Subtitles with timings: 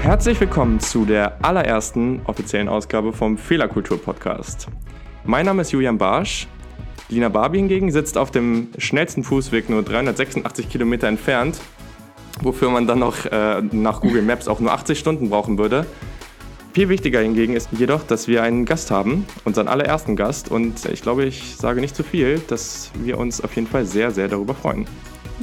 [0.00, 4.68] Herzlich willkommen zu der allerersten offiziellen Ausgabe vom Fehlerkultur Podcast.
[5.24, 6.46] Mein Name ist Julian Barsch.
[7.08, 11.60] Lina Barbie hingegen sitzt auf dem schnellsten Fußweg nur 386 Kilometer entfernt,
[12.42, 15.86] wofür man dann noch äh, nach Google Maps auch nur 80 Stunden brauchen würde.
[16.72, 20.50] Viel wichtiger hingegen ist jedoch, dass wir einen Gast haben, unseren allerersten Gast.
[20.50, 24.10] Und ich glaube, ich sage nicht zu viel, dass wir uns auf jeden Fall sehr,
[24.10, 24.86] sehr darüber freuen.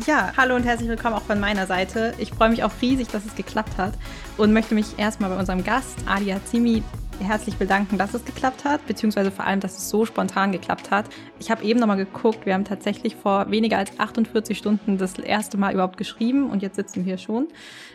[0.08, 2.14] Ja, hallo und herzlich willkommen auch von meiner Seite.
[2.18, 3.94] Ich freue mich auch riesig, dass es geklappt hat
[4.38, 6.84] und möchte mich erstmal bei unserem Gast, Ali Hazimi,
[7.20, 11.06] herzlich bedanken, dass es geklappt hat, beziehungsweise vor allem, dass es so spontan geklappt hat.
[11.40, 15.58] Ich habe eben nochmal geguckt, wir haben tatsächlich vor weniger als 48 Stunden das erste
[15.58, 17.48] Mal überhaupt geschrieben und jetzt sitzen wir hier schon.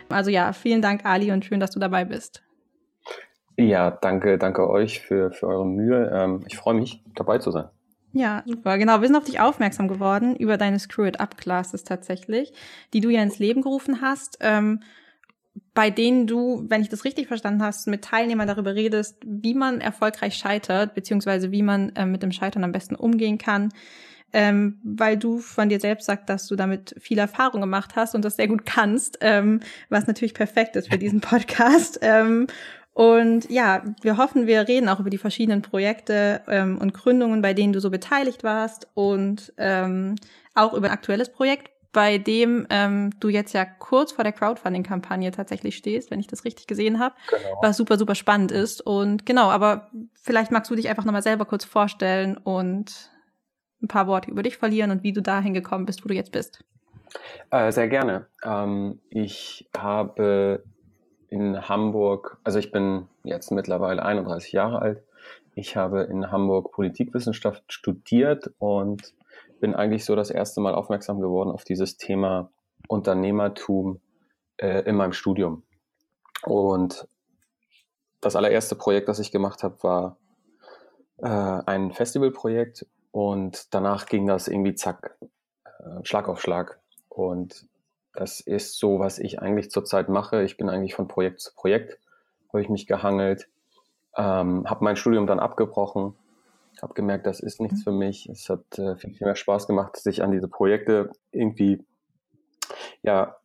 [0.09, 2.43] Also ja, vielen Dank, Ali, und schön, dass du dabei bist.
[3.57, 6.09] Ja, danke, danke euch für, für eure Mühe.
[6.13, 7.65] Ähm, ich freue mich, dabei zu sein.
[8.11, 8.77] Ja, super.
[8.77, 12.53] Genau, wir sind auf dich aufmerksam geworden über deine Screw It Up Classes tatsächlich,
[12.93, 14.81] die du ja ins Leben gerufen hast, ähm,
[15.73, 19.81] bei denen du, wenn ich das richtig verstanden hast, mit Teilnehmern darüber redest, wie man
[19.81, 23.69] erfolgreich scheitert, beziehungsweise wie man äh, mit dem Scheitern am besten umgehen kann.
[24.31, 28.23] Ähm, weil du von dir selbst sagst, dass du damit viel Erfahrung gemacht hast und
[28.23, 31.99] das sehr gut kannst, ähm, was natürlich perfekt ist für diesen Podcast.
[32.01, 32.45] Ähm,
[32.93, 37.53] und ja, wir hoffen, wir reden auch über die verschiedenen Projekte ähm, und Gründungen, bei
[37.53, 40.15] denen du so beteiligt warst und ähm,
[40.53, 45.31] auch über ein aktuelles Projekt, bei dem ähm, du jetzt ja kurz vor der Crowdfunding-Kampagne
[45.31, 47.57] tatsächlich stehst, wenn ich das richtig gesehen habe, genau.
[47.61, 48.81] was super, super spannend ist.
[48.81, 49.89] Und genau, aber
[50.21, 53.09] vielleicht magst du dich einfach nochmal selber kurz vorstellen und
[53.81, 56.31] ein paar Worte über dich verlieren und wie du dahin gekommen bist, wo du jetzt
[56.31, 56.63] bist.
[57.49, 58.27] Äh, sehr gerne.
[58.43, 60.63] Ähm, ich habe
[61.29, 65.03] in Hamburg, also ich bin jetzt mittlerweile 31 Jahre alt.
[65.55, 69.13] Ich habe in Hamburg Politikwissenschaft studiert und
[69.59, 72.51] bin eigentlich so das erste Mal aufmerksam geworden auf dieses Thema
[72.87, 74.01] Unternehmertum
[74.57, 75.63] äh, in meinem Studium.
[76.43, 77.07] Und
[78.21, 80.17] das allererste Projekt, das ich gemacht habe, war
[81.17, 85.17] äh, ein Festivalprojekt und danach ging das irgendwie zack,
[85.65, 86.79] äh, Schlag auf Schlag.
[87.07, 87.65] Und
[88.13, 90.43] das ist so, was ich eigentlich zurzeit mache.
[90.43, 91.99] Ich bin eigentlich von Projekt zu Projekt,
[92.49, 93.47] habe ich mich gehangelt,
[94.15, 96.15] ähm, habe mein Studium dann abgebrochen,
[96.81, 97.83] habe gemerkt, das ist nichts mhm.
[97.83, 98.29] für mich.
[98.29, 101.85] Es hat äh, viel, viel mehr Spaß gemacht, sich an diese Projekte irgendwie,
[103.01, 103.35] ja,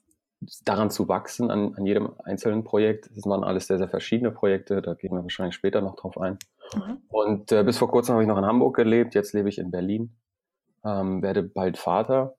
[0.64, 3.10] daran zu wachsen, an, an jedem einzelnen Projekt.
[3.14, 6.38] Das waren alles sehr, sehr verschiedene Projekte, da gehen wir wahrscheinlich später noch drauf ein.
[6.74, 6.98] Mhm.
[7.08, 9.70] Und äh, bis vor kurzem habe ich noch in Hamburg gelebt, jetzt lebe ich in
[9.70, 10.14] Berlin,
[10.84, 12.36] ähm, werde bald Vater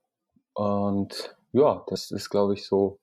[0.54, 3.00] und ja, das ist, glaube ich, so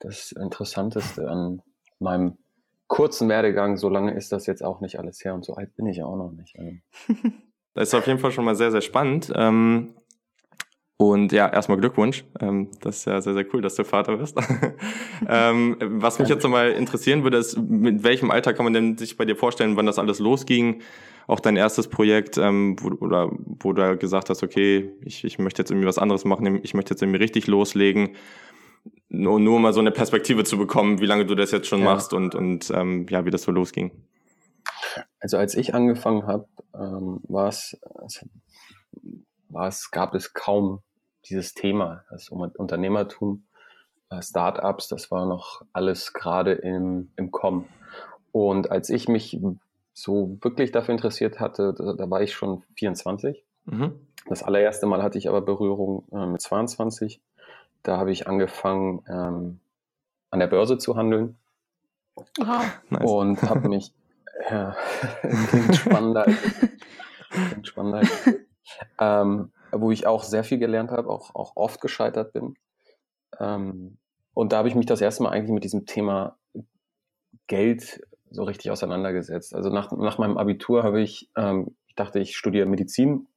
[0.00, 1.62] das Interessanteste an
[1.98, 2.36] meinem
[2.88, 3.76] kurzen Werdegang.
[3.76, 6.16] So lange ist das jetzt auch nicht alles her und so alt bin ich auch
[6.16, 6.58] noch nicht.
[6.58, 6.72] Also
[7.74, 9.32] das ist auf jeden Fall schon mal sehr, sehr spannend.
[9.34, 9.94] Ähm,
[10.98, 12.24] und ja, erstmal Glückwunsch.
[12.40, 14.38] Ähm, das ist ja sehr, sehr cool, dass du Vater wirst.
[15.28, 19.16] Ähm, was mich jetzt nochmal interessieren würde, ist, mit welchem Alter kann man denn sich
[19.16, 20.82] bei dir vorstellen, wann das alles losging?
[21.26, 25.70] Auch dein erstes Projekt, wo, oder wo du gesagt hast, okay, ich, ich möchte jetzt
[25.70, 28.10] irgendwie was anderes machen, ich möchte jetzt irgendwie richtig loslegen.
[29.08, 31.84] Nur, nur mal so eine Perspektive zu bekommen, wie lange du das jetzt schon ja.
[31.86, 33.92] machst und, und ähm, ja, wie das so losging.
[35.20, 37.78] Also als ich angefangen habe, ähm, war es,
[39.48, 40.80] war es, gab es kaum
[41.28, 43.46] dieses Thema, das Unternehmertum,
[44.10, 47.66] äh, Startups, das war noch alles gerade im, im Kommen.
[48.32, 49.40] Und als ich mich
[49.92, 53.44] so wirklich dafür interessiert hatte, da, da war ich schon 24.
[53.64, 53.94] Mhm.
[54.26, 57.20] Das allererste Mal hatte ich aber Berührung äh, mit 22.
[57.86, 59.60] Da habe ich angefangen, ähm,
[60.30, 61.38] an der Börse zu handeln.
[62.40, 62.64] Aha.
[62.90, 63.08] Nice.
[63.08, 63.92] Und habe mich,
[64.50, 64.76] ja,
[65.48, 66.26] klingt spannender,
[67.30, 68.02] klingt spannender.
[68.98, 72.56] ähm, wo ich auch sehr viel gelernt habe, auch, auch oft gescheitert bin.
[73.38, 73.98] Ähm,
[74.34, 76.36] und da habe ich mich das erste Mal eigentlich mit diesem Thema
[77.46, 79.54] Geld so richtig auseinandergesetzt.
[79.54, 83.28] Also nach, nach meinem Abitur habe ich, ähm, ich dachte, ich studiere Medizin,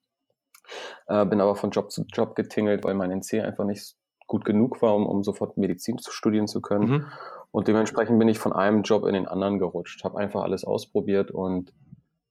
[1.06, 3.99] äh, bin aber von Job zu Job getingelt, weil mein NC einfach nicht
[4.30, 6.90] gut genug war, um, um sofort Medizin zu studieren zu können.
[6.90, 7.06] Mhm.
[7.52, 11.32] Und dementsprechend bin ich von einem Job in den anderen gerutscht, habe einfach alles ausprobiert
[11.32, 11.74] und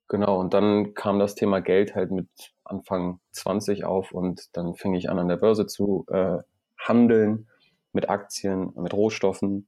[0.07, 2.29] genau, und dann kam das Thema Geld halt mit
[2.65, 6.39] Anfang 20 auf und dann fing ich an, an der Börse zu äh,
[6.79, 7.49] handeln
[7.93, 9.67] mit Aktien, mit Rohstoffen.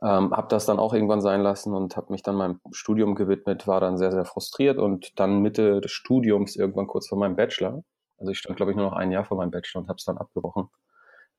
[0.00, 3.66] Ähm, habe das dann auch irgendwann sein lassen und habe mich dann meinem Studium gewidmet,
[3.66, 7.82] war dann sehr, sehr frustriert und dann Mitte des Studiums, irgendwann kurz vor meinem Bachelor,
[8.20, 10.04] also ich stand, glaube ich, nur noch ein Jahr vor meinem Bachelor und habe es
[10.04, 10.68] dann abgebrochen,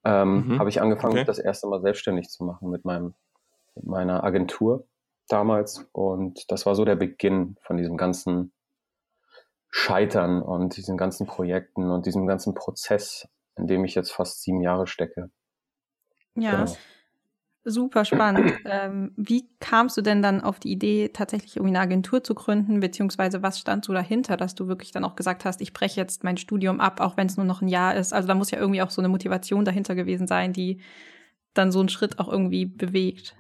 [0.04, 0.60] ähm, mhm.
[0.60, 1.26] habe ich angefangen, okay.
[1.26, 3.14] das erste Mal selbstständig zu machen mit meinem
[3.76, 4.86] mit meiner Agentur
[5.28, 5.88] damals.
[5.92, 8.52] Und das war so der Beginn von diesem ganzen
[9.70, 14.62] Scheitern und diesen ganzen Projekten und diesem ganzen Prozess, in dem ich jetzt fast sieben
[14.62, 15.30] Jahre stecke.
[16.36, 16.66] Ja.
[16.66, 16.78] Genau.
[17.64, 18.54] Super spannend.
[18.66, 22.80] ähm, wie kamst du denn dann auf die Idee, tatsächlich irgendwie eine Agentur zu gründen,
[22.80, 26.24] beziehungsweise was stand so dahinter, dass du wirklich dann auch gesagt hast, ich breche jetzt
[26.24, 28.14] mein Studium ab, auch wenn es nur noch ein Jahr ist.
[28.14, 30.82] Also da muss ja irgendwie auch so eine Motivation dahinter gewesen sein, die
[31.54, 33.36] dann so einen Schritt auch irgendwie bewegt.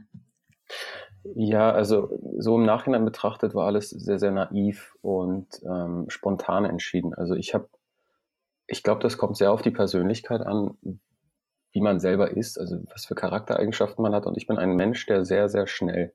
[1.23, 7.13] Ja, also so im Nachhinein betrachtet war alles sehr, sehr naiv und ähm, spontan entschieden.
[7.13, 7.69] Also ich habe,
[8.67, 10.77] ich glaube, das kommt sehr auf die Persönlichkeit an,
[11.71, 14.25] wie man selber ist, also was für Charaktereigenschaften man hat.
[14.25, 16.13] Und ich bin ein Mensch, der sehr, sehr schnell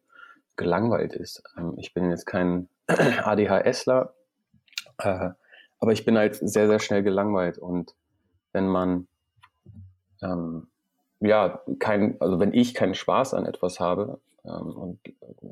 [0.56, 1.42] gelangweilt ist.
[1.56, 4.14] Ähm, ich bin jetzt kein ADHSler,
[4.98, 5.30] äh,
[5.78, 7.58] aber ich bin halt sehr, sehr schnell gelangweilt.
[7.58, 7.94] Und
[8.52, 9.06] wenn man,
[10.22, 10.68] ähm,
[11.20, 15.00] ja, kein, also wenn ich keinen Spaß an etwas habe, ähm, und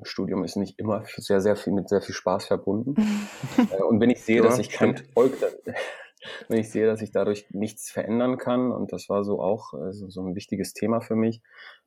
[0.02, 2.94] Studium ist nicht immer sehr, sehr viel mit sehr viel Spaß verbunden.
[3.70, 5.36] äh, und wenn ich sehe, ja, dass ich keinen Erfolg,
[6.48, 10.08] wenn ich sehe, dass ich dadurch nichts verändern kann, und das war so auch also
[10.08, 11.42] so ein wichtiges Thema für mich,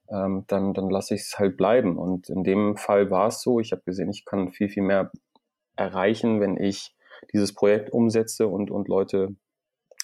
[0.10, 1.98] ähm, dann, dann lasse ich es halt bleiben.
[1.98, 5.12] Und in dem Fall war es so, ich habe gesehen, ich kann viel, viel mehr
[5.76, 6.96] erreichen, wenn ich
[7.34, 9.36] dieses Projekt umsetze und, und Leute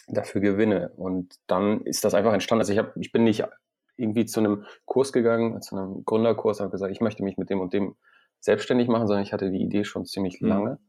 [0.08, 0.92] dafür gewinne.
[0.98, 2.62] Und dann ist das einfach entstanden.
[2.62, 3.44] Also ich, hab, ich bin nicht
[3.96, 7.62] irgendwie zu einem Kurs gegangen, zu einem Gründerkurs, habe gesagt, ich möchte mich mit dem
[7.62, 7.96] und dem
[8.40, 10.48] selbstständig machen, sondern ich hatte die Idee schon ziemlich mhm.
[10.48, 10.80] lange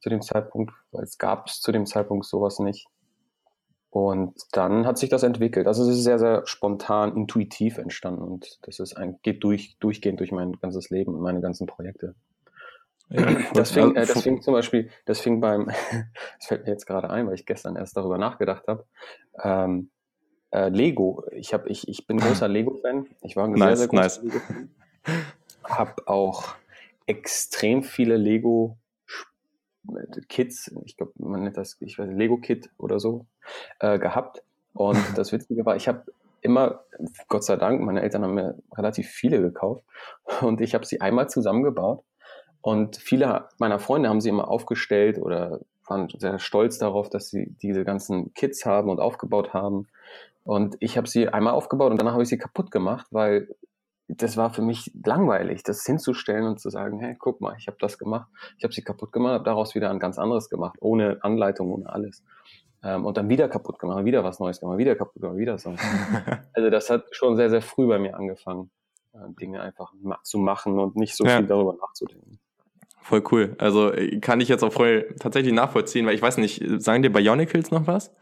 [0.00, 2.88] zu dem Zeitpunkt, weil es gab es zu dem Zeitpunkt sowas nicht.
[3.94, 5.68] Und dann hat sich das entwickelt.
[5.68, 10.18] Also es ist sehr, sehr spontan, intuitiv entstanden und das ist ein, geht durch, durchgehend
[10.18, 12.16] durch mein ganzes Leben und meine ganzen Projekte.
[13.08, 13.24] Ja,
[13.54, 15.66] das, fing, äh, das fing zum Beispiel, das fing beim,
[16.38, 18.84] das fällt mir jetzt gerade ein, weil ich gestern erst darüber nachgedacht habe.
[19.40, 19.90] Ähm,
[20.50, 21.22] äh, Lego.
[21.30, 23.06] Ich, hab, ich, ich bin großer Lego-Fan.
[23.22, 24.22] Ich war ein nice, sehr, sehr großer nice.
[24.24, 24.70] Lego-Fan.
[25.62, 26.56] Hab auch
[27.06, 28.76] extrem viele Lego
[30.28, 33.26] Kits, ich glaube, man nennt das, ich weiß, Lego-Kit oder so,
[33.80, 34.42] äh, gehabt.
[34.72, 36.04] Und das Witzige war, ich habe
[36.40, 36.84] immer,
[37.28, 39.84] Gott sei Dank, meine Eltern haben mir relativ viele gekauft
[40.40, 42.04] und ich habe sie einmal zusammengebaut.
[42.60, 47.54] Und viele meiner Freunde haben sie immer aufgestellt oder waren sehr stolz darauf, dass sie
[47.60, 49.86] diese ganzen Kits haben und aufgebaut haben.
[50.44, 53.48] Und ich habe sie einmal aufgebaut und danach habe ich sie kaputt gemacht, weil
[54.08, 57.78] das war für mich langweilig, das hinzustellen und zu sagen, hey, guck mal, ich habe
[57.80, 58.28] das gemacht,
[58.58, 61.88] ich habe sie kaputt gemacht, habe daraus wieder ein ganz anderes gemacht, ohne Anleitung, ohne
[61.88, 62.22] alles.
[62.82, 65.70] Ähm, und dann wieder kaputt gemacht, wieder was Neues gemacht, wieder kaputt gemacht, wieder so.
[66.52, 68.70] also das hat schon sehr, sehr früh bei mir angefangen,
[69.14, 71.38] äh, Dinge einfach ma zu machen und nicht so ja.
[71.38, 72.38] viel darüber nachzudenken.
[73.00, 73.56] Voll cool.
[73.58, 77.10] Also äh, kann ich jetzt auch voll tatsächlich nachvollziehen, weil ich weiß nicht, sagen dir
[77.10, 78.14] Bionicles noch was?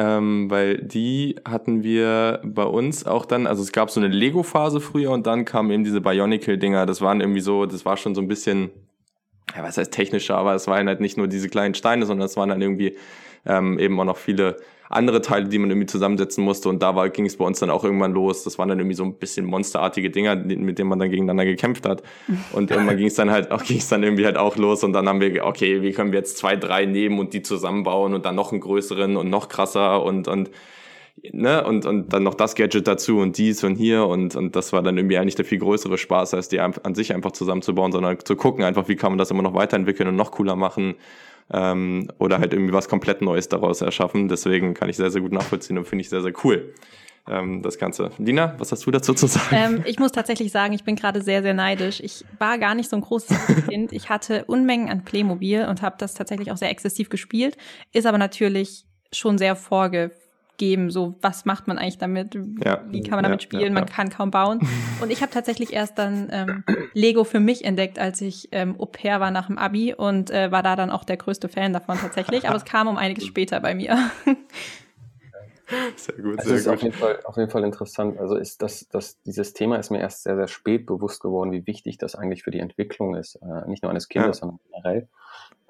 [0.00, 4.80] Ähm, weil die hatten wir bei uns auch dann, also es gab so eine Lego-Phase
[4.80, 8.22] früher und dann kamen eben diese Bionicle-Dinger, das waren irgendwie so, das war schon so
[8.22, 8.70] ein bisschen,
[9.54, 12.36] ja, was heißt technischer, aber es waren halt nicht nur diese kleinen Steine, sondern es
[12.38, 12.96] waren dann irgendwie
[13.44, 14.56] ähm, eben auch noch viele
[14.90, 16.68] andere Teile, die man irgendwie zusammensetzen musste.
[16.68, 18.42] Und da war, ging es bei uns dann auch irgendwann los.
[18.42, 21.86] Das waren dann irgendwie so ein bisschen monsterartige Dinger, mit denen man dann gegeneinander gekämpft
[21.86, 22.02] hat.
[22.52, 24.82] Und irgendwann ging es dann halt auch, ging es dann irgendwie halt auch los.
[24.82, 28.14] Und dann haben wir, okay, wie können wir jetzt zwei, drei nehmen und die zusammenbauen
[28.14, 30.50] und dann noch einen größeren und noch krasser und, und,
[31.32, 34.72] ne, und, und dann noch das Gadget dazu und dies und hier und, und das
[34.72, 38.18] war dann irgendwie eigentlich der viel größere Spaß, als die an sich einfach zusammenzubauen, sondern
[38.24, 40.94] zu gucken einfach, wie kann man das immer noch weiterentwickeln und noch cooler machen
[41.52, 44.28] ähm, oder halt irgendwie was komplett Neues daraus erschaffen.
[44.28, 46.74] Deswegen kann ich sehr, sehr gut nachvollziehen und finde ich sehr, sehr cool.
[47.28, 48.10] Ähm, das Ganze.
[48.18, 49.48] Lina, was hast du dazu zu sagen?
[49.52, 52.00] Ähm, ich muss tatsächlich sagen, ich bin gerade sehr, sehr neidisch.
[52.00, 53.36] Ich war gar nicht so ein großes
[53.68, 53.92] Kind.
[53.92, 57.56] Ich hatte Unmengen an Playmobil und habe das tatsächlich auch sehr exzessiv gespielt,
[57.92, 60.12] ist aber natürlich schon sehr vorge
[60.60, 62.84] geben, so was macht man eigentlich damit, ja.
[62.90, 64.60] wie kann man damit ja, spielen, ja, man kann kaum bauen.
[65.00, 68.84] Und ich habe tatsächlich erst dann ähm, Lego für mich entdeckt, als ich ähm, Au
[68.84, 71.96] pair war nach dem Abi und äh, war da dann auch der größte Fan davon
[71.98, 74.10] tatsächlich, aber es kam um einiges später bei mir.
[75.94, 76.74] Sehr gut, also sehr ist gut.
[76.74, 78.18] Auf jeden, Fall, auf jeden Fall interessant.
[78.18, 81.64] Also ist das, das, dieses Thema ist mir erst sehr, sehr spät bewusst geworden, wie
[81.64, 83.36] wichtig das eigentlich für die Entwicklung ist.
[83.36, 84.40] Äh, nicht nur eines Kindes, ja.
[84.40, 85.08] sondern generell.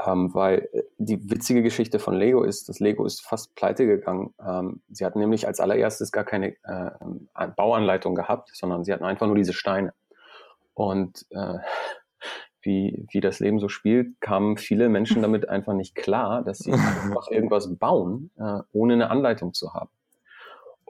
[0.06, 4.34] Ähm, weil äh, die witzige Geschichte von Lego ist, dass Lego ist fast pleite gegangen.
[4.44, 9.26] Ähm, sie hatten nämlich als allererstes gar keine äh, Bauanleitung gehabt, sondern sie hatten einfach
[9.26, 9.92] nur diese Steine.
[10.74, 11.58] Und äh,
[12.62, 16.72] wie, wie das Leben so spielt, kamen viele Menschen damit einfach nicht klar, dass sie
[16.72, 19.90] einfach irgendwas bauen, äh, ohne eine Anleitung zu haben.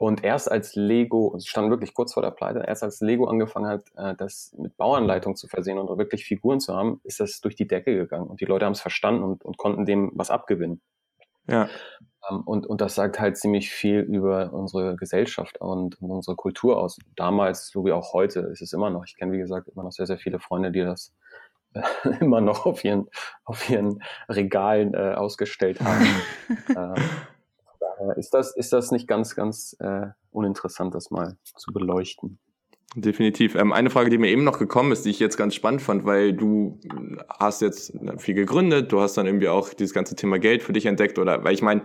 [0.01, 3.67] Und erst als Lego, es stand wirklich kurz vor der Pleite, erst als Lego angefangen
[3.67, 7.55] hat, äh, das mit Bauanleitung zu versehen und wirklich Figuren zu haben, ist das durch
[7.55, 8.27] die Decke gegangen.
[8.27, 10.81] Und die Leute haben es verstanden und, und konnten dem was abgewinnen.
[11.47, 11.69] Ja.
[12.27, 16.79] Ähm, und, und das sagt halt ziemlich viel über unsere Gesellschaft und, und unsere Kultur
[16.79, 16.97] aus.
[17.15, 19.05] Damals, so wie auch heute, ist es immer noch.
[19.05, 21.13] Ich kenne, wie gesagt, immer noch sehr, sehr viele Freunde, die das
[22.19, 23.07] immer noch auf ihren,
[23.45, 26.07] auf ihren Regalen äh, ausgestellt haben.
[26.95, 27.01] äh,
[27.81, 32.39] daher ist das, ist das nicht ganz, ganz äh, uninteressant, das mal zu beleuchten.
[32.95, 33.55] Definitiv.
[33.55, 36.05] Ähm, eine Frage, die mir eben noch gekommen ist, die ich jetzt ganz spannend fand,
[36.05, 36.79] weil du
[37.39, 40.85] hast jetzt viel gegründet, du hast dann irgendwie auch dieses ganze Thema Geld für dich
[40.85, 41.83] entdeckt oder, weil ich meine,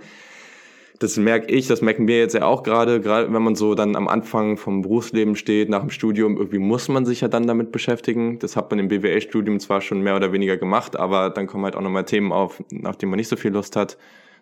[0.99, 3.95] das merke ich, das merken wir jetzt ja auch gerade, gerade wenn man so dann
[3.97, 7.71] am Anfang vom Berufsleben steht, nach dem Studium, irgendwie muss man sich ja dann damit
[7.71, 8.39] beschäftigen.
[8.39, 11.77] Das hat man im BWL-Studium zwar schon mehr oder weniger gemacht, aber dann kommen halt
[11.77, 13.99] auch nochmal Themen auf, nach denen man nicht so viel Lust hat,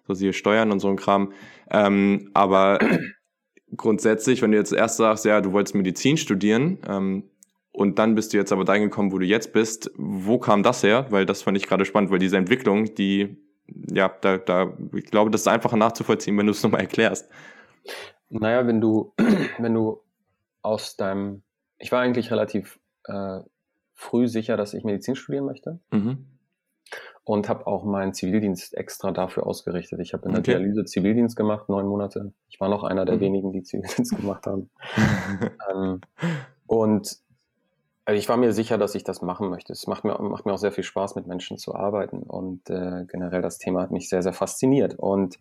[0.07, 1.33] so siehe Steuern und so ein Kram.
[1.71, 2.79] Ähm, aber
[3.77, 7.31] grundsätzlich, wenn du jetzt erst sagst, ja, du wolltest Medizin studieren, ähm,
[7.77, 9.91] und dann bist du jetzt aber dahin gekommen, wo du jetzt bist.
[9.97, 11.07] Wo kam das her?
[11.11, 15.33] Weil das fand ich gerade spannend, weil diese Entwicklung, die, ja, da, da, ich glaube,
[15.33, 17.29] das ist einfacher nachzuvollziehen, wenn du es nochmal erklärst.
[18.29, 19.13] Naja, wenn du,
[19.59, 20.01] wenn du
[20.63, 21.43] aus deinem,
[21.79, 23.41] ich war eigentlich relativ äh,
[23.93, 25.81] früh sicher, dass ich Medizin studieren möchte.
[25.91, 26.27] Mhm
[27.25, 29.99] und habe auch meinen Zivildienst extra dafür ausgerichtet.
[30.01, 30.53] Ich habe in der okay.
[30.53, 32.33] Dialyse Zivildienst gemacht, neun Monate.
[32.49, 33.21] Ich war noch einer der mhm.
[33.21, 34.71] wenigen, die Zivildienst gemacht haben.
[35.75, 36.01] ähm,
[36.67, 37.19] und
[38.07, 39.73] also ich war mir sicher, dass ich das machen möchte.
[39.73, 42.23] Es macht mir, macht mir auch sehr viel Spaß, mit Menschen zu arbeiten.
[42.23, 44.95] Und äh, generell das Thema hat mich sehr, sehr fasziniert.
[44.99, 45.39] Und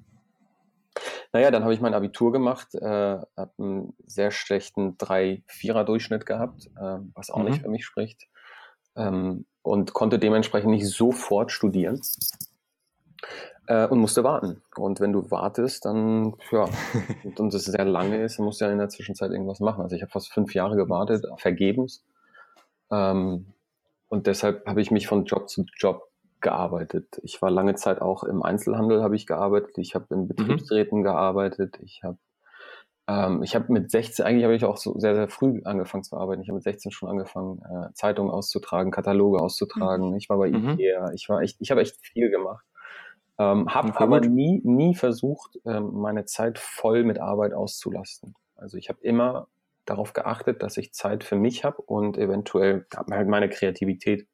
[1.33, 6.99] naja, dann habe ich mein Abitur gemacht, äh, habe einen sehr schlechten 3-4er-Durchschnitt gehabt, äh,
[7.13, 7.45] was auch mhm.
[7.45, 8.27] nicht für mich spricht.
[8.95, 12.01] Ähm, und konnte dementsprechend nicht sofort studieren
[13.67, 14.61] äh, und musste warten.
[14.75, 16.67] Und wenn du wartest, dann, ja,
[17.23, 19.81] und, und es sehr lange ist, dann musst du ja in der Zwischenzeit irgendwas machen.
[19.81, 22.03] Also ich habe fast fünf Jahre gewartet, vergebens.
[22.91, 23.45] Ähm,
[24.09, 26.09] und deshalb habe ich mich von Job zu Job
[26.41, 27.19] gearbeitet.
[27.23, 29.77] Ich war lange Zeit auch im Einzelhandel, habe ich gearbeitet.
[29.77, 30.27] Ich habe in mhm.
[30.27, 31.03] Betriebsräten mhm.
[31.03, 31.79] gearbeitet.
[31.81, 32.17] Ich habe
[33.07, 36.15] ähm, ich habe mit 16, eigentlich habe ich auch so sehr, sehr früh angefangen zu
[36.15, 36.41] arbeiten.
[36.41, 40.11] Ich habe mit 16 schon angefangen, äh, Zeitungen auszutragen, Kataloge auszutragen.
[40.11, 40.15] Mhm.
[40.15, 40.71] Ich war bei mhm.
[40.71, 42.65] Ikea, ich war echt, ich habe echt viel gemacht.
[43.39, 48.35] Ähm, habe aber nie, nie versucht, ähm, meine Zeit voll mit Arbeit auszulasten.
[48.55, 49.47] Also ich habe immer
[49.85, 54.27] darauf geachtet, dass ich Zeit für mich habe und eventuell halt meine Kreativität.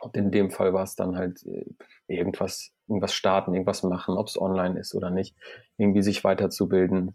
[0.00, 1.66] Und in dem Fall war es dann halt äh,
[2.08, 5.36] irgendwas, irgendwas starten, irgendwas machen, ob es online ist oder nicht,
[5.76, 7.14] irgendwie sich weiterzubilden,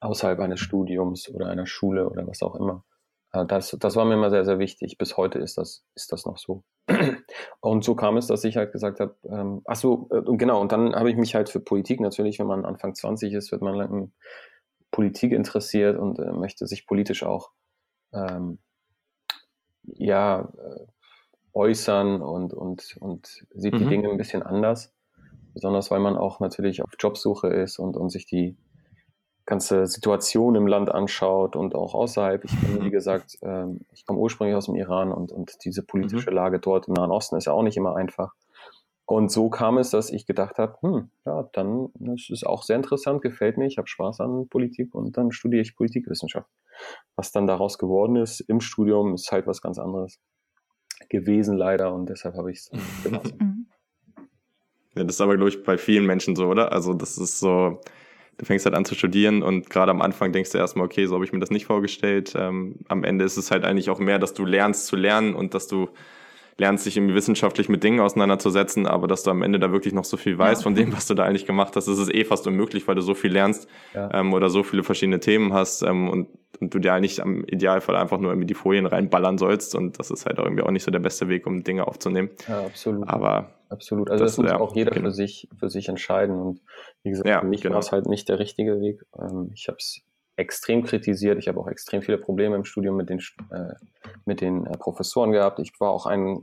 [0.00, 2.84] außerhalb eines Studiums oder einer Schule oder was auch immer.
[3.32, 4.98] Äh, das, das war mir immer sehr, sehr wichtig.
[4.98, 6.64] Bis heute ist das, ist das noch so.
[7.60, 10.70] Und so kam es, dass ich halt gesagt habe, ähm, ach so, äh, genau, und
[10.70, 13.80] dann habe ich mich halt für Politik natürlich, wenn man Anfang 20 ist, wird man
[13.80, 14.12] in
[14.92, 17.50] Politik interessiert und äh, möchte sich politisch auch
[18.12, 18.58] ähm,
[19.82, 20.86] ja, äh,
[21.52, 23.78] äußern und, und, und sieht mhm.
[23.78, 24.94] die Dinge ein bisschen anders.
[25.54, 28.56] Besonders weil man auch natürlich auf Jobsuche ist und, und sich die
[29.46, 32.44] ganze Situation im Land anschaut und auch außerhalb.
[32.44, 36.30] Ich bin, wie gesagt, ähm, ich komme ursprünglich aus dem Iran und, und diese politische
[36.30, 36.36] mhm.
[36.36, 38.34] Lage dort im Nahen Osten ist ja auch nicht immer einfach.
[39.08, 42.74] Und so kam es, dass ich gedacht habe, hm, ja, dann das ist auch sehr
[42.74, 46.50] interessant, gefällt mir, ich habe Spaß an Politik und dann studiere ich Politikwissenschaft.
[47.14, 50.18] Was dann daraus geworden ist im Studium, ist halt was ganz anderes
[51.08, 52.70] gewesen leider und deshalb habe ich es
[53.02, 53.38] gelassen.
[53.40, 53.66] Mhm.
[54.98, 56.72] Ja, das ist aber, glaube ich, bei vielen Menschen so, oder?
[56.72, 57.82] Also das ist so,
[58.38, 61.14] du fängst halt an zu studieren und gerade am Anfang denkst du erstmal, okay, so
[61.14, 62.34] habe ich mir das nicht vorgestellt.
[62.36, 65.54] Ähm, am Ende ist es halt eigentlich auch mehr, dass du lernst zu lernen und
[65.54, 65.88] dass du
[66.58, 70.04] lernst, dich irgendwie wissenschaftlich mit Dingen auseinanderzusetzen, aber dass du am Ende da wirklich noch
[70.04, 70.64] so viel weißt ja.
[70.64, 73.02] von dem, was du da eigentlich gemacht hast, ist es eh fast unmöglich, weil du
[73.02, 74.08] so viel lernst ja.
[74.14, 76.28] ähm, oder so viele verschiedene Themen hast ähm, und,
[76.60, 80.10] und du dir eigentlich am Idealfall einfach nur irgendwie die Folien reinballern sollst und das
[80.10, 82.30] ist halt auch irgendwie auch nicht so der beste Weg, um Dinge aufzunehmen.
[82.48, 83.06] Ja, absolut.
[83.06, 84.10] Aber absolut.
[84.10, 85.08] Also das, das muss ja, auch jeder genau.
[85.08, 86.60] für sich für sich entscheiden und
[87.06, 87.74] wie gesagt, ja, für mich genau.
[87.74, 89.00] war es halt nicht der richtige Weg.
[89.16, 90.02] Ähm, ich habe es
[90.34, 91.38] extrem kritisiert.
[91.38, 93.20] Ich habe auch extrem viele Probleme im Studium mit den,
[93.50, 93.74] äh,
[94.24, 95.60] mit den äh, Professoren gehabt.
[95.60, 96.40] Ich war auch ein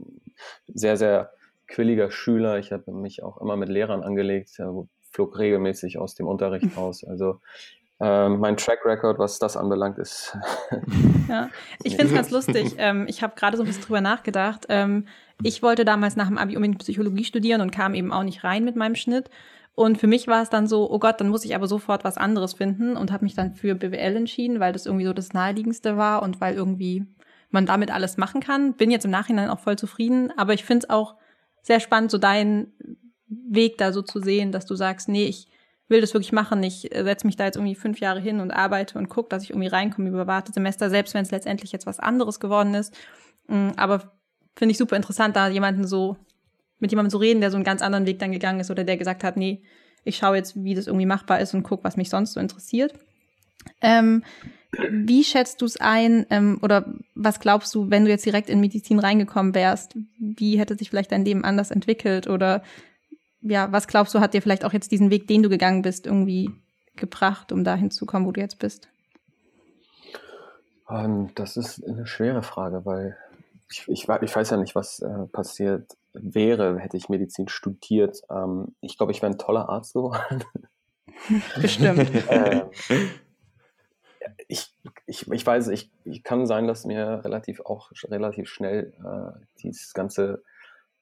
[0.66, 1.30] sehr, sehr
[1.68, 2.58] quilliger Schüler.
[2.58, 4.64] Ich habe mich auch immer mit Lehrern angelegt, äh,
[5.10, 7.04] flog regelmäßig aus dem Unterricht raus.
[7.04, 7.40] Also
[8.00, 10.36] ähm, mein Track Record, was das anbelangt, ist.
[11.28, 11.50] ja,
[11.82, 12.74] ich finde es ganz lustig.
[12.78, 14.64] Ähm, ich habe gerade so ein bisschen drüber nachgedacht.
[14.70, 15.06] Ähm,
[15.42, 18.64] ich wollte damals nach dem Abi unbedingt Psychologie studieren und kam eben auch nicht rein
[18.64, 19.30] mit meinem Schnitt.
[19.74, 22.16] Und für mich war es dann so, oh Gott, dann muss ich aber sofort was
[22.16, 25.96] anderes finden und habe mich dann für BWL entschieden, weil das irgendwie so das naheliegendste
[25.96, 27.04] war und weil irgendwie
[27.50, 28.74] man damit alles machen kann.
[28.74, 31.16] Bin jetzt im Nachhinein auch voll zufrieden, aber ich finde es auch
[31.62, 32.72] sehr spannend, so deinen
[33.26, 35.48] Weg da so zu sehen, dass du sagst, nee, ich
[35.88, 36.62] will das wirklich machen.
[36.62, 39.50] Ich setze mich da jetzt irgendwie fünf Jahre hin und arbeite und gucke, dass ich
[39.50, 42.96] irgendwie reinkomme über Wartesemester, selbst wenn es letztendlich jetzt was anderes geworden ist.
[43.48, 44.12] Mm, aber
[44.56, 46.16] finde ich super interessant, da jemanden so
[46.84, 48.98] mit jemandem zu reden, der so einen ganz anderen Weg dann gegangen ist oder der
[48.98, 49.62] gesagt hat, nee,
[50.04, 52.92] ich schaue jetzt, wie das irgendwie machbar ist und gucke, was mich sonst so interessiert.
[53.80, 54.22] Ähm,
[54.90, 58.60] wie schätzt du es ein ähm, oder was glaubst du, wenn du jetzt direkt in
[58.60, 62.62] Medizin reingekommen wärst, wie hätte sich vielleicht dein Leben anders entwickelt oder
[63.40, 66.04] ja, was glaubst du, hat dir vielleicht auch jetzt diesen Weg, den du gegangen bist,
[66.04, 66.50] irgendwie
[66.96, 68.88] gebracht, um dahin zu kommen, wo du jetzt bist?
[70.90, 73.16] Ähm, das ist eine schwere Frage, weil
[73.70, 78.22] ich, ich, ich weiß ja nicht, was äh, passiert wäre, hätte ich Medizin studiert.
[78.30, 80.44] Ähm, ich glaube, ich wäre ein toller Arzt geworden.
[81.60, 82.10] Bestimmt.
[82.28, 82.64] äh,
[84.48, 84.72] ich,
[85.06, 89.92] ich, ich weiß, ich, ich kann sein, dass mir relativ auch relativ schnell äh, dieses
[89.92, 90.42] ganze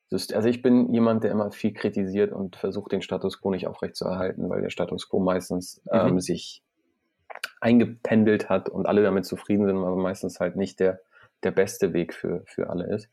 [0.09, 3.67] System, also ich bin jemand, der immer viel kritisiert und versucht, den Status quo nicht
[3.67, 6.21] aufrechtzuerhalten, weil der Status quo meistens ähm, mhm.
[6.21, 6.63] sich
[7.61, 11.01] eingependelt hat und alle damit zufrieden sind, aber meistens halt nicht der,
[11.43, 13.09] der beste Weg für, für alle ist.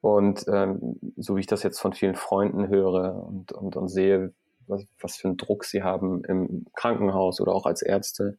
[0.00, 4.32] Und ähm, so wie ich das jetzt von vielen Freunden höre und, und, und sehe,
[4.66, 8.38] was, was für einen Druck sie haben im Krankenhaus oder auch als Ärzte,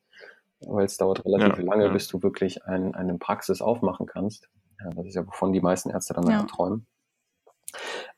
[0.61, 1.91] weil es dauert relativ ja, lange, ja.
[1.91, 4.49] bis du wirklich ein, eine Praxis aufmachen kannst.
[4.79, 6.43] Ja, das ist ja, wovon die meisten Ärzte dann ja.
[6.43, 6.85] träumen.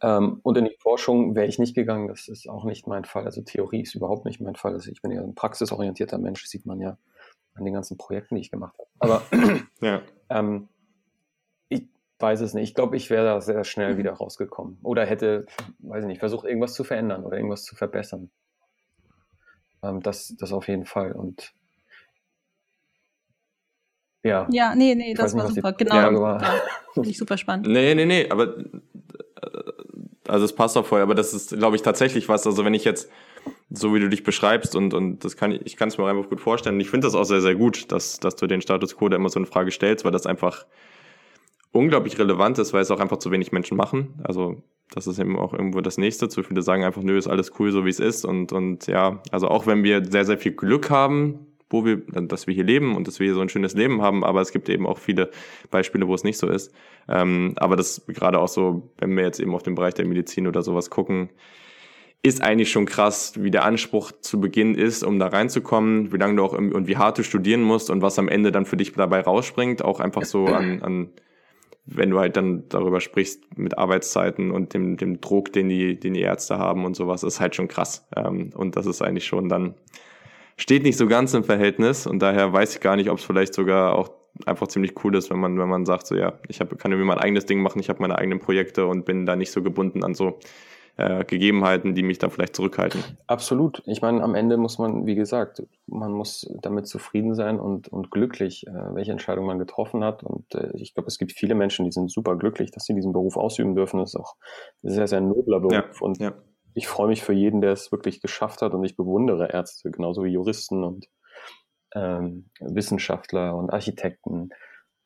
[0.02, 3.26] Ähm, und in die Forschung wäre ich nicht gegangen, das ist auch nicht mein Fall.
[3.26, 4.74] Also Theorie ist überhaupt nicht mein Fall.
[4.74, 6.98] Also ich bin ja ein praxisorientierter Mensch, sieht man ja
[7.54, 8.90] an den ganzen Projekten, die ich gemacht habe.
[9.00, 9.22] Aber
[9.82, 10.02] ja.
[10.30, 10.70] ähm,
[12.22, 12.70] weiß es nicht.
[12.70, 14.78] Ich glaube, ich wäre da sehr schnell wieder rausgekommen.
[14.84, 15.46] Oder hätte,
[15.80, 18.30] weiß ich nicht, versucht, irgendwas zu verändern oder irgendwas zu verbessern.
[19.84, 21.13] Ähm, das, das auf jeden Fall.
[21.13, 21.54] Und
[24.24, 24.48] ja.
[24.51, 25.74] Ja, nee, nee, das war nicht, super.
[25.74, 26.22] Genau.
[26.22, 26.44] War.
[26.94, 27.68] Finde ich super spannend.
[27.68, 28.63] Nee, nee, nee, aber äh,
[30.28, 32.46] also es passt auch voll, aber das ist, glaube ich, tatsächlich was.
[32.46, 33.10] Also wenn ich jetzt,
[33.72, 36.30] so wie du dich beschreibst und, und das kann ich, ich kann es mir einfach
[36.30, 36.75] gut vorstellen.
[36.75, 39.16] Und ich finde das auch sehr, sehr gut, dass, dass du den Status quo da
[39.16, 40.66] immer so eine Frage stellst, weil das einfach
[41.72, 44.16] unglaublich relevant ist, weil es auch einfach zu wenig Menschen machen.
[44.24, 44.62] Also
[44.94, 46.28] das ist eben auch irgendwo das Nächste.
[46.28, 48.25] Zu viele sagen einfach, nö, ist alles cool, so wie es ist.
[48.25, 52.48] Und, und ja, also auch wenn wir sehr, sehr viel Glück haben, wo wir, dass
[52.48, 54.68] wir hier leben und dass wir hier so ein schönes Leben haben, aber es gibt
[54.68, 55.32] eben auch viele
[55.70, 56.74] Beispiele, wo es nicht so ist.
[57.08, 60.48] Ähm, aber das gerade auch so, wenn wir jetzt eben auf den Bereich der Medizin
[60.48, 61.29] oder sowas gucken,
[62.24, 66.36] ist eigentlich schon krass, wie der Anspruch zu Beginn ist, um da reinzukommen, wie lange
[66.36, 68.94] du auch und wie hart du studieren musst und was am Ende dann für dich
[68.94, 71.10] dabei rausspringt, auch einfach so an, an
[71.85, 76.13] wenn du halt dann darüber sprichst mit Arbeitszeiten und dem, dem Druck, den die, den
[76.13, 78.07] die Ärzte haben und sowas, ist halt schon krass.
[78.15, 79.75] Ähm, und das ist eigentlich schon dann
[80.57, 83.53] steht nicht so ganz im Verhältnis und daher weiß ich gar nicht, ob es vielleicht
[83.53, 84.11] sogar auch
[84.46, 87.07] einfach ziemlich cool ist, wenn man, wenn man sagt, so ja, ich hab, kann irgendwie
[87.07, 90.03] mein eigenes Ding machen, ich habe meine eigenen Projekte und bin da nicht so gebunden
[90.03, 90.39] an so
[90.98, 93.04] äh, Gegebenheiten, die mich da vielleicht zurückhalten.
[93.27, 93.82] Absolut.
[93.86, 98.12] Ich meine, am Ende muss man, wie gesagt, man muss damit zufrieden sein und, und
[98.12, 100.24] glücklich, äh, welche Entscheidung man getroffen hat.
[100.24, 103.14] Und äh, ich glaube, es gibt viele Menschen, die sind super glücklich, dass sie diesen
[103.14, 104.00] Beruf ausüben dürfen.
[104.00, 104.36] Das ist auch
[104.84, 105.74] ein sehr, sehr nobler Beruf.
[105.74, 106.34] Ja, und ja
[106.74, 110.24] ich freue mich für jeden, der es wirklich geschafft hat und ich bewundere Ärzte, genauso
[110.24, 111.08] wie Juristen und
[111.94, 114.50] ähm, Wissenschaftler und Architekten.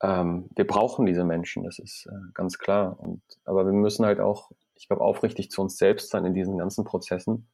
[0.02, 3.00] Ähm, wir brauchen diese Menschen, das ist äh, ganz klar.
[3.00, 6.58] Und, aber wir müssen halt auch, ich glaube, aufrichtig zu uns selbst sein in diesen
[6.58, 7.48] ganzen Prozessen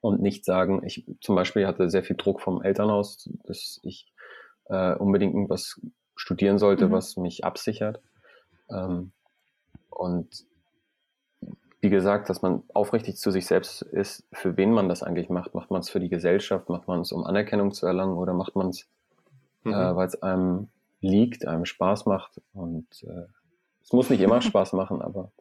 [0.00, 4.12] und nicht sagen, ich zum Beispiel hatte sehr viel Druck vom Elternhaus, dass ich
[4.66, 5.80] äh, unbedingt irgendwas
[6.16, 6.92] studieren sollte, mhm.
[6.92, 8.00] was mich absichert.
[8.70, 9.12] Ähm,
[9.90, 10.46] und
[11.80, 15.54] wie gesagt, dass man aufrichtig zu sich selbst ist, für wen man das eigentlich macht.
[15.54, 18.54] Macht man es für die Gesellschaft, macht man es, um Anerkennung zu erlangen oder macht
[18.54, 18.86] man es,
[19.64, 19.72] mhm.
[19.72, 20.68] äh, weil es einem
[21.00, 22.40] liegt, einem Spaß macht.
[22.52, 23.26] Und äh,
[23.82, 25.32] es muss nicht immer Spaß machen, aber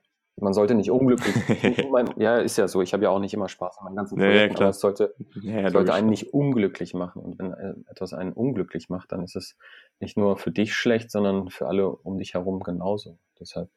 [0.42, 1.36] man sollte nicht unglücklich.
[2.18, 2.82] ja, ist ja so.
[2.82, 4.80] Ich habe ja auch nicht immer Spaß an meinen ganzen Projekten, ja, ja, aber es
[4.80, 7.22] sollte, ja, sollte einen nicht unglücklich machen.
[7.22, 9.58] Und wenn äh, etwas einen unglücklich macht, dann ist es
[10.00, 13.18] nicht nur für dich schlecht, sondern für alle um dich herum genauso.
[13.40, 13.70] Deshalb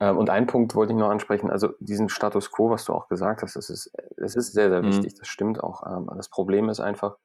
[0.00, 3.08] ähm, und ein Punkt wollte ich noch ansprechen, also diesen Status quo, was du auch
[3.08, 4.86] gesagt hast, das ist, das ist sehr, sehr mhm.
[4.88, 5.86] wichtig, das stimmt auch.
[5.86, 7.16] Ähm, das Problem ist einfach,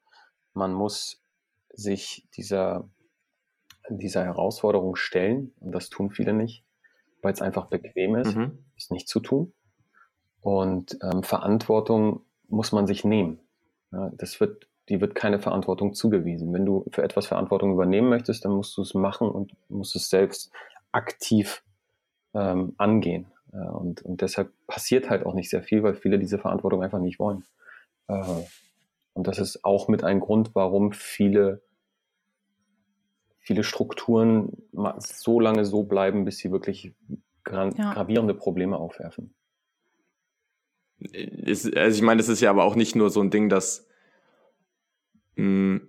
[0.54, 1.22] man muss
[1.74, 2.88] sich dieser,
[3.90, 6.64] dieser Herausforderung stellen, und das tun viele nicht,
[7.22, 8.60] weil es einfach bequem ist, mhm.
[8.78, 9.54] es nicht zu tun.
[10.42, 13.40] Und ähm, Verantwortung muss man sich nehmen.
[13.92, 16.54] Ja, das wird, die wird keine Verantwortung zugewiesen.
[16.54, 20.10] Wenn du für etwas Verantwortung übernehmen möchtest, dann musst du es machen und musst es
[20.10, 20.52] selbst
[20.92, 21.64] aktiv
[22.34, 23.28] ähm, angehen.
[23.52, 27.00] Äh, und, und deshalb passiert halt auch nicht sehr viel, weil viele diese Verantwortung einfach
[27.00, 27.44] nicht wollen.
[28.08, 28.24] Äh,
[29.14, 31.62] und das ist auch mit ein Grund, warum viele,
[33.50, 34.52] viele Strukturen
[35.00, 36.94] so lange so bleiben, bis sie wirklich
[37.48, 37.94] ja.
[37.94, 39.34] gravierende Probleme aufwerfen.
[41.00, 43.88] Ist, also ich meine, das ist ja aber auch nicht nur so ein Ding, dass
[45.36, 45.89] mh, hm,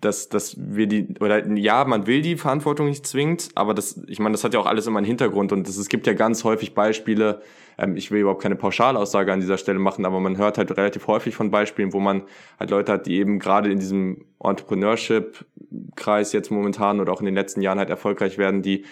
[0.00, 4.18] dass, dass wir die, oder ja, man will die Verantwortung nicht zwingend, aber das, ich
[4.18, 6.44] meine, das hat ja auch alles immer einen Hintergrund und das, es gibt ja ganz
[6.44, 7.42] häufig Beispiele,
[7.76, 11.06] ähm, ich will überhaupt keine Pauschalaussage an dieser Stelle machen, aber man hört halt relativ
[11.06, 12.22] häufig von Beispielen, wo man
[12.58, 17.34] halt Leute hat, die eben gerade in diesem Entrepreneurship-Kreis jetzt momentan oder auch in den
[17.34, 18.84] letzten Jahren halt erfolgreich werden, die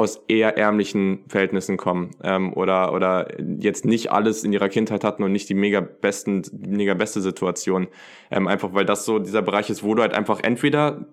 [0.00, 5.22] aus eher ärmlichen Verhältnissen kommen ähm, oder oder jetzt nicht alles in ihrer Kindheit hatten
[5.22, 7.86] und nicht die mega besten mega beste Situation
[8.30, 11.06] ähm, einfach weil das so dieser Bereich ist wo du halt einfach entweder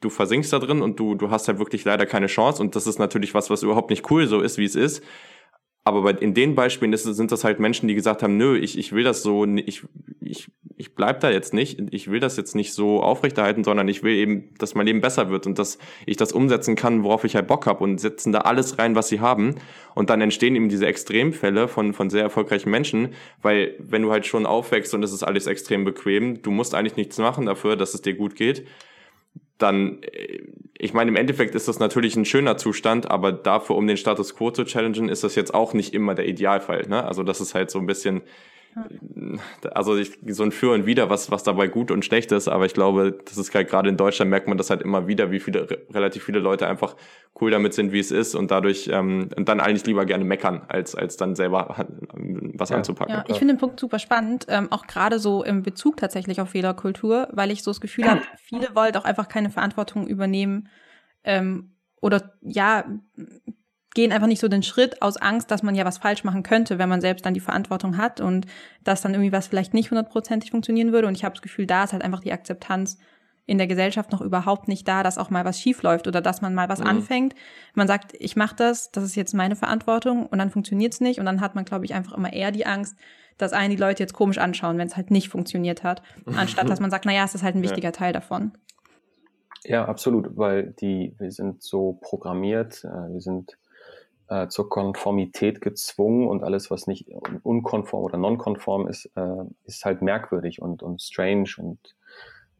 [0.00, 2.86] du versinkst da drin und du du hast halt wirklich leider keine Chance und das
[2.86, 5.02] ist natürlich was was überhaupt nicht cool so ist wie es ist
[5.86, 8.78] aber bei, in den Beispielen ist, sind das halt Menschen, die gesagt haben, nö, ich,
[8.78, 9.82] ich will das so, ich,
[10.22, 14.02] ich, ich bleib da jetzt nicht, ich will das jetzt nicht so aufrechterhalten, sondern ich
[14.02, 17.36] will eben, dass mein Leben besser wird und dass ich das umsetzen kann, worauf ich
[17.36, 19.56] halt Bock habe und setzen da alles rein, was sie haben.
[19.94, 23.10] Und dann entstehen eben diese Extremfälle von, von sehr erfolgreichen Menschen,
[23.42, 26.96] weil wenn du halt schon aufwächst und es ist alles extrem bequem, du musst eigentlich
[26.96, 28.64] nichts machen dafür, dass es dir gut geht
[29.58, 30.42] dann, äh,
[30.78, 34.34] ich meine, im Endeffekt ist das natürlich ein schöner Zustand, aber dafür, um den Status
[34.36, 36.86] quo zu challengen, ist das jetzt auch nicht immer der Idealfall.
[36.88, 37.04] Ne?
[37.04, 38.22] Also das ist halt so ein bisschen,
[39.72, 42.66] also ich, so ein Für und Wider, was, was dabei gut und schlecht ist, aber
[42.66, 45.40] ich glaube, das ist halt gerade in Deutschland merkt man das halt immer wieder, wie
[45.40, 46.96] viele, relativ viele Leute einfach
[47.40, 50.62] cool damit sind, wie es ist und dadurch ähm, und dann eigentlich lieber gerne meckern,
[50.68, 51.86] als, als dann selber
[52.54, 52.76] was ja.
[52.76, 53.14] anzupacken.
[53.14, 56.50] Ja, ich finde den Punkt super spannend, ähm, auch gerade so im Bezug tatsächlich auf
[56.50, 60.68] Fehlerkultur, weil ich so das Gefühl habe, viele wollen auch einfach keine Verantwortung übernehmen
[61.24, 62.84] ähm, oder ja,
[63.94, 66.78] gehen einfach nicht so den Schritt aus Angst, dass man ja was falsch machen könnte,
[66.78, 68.46] wenn man selbst dann die Verantwortung hat und
[68.82, 71.08] dass dann irgendwie was vielleicht nicht hundertprozentig funktionieren würde.
[71.08, 72.98] Und ich habe das Gefühl, da ist halt einfach die Akzeptanz
[73.46, 76.40] in der Gesellschaft noch überhaupt nicht da, dass auch mal was schief läuft oder dass
[76.40, 76.86] man mal was mhm.
[76.86, 77.34] anfängt.
[77.74, 81.26] Man sagt, ich mache das, das ist jetzt meine Verantwortung und dann funktioniert's nicht und
[81.26, 82.96] dann hat man, glaube ich, einfach immer eher die Angst,
[83.36, 86.02] dass einen die Leute jetzt komisch anschauen, wenn es halt nicht funktioniert hat,
[86.36, 87.92] anstatt dass man sagt, na ja, es ist halt ein wichtiger ja.
[87.92, 88.52] Teil davon.
[89.64, 93.56] Ja, absolut, weil die wir sind so programmiert, äh, wir sind
[94.34, 97.06] äh, zur Konformität gezwungen und alles, was nicht
[97.42, 101.78] unkonform oder nonkonform ist, äh, ist halt merkwürdig und, und strange und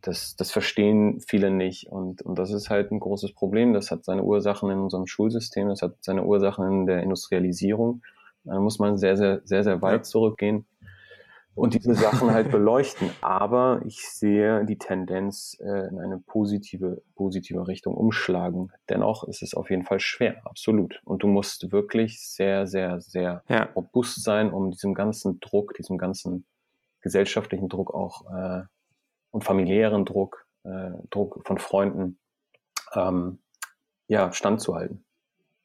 [0.00, 3.72] das, das verstehen viele nicht und, und das ist halt ein großes Problem.
[3.72, 8.02] Das hat seine Ursachen in unserem Schulsystem, das hat seine Ursachen in der Industrialisierung.
[8.44, 10.66] Da muss man sehr, sehr, sehr, sehr weit zurückgehen
[11.54, 13.10] und diese Sachen halt beleuchten.
[13.20, 18.72] Aber ich sehe die Tendenz äh, in eine positive, positive Richtung umschlagen.
[18.88, 21.00] Dennoch ist es auf jeden Fall schwer, absolut.
[21.04, 23.68] Und du musst wirklich sehr, sehr, sehr ja.
[23.76, 26.44] robust sein, um diesem ganzen Druck, diesem ganzen
[27.00, 28.62] gesellschaftlichen Druck auch äh,
[29.30, 32.18] und familiären Druck, äh, Druck von Freunden,
[32.94, 33.38] ähm,
[34.06, 35.04] ja, standzuhalten.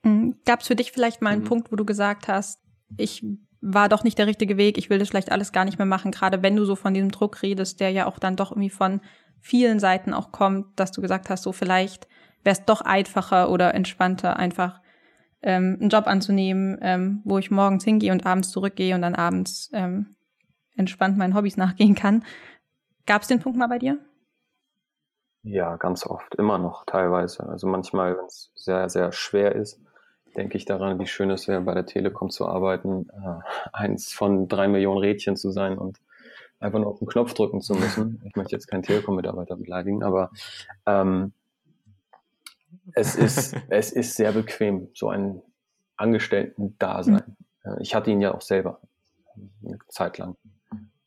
[0.03, 0.35] Mhm.
[0.45, 1.47] Gab es für dich vielleicht mal einen mhm.
[1.47, 2.61] Punkt, wo du gesagt hast,
[2.97, 3.23] ich
[3.61, 6.11] war doch nicht der richtige Weg, ich will das vielleicht alles gar nicht mehr machen,
[6.11, 9.01] gerade wenn du so von diesem Druck redest, der ja auch dann doch irgendwie von
[9.41, 12.07] vielen Seiten auch kommt, dass du gesagt hast, so vielleicht
[12.43, 14.81] wäre es doch einfacher oder entspannter, einfach
[15.41, 19.69] ähm, einen Job anzunehmen, ähm, wo ich morgens hingehe und abends zurückgehe und dann abends
[19.73, 20.15] ähm,
[20.75, 22.23] entspannt meinen Hobbys nachgehen kann.
[23.05, 23.99] Gab es den Punkt mal bei dir?
[25.41, 27.47] Ja, ganz oft, immer noch teilweise.
[27.47, 29.81] Also manchmal, wenn es sehr, sehr schwer ist,
[30.35, 33.39] denke ich daran, wie schön es wäre, bei der Telekom zu arbeiten, äh,
[33.73, 35.99] eins von drei Millionen Rädchen zu sein und
[36.59, 38.21] einfach nur auf den Knopf drücken zu müssen.
[38.25, 40.31] Ich möchte jetzt keinen Telekom-Mitarbeiter beleidigen, aber
[40.85, 41.33] ähm,
[42.93, 45.41] es, ist, es ist sehr bequem, so ein
[45.97, 47.23] Angestellten-Dasein.
[47.63, 47.77] Mhm.
[47.79, 48.79] Ich hatte ihn ja auch selber
[49.63, 50.35] eine Zeit lang.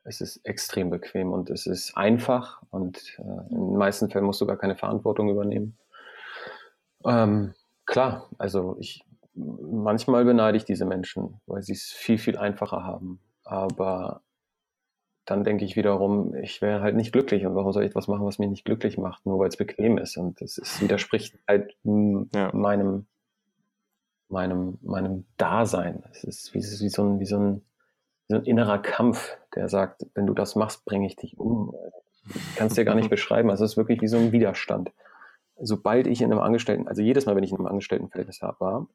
[0.04, 4.40] Es ist extrem bequem und es ist einfach und äh, in den meisten Fällen musst
[4.40, 5.76] du gar keine Verantwortung übernehmen.
[7.04, 7.54] Ähm,
[7.86, 13.20] klar, also ich manchmal beneide ich diese Menschen, weil sie es viel, viel einfacher haben.
[13.44, 14.22] Aber
[15.24, 18.26] dann denke ich wiederum, ich wäre halt nicht glücklich und warum soll ich etwas machen,
[18.26, 20.16] was mich nicht glücklich macht, nur weil es bequem ist.
[20.16, 22.50] Und das ist, widerspricht halt ja.
[22.52, 23.06] meinem,
[24.28, 26.02] meinem, meinem Dasein.
[26.10, 27.62] Es ist wie, wie, so ein, wie, so ein,
[28.26, 31.74] wie so ein innerer Kampf, der sagt, wenn du das machst, bringe ich dich um.
[32.26, 33.50] Ich kann es dir gar nicht beschreiben.
[33.50, 34.90] Also es ist wirklich wie so ein Widerstand.
[35.56, 38.88] Sobald ich in einem Angestellten, also jedes Mal, wenn ich in einem Angestelltenverhältnis war,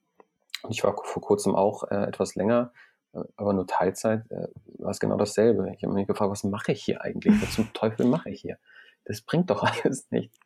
[0.64, 2.74] und ich war vor kurzem auch äh, etwas länger,
[3.14, 4.48] äh, aber nur Teilzeit, äh,
[4.80, 5.74] war es genau dasselbe.
[5.76, 7.42] Ich habe mich gefragt, was mache ich hier eigentlich?
[7.42, 8.58] Was zum Teufel mache ich hier?
[9.06, 10.38] Das bringt doch alles nichts.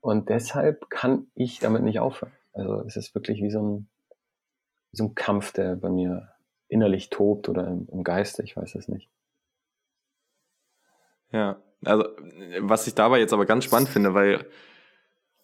[0.00, 2.32] Und deshalb kann ich damit nicht aufhören.
[2.52, 3.88] Also es ist wirklich wie so ein,
[4.90, 6.28] so ein Kampf, der bei mir
[6.68, 9.10] innerlich tobt oder im, im Geiste, ich weiß es nicht.
[11.30, 12.04] Ja, also
[12.60, 14.46] was ich dabei jetzt aber ganz spannend finde, weil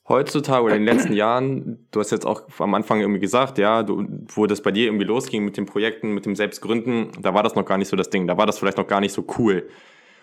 [0.08, 3.82] heutzutage oder in den letzten Jahren, du hast jetzt auch am Anfang irgendwie gesagt, ja,
[3.82, 7.42] du, wo das bei dir irgendwie losging mit den Projekten, mit dem Selbstgründen, da war
[7.42, 9.24] das noch gar nicht so das Ding, da war das vielleicht noch gar nicht so
[9.38, 9.68] cool.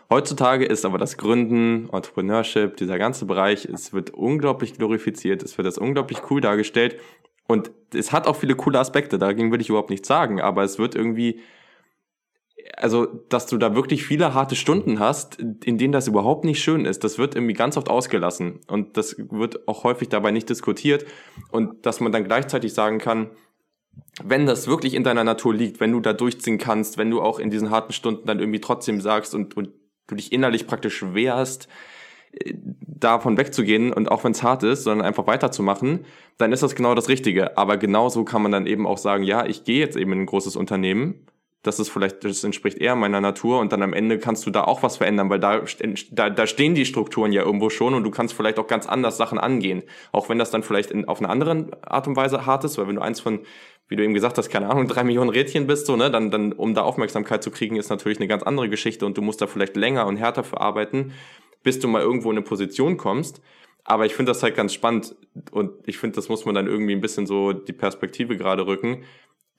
[0.09, 5.67] Heutzutage ist aber das Gründen, Entrepreneurship, dieser ganze Bereich, es wird unglaublich glorifiziert, es wird
[5.67, 6.97] das unglaublich cool dargestellt
[7.47, 10.79] und es hat auch viele coole Aspekte, dagegen will ich überhaupt nichts sagen, aber es
[10.79, 11.39] wird irgendwie,
[12.78, 16.86] also, dass du da wirklich viele harte Stunden hast, in denen das überhaupt nicht schön
[16.86, 21.06] ist, das wird irgendwie ganz oft ausgelassen und das wird auch häufig dabei nicht diskutiert
[21.51, 23.32] und dass man dann gleichzeitig sagen kann,
[24.23, 27.39] wenn das wirklich in deiner Natur liegt, wenn du da durchziehen kannst, wenn du auch
[27.39, 29.69] in diesen harten Stunden dann irgendwie trotzdem sagst und, und
[30.08, 31.67] du dich innerlich praktisch wehrst,
[32.32, 36.06] äh, davon wegzugehen und auch wenn es hart ist, sondern einfach weiterzumachen,
[36.38, 37.58] dann ist das genau das Richtige.
[37.58, 40.25] Aber genauso kann man dann eben auch sagen, ja, ich gehe jetzt eben in ein
[40.25, 41.25] großes Unternehmen,
[41.65, 44.63] das ist vielleicht, das entspricht eher meiner Natur und dann am Ende kannst du da
[44.63, 45.63] auch was verändern, weil da,
[46.12, 49.17] da, da stehen die Strukturen ja irgendwo schon und du kannst vielleicht auch ganz anders
[49.17, 49.84] Sachen angehen.
[50.12, 52.88] Auch wenn das dann vielleicht in, auf eine andere Art und Weise hart ist, weil
[52.88, 53.39] wenn du eins von
[53.88, 56.54] wie du eben gesagt hast, keine Ahnung, drei Millionen Rädchen bist, so, ne, dann, dann,
[56.54, 59.47] um da Aufmerksamkeit zu kriegen, ist natürlich eine ganz andere Geschichte und du musst da
[59.47, 61.13] vielleicht länger und härter für arbeiten,
[61.62, 63.41] bis du mal irgendwo in eine Position kommst.
[63.84, 65.15] Aber ich finde das halt ganz spannend
[65.51, 69.04] und ich finde, das muss man dann irgendwie ein bisschen so die Perspektive gerade rücken.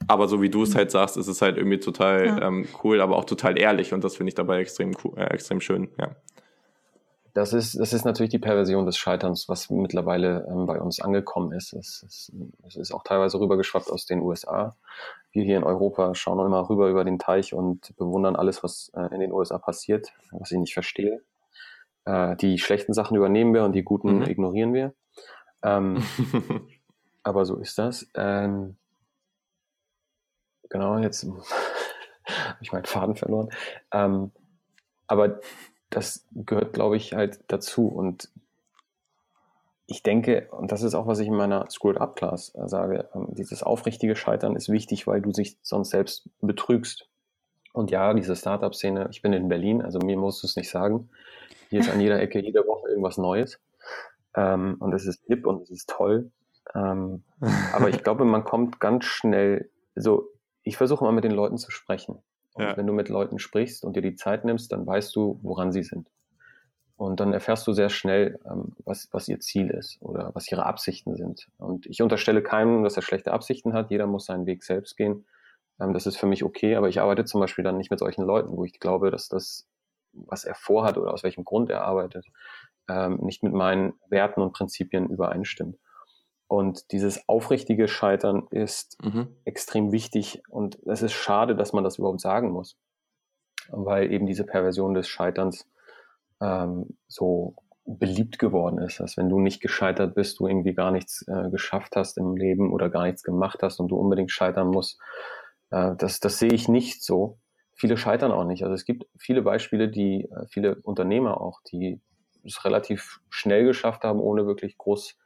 [0.08, 2.42] Aber so wie du es halt sagst, ist es halt irgendwie total ja.
[2.42, 5.60] ähm, cool, aber auch total ehrlich und das finde ich dabei extrem cool, äh, extrem
[5.60, 6.14] schön, ja.
[7.36, 11.52] Das ist, das ist natürlich die Perversion des Scheiterns, was mittlerweile ähm, bei uns angekommen
[11.52, 11.74] ist.
[11.74, 12.32] Es, es,
[12.66, 14.74] es ist auch teilweise rübergeschwappt aus den USA.
[15.32, 19.14] Wir hier in Europa schauen immer rüber über den Teich und bewundern alles, was äh,
[19.14, 21.20] in den USA passiert, was ich nicht verstehe.
[22.06, 24.22] Äh, die schlechten Sachen übernehmen wir und die guten mhm.
[24.22, 24.94] ignorieren wir.
[25.62, 26.02] Ähm,
[27.22, 28.08] aber so ist das.
[28.14, 28.76] Ähm,
[30.68, 31.24] genau, jetzt
[32.26, 33.50] habe ich meinen Faden verloren.
[33.92, 34.32] Ähm,
[35.06, 35.40] aber
[35.90, 37.86] das gehört, glaube ich, halt dazu.
[37.88, 38.28] Und
[39.86, 43.08] ich denke, und das ist auch, was ich in meiner Screwed Up Class äh, sage,
[43.14, 47.08] ähm, dieses aufrichtige Scheitern ist wichtig, weil du dich sonst selbst betrügst.
[47.72, 51.10] Und ja, diese Startup-Szene, ich bin in Berlin, also mir musst du es nicht sagen.
[51.68, 53.60] Hier ist an jeder Ecke jede Woche irgendwas Neues.
[54.34, 56.30] Ähm, und es ist hip und es ist toll.
[56.74, 57.22] Ähm,
[57.72, 60.28] aber ich glaube, man kommt ganz schnell, so,
[60.66, 62.18] ich versuche mal mit den Leuten zu sprechen.
[62.54, 62.76] Und ja.
[62.76, 65.84] wenn du mit Leuten sprichst und dir die Zeit nimmst, dann weißt du, woran sie
[65.84, 66.10] sind.
[66.96, 70.66] Und dann erfährst du sehr schnell, ähm, was, was ihr Ziel ist oder was ihre
[70.66, 71.46] Absichten sind.
[71.58, 73.90] Und ich unterstelle keinem, dass er schlechte Absichten hat.
[73.90, 75.26] Jeder muss seinen Weg selbst gehen.
[75.78, 76.74] Ähm, das ist für mich okay.
[76.74, 79.68] Aber ich arbeite zum Beispiel dann nicht mit solchen Leuten, wo ich glaube, dass das,
[80.12, 82.26] was er vorhat oder aus welchem Grund er arbeitet,
[82.88, 85.78] ähm, nicht mit meinen Werten und Prinzipien übereinstimmt.
[86.48, 89.28] Und dieses aufrichtige Scheitern ist mhm.
[89.44, 92.78] extrem wichtig und es ist schade, dass man das überhaupt sagen muss,
[93.68, 95.68] weil eben diese Perversion des Scheiterns
[96.40, 101.24] ähm, so beliebt geworden ist, dass wenn du nicht gescheitert bist, du irgendwie gar nichts
[101.28, 105.00] äh, geschafft hast im Leben oder gar nichts gemacht hast und du unbedingt scheitern musst.
[105.70, 107.38] Äh, das, das sehe ich nicht so.
[107.74, 108.62] Viele scheitern auch nicht.
[108.62, 112.00] Also es gibt viele Beispiele, die äh, viele Unternehmer auch, die
[112.44, 115.16] es relativ schnell geschafft haben, ohne wirklich groß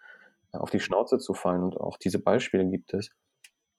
[0.53, 1.63] auf die Schnauze zu fallen.
[1.63, 3.11] Und auch diese Beispiele gibt es.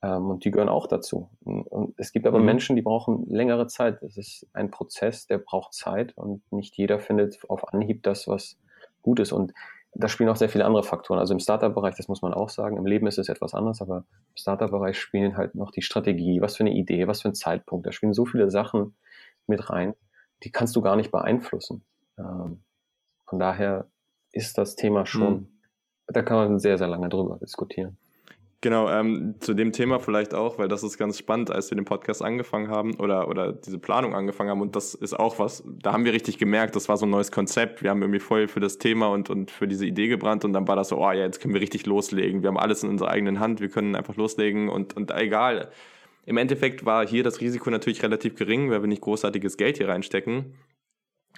[0.04, 1.30] Ähm, und die gehören auch dazu.
[1.44, 2.46] Und es gibt aber mhm.
[2.46, 4.02] Menschen, die brauchen längere Zeit.
[4.02, 8.58] Es ist ein Prozess, der braucht Zeit und nicht jeder findet auf Anhieb das, was
[9.02, 9.32] gut ist.
[9.32, 9.54] Und
[9.94, 11.20] da spielen auch sehr viele andere Faktoren.
[11.20, 13.98] Also im Startup-Bereich, das muss man auch sagen, im Leben ist es etwas anders, aber
[14.30, 17.86] im Startup-Bereich spielen halt noch die Strategie, was für eine Idee, was für ein Zeitpunkt.
[17.86, 18.96] Da spielen so viele Sachen
[19.48, 19.94] mit rein,
[20.44, 21.84] die kannst du gar nicht beeinflussen.
[22.18, 22.64] Ähm,
[23.26, 23.88] von daher
[24.32, 25.61] ist das Thema schon mhm
[26.12, 27.98] da kann man sehr, sehr lange drüber diskutieren.
[28.64, 31.86] Genau, ähm, zu dem Thema vielleicht auch, weil das ist ganz spannend, als wir den
[31.86, 34.62] Podcast angefangen haben oder, oder diese Planung angefangen haben.
[34.62, 37.32] Und das ist auch was, da haben wir richtig gemerkt, das war so ein neues
[37.32, 37.82] Konzept.
[37.82, 40.68] Wir haben irgendwie voll für das Thema und, und für diese Idee gebrannt und dann
[40.68, 42.44] war das so, oh ja, jetzt können wir richtig loslegen.
[42.44, 45.72] Wir haben alles in unserer eigenen Hand, wir können einfach loslegen und, und egal.
[46.28, 49.90] Im Endeffekt war hier das Risiko natürlich relativ gering, weil wir nicht großartiges Geld hier
[49.90, 50.54] reinstecken.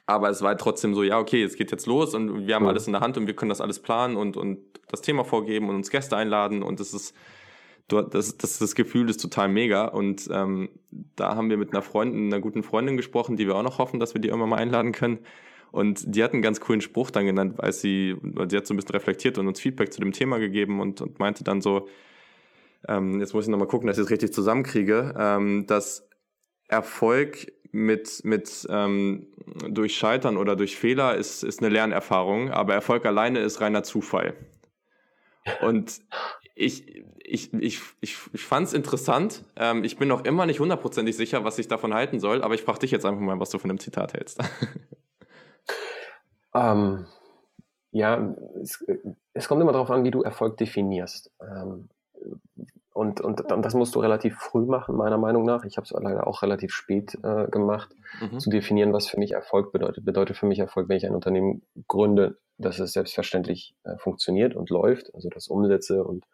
[0.06, 2.70] Aber es war trotzdem so, ja, okay, es geht jetzt los und wir haben mhm.
[2.70, 5.70] alles in der Hand und wir können das alles planen und, und das Thema vorgeben
[5.70, 7.16] und uns Gäste einladen und das ist,
[7.88, 9.86] das, das, das Gefühl ist total mega.
[9.86, 10.70] Und ähm,
[11.16, 14.00] da haben wir mit einer Freundin, einer guten Freundin gesprochen, die wir auch noch hoffen,
[14.00, 15.20] dass wir die irgendwann mal einladen können.
[15.72, 18.16] Und die hat einen ganz coolen Spruch dann genannt, als sie,
[18.48, 21.20] sie hat so ein bisschen reflektiert und uns Feedback zu dem Thema gegeben und, und
[21.20, 21.88] meinte dann so,
[22.88, 26.08] ähm, jetzt muss ich nochmal gucken, dass ich es richtig zusammenkriege, ähm, dass
[26.68, 29.28] Erfolg mit, mit ähm,
[29.68, 34.36] durch Scheitern oder durch Fehler ist, ist eine Lernerfahrung, aber Erfolg alleine ist reiner Zufall.
[35.62, 36.00] Und
[36.54, 39.44] ich, ich, ich, ich, ich fand es interessant.
[39.56, 42.62] Ähm, ich bin noch immer nicht hundertprozentig sicher, was ich davon halten soll, aber ich
[42.62, 44.40] frage dich jetzt einfach mal, was du von dem Zitat hältst.
[46.54, 47.08] ähm,
[47.90, 48.86] ja, es,
[49.34, 51.32] es, kommt immer darauf an, wie du Erfolg definierst.
[51.42, 51.90] Ähm,
[52.94, 55.66] und, und, und das musst du relativ früh machen, meiner Meinung nach.
[55.66, 57.90] Ich habe es leider auch relativ spät äh, gemacht,
[58.22, 58.40] mhm.
[58.40, 60.06] zu definieren, was für mich Erfolg bedeutet.
[60.06, 64.70] Bedeutet für mich Erfolg, wenn ich ein Unternehmen gründe, dass es selbstverständlich äh, funktioniert und
[64.70, 66.26] läuft, also dass Umsätze und,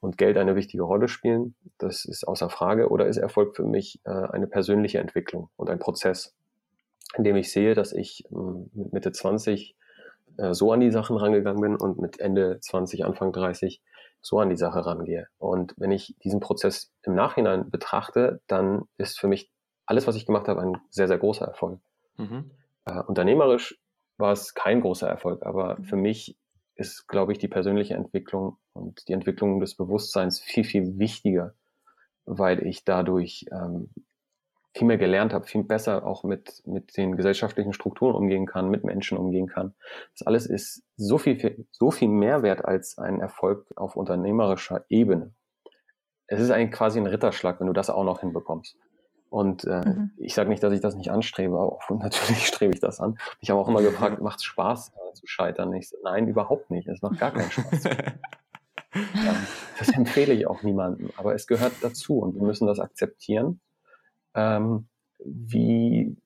[0.00, 1.54] und Geld eine wichtige Rolle spielen.
[1.78, 2.90] Das ist außer Frage.
[2.90, 6.36] Oder ist Erfolg für mich äh, eine persönliche Entwicklung und ein Prozess,
[7.16, 8.34] in dem ich sehe, dass ich äh,
[8.74, 9.74] mit Mitte 20
[10.36, 13.80] äh, so an die Sachen rangegangen bin und mit Ende 20, Anfang 30
[14.20, 15.28] so an die Sache rangehe.
[15.38, 19.50] Und wenn ich diesen Prozess im Nachhinein betrachte, dann ist für mich
[19.86, 21.80] alles, was ich gemacht habe, ein sehr, sehr großer Erfolg.
[22.16, 22.50] Mhm.
[22.84, 23.78] Äh, unternehmerisch
[24.18, 25.84] war es kein großer Erfolg, aber mhm.
[25.84, 26.36] für mich
[26.74, 31.54] ist, glaube ich, die persönliche Entwicklung und die Entwicklung des Bewusstseins viel, viel wichtiger,
[32.24, 33.90] weil ich dadurch ähm,
[34.78, 38.84] viel mehr gelernt habe, viel besser auch mit, mit den gesellschaftlichen Strukturen umgehen kann, mit
[38.84, 39.74] Menschen umgehen kann.
[40.14, 45.32] Das alles ist so viel, so viel mehr wert als ein Erfolg auf unternehmerischer Ebene.
[46.28, 48.76] Es ist eigentlich quasi ein Ritterschlag, wenn du das auch noch hinbekommst.
[49.30, 50.12] Und äh, mhm.
[50.16, 53.18] ich sage nicht, dass ich das nicht anstrebe, aber natürlich strebe ich das an.
[53.40, 55.72] Ich habe auch immer gefragt, macht es Spaß äh, zu scheitern?
[55.74, 56.86] Ich nein, überhaupt nicht.
[56.86, 57.84] Es macht gar keinen Spaß.
[58.94, 59.34] ja,
[59.78, 63.60] das empfehle ich auch niemandem, aber es gehört dazu und wir müssen das akzeptieren
[64.38, 64.88] ähm,
[65.24, 66.16] wie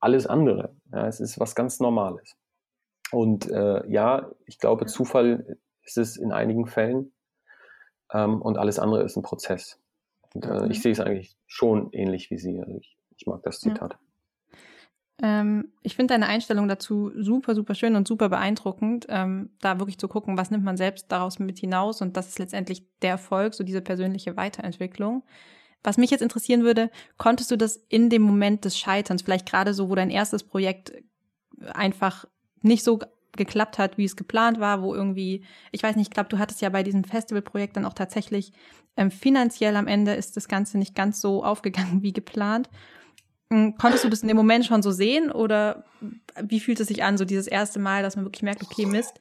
[0.00, 0.74] alles andere.
[0.92, 2.36] Ja, es ist was ganz Normales.
[3.10, 7.12] Und äh, ja, ich glaube, Zufall ist es in einigen Fällen
[8.12, 9.80] ähm, und alles andere ist ein Prozess.
[10.34, 10.82] Und, äh, ich mhm.
[10.82, 12.60] sehe es eigentlich schon ähnlich wie Sie.
[12.60, 13.92] Also ich, ich mag das Zitat.
[13.92, 15.40] Ja.
[15.40, 19.98] Ähm, ich finde deine Einstellung dazu super, super schön und super beeindruckend, ähm, da wirklich
[19.98, 23.54] zu gucken, was nimmt man selbst daraus mit hinaus und das ist letztendlich der Erfolg,
[23.54, 25.24] so diese persönliche Weiterentwicklung.
[25.82, 29.74] Was mich jetzt interessieren würde, konntest du das in dem Moment des Scheiterns, vielleicht gerade
[29.74, 30.92] so, wo dein erstes Projekt
[31.72, 32.24] einfach
[32.62, 32.98] nicht so
[33.36, 36.60] geklappt hat, wie es geplant war, wo irgendwie, ich weiß nicht, ich glaube, du hattest
[36.60, 38.52] ja bei diesem Festivalprojekt dann auch tatsächlich
[38.96, 42.68] ähm, finanziell am Ende ist das Ganze nicht ganz so aufgegangen wie geplant.
[43.50, 45.84] Hm, konntest du das in dem Moment schon so sehen oder
[46.42, 49.18] wie fühlt es sich an, so dieses erste Mal, dass man wirklich merkt, okay, Mist,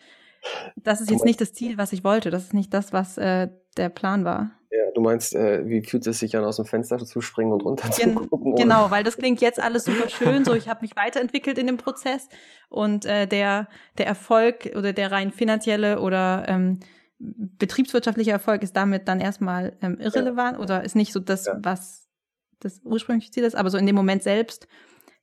[0.76, 3.50] das ist jetzt nicht das Ziel, was ich wollte, das ist nicht das, was äh,
[3.78, 4.52] der Plan war?
[4.70, 7.64] Ja, du meinst, äh, wie fühlt es sich an, aus dem Fenster zu springen und
[7.64, 8.56] runter Gen zu gucken?
[8.56, 10.44] Genau, weil das klingt jetzt alles super schön.
[10.44, 12.28] So, ich habe mich weiterentwickelt in dem Prozess
[12.70, 16.80] und äh, der der Erfolg oder der rein finanzielle oder ähm,
[17.20, 20.64] betriebswirtschaftliche Erfolg ist damit dann erstmal ähm, irrelevant ja.
[20.64, 21.58] oder ist nicht so das, ja.
[21.62, 22.08] was
[22.60, 23.56] das ursprüngliche Ziel ist.
[23.56, 24.68] Aber so in dem Moment selbst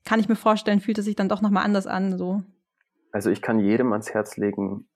[0.05, 2.17] kann ich mir vorstellen, fühlt es sich dann doch nochmal anders an.
[2.17, 2.43] So.
[3.13, 4.89] Also ich kann jedem ans Herz legen,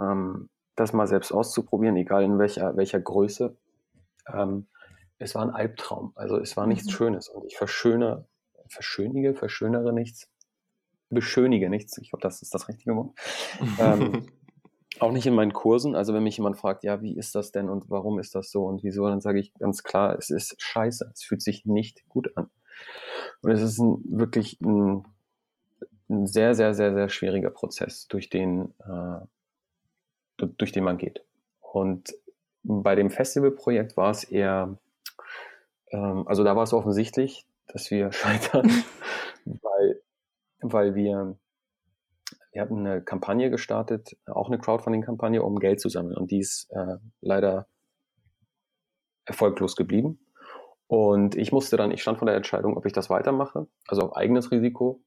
[0.00, 3.56] ähm, das mal selbst auszuprobieren, egal in welcher welcher Größe
[4.32, 4.66] ähm,
[5.18, 6.12] es war ein Albtraum.
[6.14, 6.92] Also es war nichts mhm.
[6.92, 7.28] Schönes.
[7.28, 8.26] Und ich verschöne,
[8.68, 10.30] verschönige, verschönere nichts,
[11.08, 11.98] beschönige nichts.
[11.98, 13.16] Ich glaube, das ist das richtige Wort.
[13.78, 14.26] ähm,
[15.00, 15.94] auch nicht in meinen Kursen.
[15.94, 18.64] Also wenn mich jemand fragt, ja, wie ist das denn und warum ist das so
[18.64, 21.10] und wieso, dann sage ich ganz klar, es ist scheiße.
[21.12, 22.50] Es fühlt sich nicht gut an.
[23.42, 25.04] Und es ist ein, wirklich ein,
[26.08, 29.20] ein, sehr, sehr, sehr, sehr schwieriger Prozess, durch den, äh,
[30.36, 31.24] durch den man geht.
[31.60, 32.14] Und
[32.66, 34.78] bei dem Festivalprojekt war es eher,
[35.90, 38.70] ähm, also da war es offensichtlich, dass wir scheitern,
[39.44, 40.02] weil,
[40.60, 41.38] weil wir,
[42.52, 46.16] wir hatten eine Kampagne gestartet, auch eine Crowdfunding-Kampagne, um Geld zu sammeln.
[46.16, 47.68] Und die ist äh, leider
[49.24, 50.18] erfolglos geblieben.
[50.88, 54.16] Und ich musste dann, ich stand vor der Entscheidung, ob ich das weitermache, also auf
[54.16, 55.02] eigenes Risiko,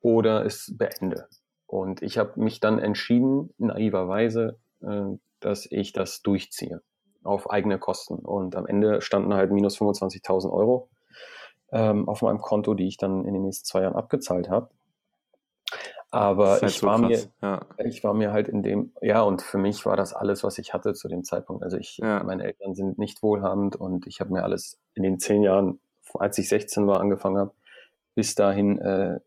[0.00, 1.28] oder es beende.
[1.66, 6.82] Und ich habe mich dann entschieden, naiverweise, äh, dass ich das durchziehe
[7.24, 8.16] auf eigene Kosten.
[8.16, 10.88] Und am Ende standen halt minus 25.000 Euro
[11.70, 14.70] ähm, auf meinem Konto, die ich dann in den nächsten zwei Jahren abgezahlt habe.
[16.10, 17.08] Aber halt ich so war krass.
[17.08, 17.66] mir, ja.
[17.84, 20.72] ich war mir halt in dem, ja, und für mich war das alles, was ich
[20.72, 21.62] hatte zu dem Zeitpunkt.
[21.62, 22.22] Also ich, ja.
[22.24, 25.80] meine Eltern sind nicht wohlhabend und ich habe mir alles in den zehn Jahren,
[26.14, 27.52] als ich 16 war, angefangen habe,
[28.14, 29.20] bis dahin äh,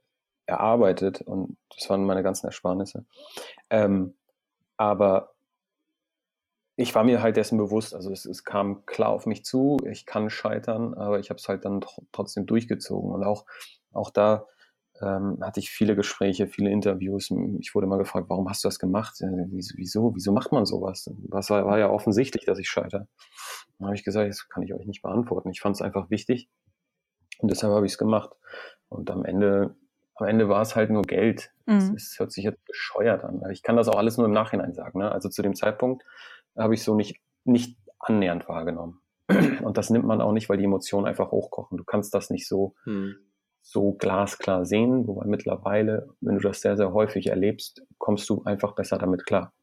[0.48, 3.06] erarbeitet und das waren meine ganzen Ersparnisse.
[3.70, 4.16] Ähm,
[4.78, 5.34] aber
[6.82, 10.06] ich war mir halt dessen bewusst, also es, es, kam klar auf mich zu, ich
[10.06, 13.12] kann scheitern, aber ich habe es halt dann trotzdem durchgezogen.
[13.12, 13.46] Und auch,
[13.92, 14.46] auch da
[15.02, 17.32] ähm, hatte ich viele Gespräche, viele Interviews.
[17.60, 19.16] Ich wurde mal gefragt, warum hast du das gemacht?
[19.20, 21.10] Wieso, wieso, macht man sowas?
[21.30, 23.08] Das war, war ja offensichtlich, dass ich scheitere.
[23.78, 25.50] Dann habe ich gesagt, das kann ich euch nicht beantworten.
[25.50, 26.50] Ich fand es einfach wichtig
[27.40, 28.32] und deshalb habe ich es gemacht.
[28.90, 29.76] Und am Ende,
[30.16, 31.52] am Ende war es halt nur Geld.
[31.66, 31.96] Mhm.
[31.96, 33.42] Es, hört sich jetzt bescheuert an.
[33.52, 35.00] Ich kann das auch alles nur im Nachhinein sagen.
[35.00, 35.12] Ne?
[35.12, 36.04] Also zu dem Zeitpunkt
[36.58, 39.02] habe ich so nicht, nicht annähernd wahrgenommen.
[39.64, 41.78] Und das nimmt man auch nicht, weil die Emotionen einfach hochkochen.
[41.78, 43.16] Du kannst das nicht so, hm.
[43.62, 48.74] so glasklar sehen, wobei mittlerweile, wenn du das sehr, sehr häufig erlebst, kommst du einfach
[48.74, 49.54] besser damit klar.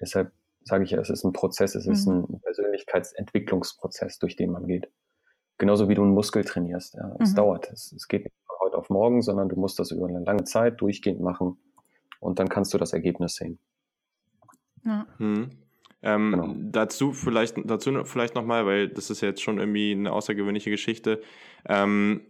[0.00, 0.32] Deshalb
[0.62, 2.26] sage ich ja, es ist ein Prozess, es ist mhm.
[2.28, 4.90] ein Persönlichkeitsentwicklungsprozess, durch den man geht.
[5.58, 6.94] Genauso wie du einen Muskel trainierst.
[6.94, 7.16] Ja.
[7.20, 7.36] Es mhm.
[7.36, 7.70] dauert.
[7.72, 10.44] Es, es geht nicht von heute auf morgen, sondern du musst das über eine lange
[10.44, 11.58] Zeit durchgehend machen
[12.20, 13.58] und dann kannst du das Ergebnis sehen.
[14.84, 15.06] Ja.
[15.18, 15.50] Hm.
[16.02, 16.54] Ähm, genau.
[16.56, 21.20] Dazu vielleicht dazu vielleicht nochmal, weil das ist jetzt schon irgendwie eine außergewöhnliche Geschichte.
[21.68, 22.22] Ähm,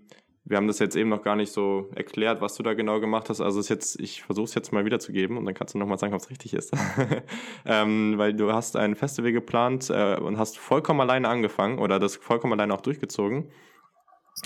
[0.49, 3.29] wir haben das jetzt eben noch gar nicht so erklärt, was du da genau gemacht
[3.29, 3.41] hast.
[3.41, 6.15] Also ist jetzt, ich versuche es jetzt mal wiederzugeben und dann kannst du nochmal sagen,
[6.15, 6.73] ob es richtig ist.
[7.67, 12.15] ähm, weil du hast ein Festival geplant äh, und hast vollkommen alleine angefangen oder das
[12.15, 13.51] vollkommen alleine auch durchgezogen.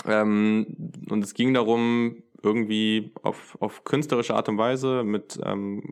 [0.07, 0.65] Ähm,
[1.07, 5.83] und es ging darum, irgendwie auf, auf künstlerische Art und Weise mit ähm,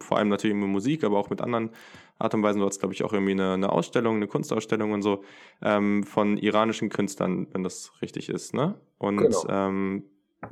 [0.00, 1.70] vor allem natürlich mit Musik, aber auch mit anderen
[2.18, 2.60] Art und Weisen.
[2.60, 5.24] Du hast, glaube ich, auch irgendwie eine, eine Ausstellung, eine Kunstausstellung und so
[5.62, 8.74] ähm, von iranischen Künstlern, wenn das richtig ist, ne?
[8.98, 9.44] Und genau.
[9.48, 10.04] ähm,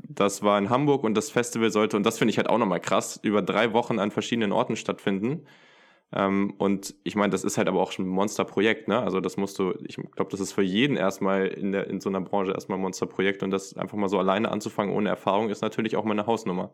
[0.09, 2.80] das war in Hamburg und das Festival sollte, und das finde ich halt auch nochmal
[2.80, 5.47] krass, über drei Wochen an verschiedenen Orten stattfinden.
[6.14, 9.01] Ähm, und ich meine, das ist halt aber auch schon ein Monsterprojekt, ne?
[9.01, 12.11] Also das musst du, ich glaube, das ist für jeden erstmal in der in so
[12.11, 15.62] einer Branche erstmal ein Monsterprojekt und das einfach mal so alleine anzufangen ohne Erfahrung ist
[15.62, 16.72] natürlich auch mal eine Hausnummer.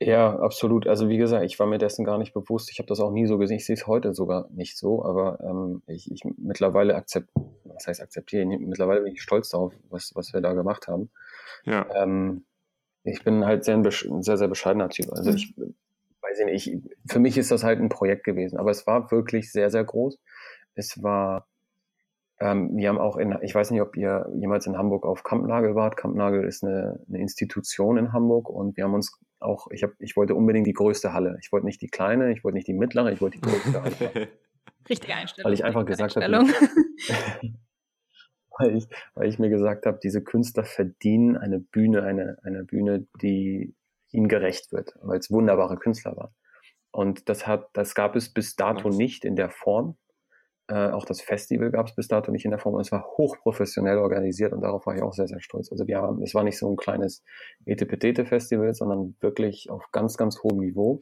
[0.00, 0.86] Ja, absolut.
[0.86, 2.70] Also wie gesagt, ich war mir dessen gar nicht bewusst.
[2.70, 3.56] Ich habe das auch nie so gesehen.
[3.56, 8.00] Ich sehe es heute sogar nicht so, aber ähm, ich, ich mittlerweile akzeptiere, was heißt
[8.02, 8.44] akzeptiere?
[8.44, 11.10] Mittlerweile bin ich stolz darauf, was, was wir da gemacht haben.
[11.64, 11.86] Ja.
[11.94, 12.44] Ähm,
[13.04, 15.12] ich bin halt sehr ein, sehr, sehr bescheidener Typ.
[15.12, 15.36] Also mhm.
[15.36, 15.54] ich
[16.24, 19.52] weiß ich nicht, für mich ist das halt ein Projekt gewesen, aber es war wirklich
[19.52, 20.18] sehr, sehr groß.
[20.74, 21.46] Es war,
[22.40, 25.74] ähm, wir haben auch in, ich weiß nicht, ob ihr jemals in Hamburg auf Kampnagel
[25.74, 25.96] wart.
[25.96, 30.16] Kampnagel ist eine, eine Institution in Hamburg und wir haben uns auch, ich habe, ich
[30.16, 31.36] wollte unbedingt die größte Halle.
[31.40, 34.28] Ich wollte nicht die kleine, ich wollte nicht die mittlere, ich wollte die größte Halle.
[34.88, 35.46] Richtige Einstellung.
[35.46, 36.24] Weil ich einfach gesagt habe,
[38.58, 43.06] weil ich, weil ich mir gesagt habe, diese Künstler verdienen eine Bühne, eine, eine Bühne,
[43.20, 43.74] die
[44.10, 46.34] ihnen gerecht wird, weil es wunderbare Künstler waren.
[46.90, 49.96] Und das hat, das gab es bis dato nicht in der Form.
[50.68, 52.74] Äh, auch das Festival gab es bis dato nicht in der Form.
[52.74, 55.70] Und es war hochprofessionell organisiert und darauf war ich auch sehr, sehr stolz.
[55.70, 57.22] Also wir haben, es war nicht so ein kleines
[57.66, 61.00] Etepetete-Festival, sondern wirklich auf ganz, ganz hohem Niveau.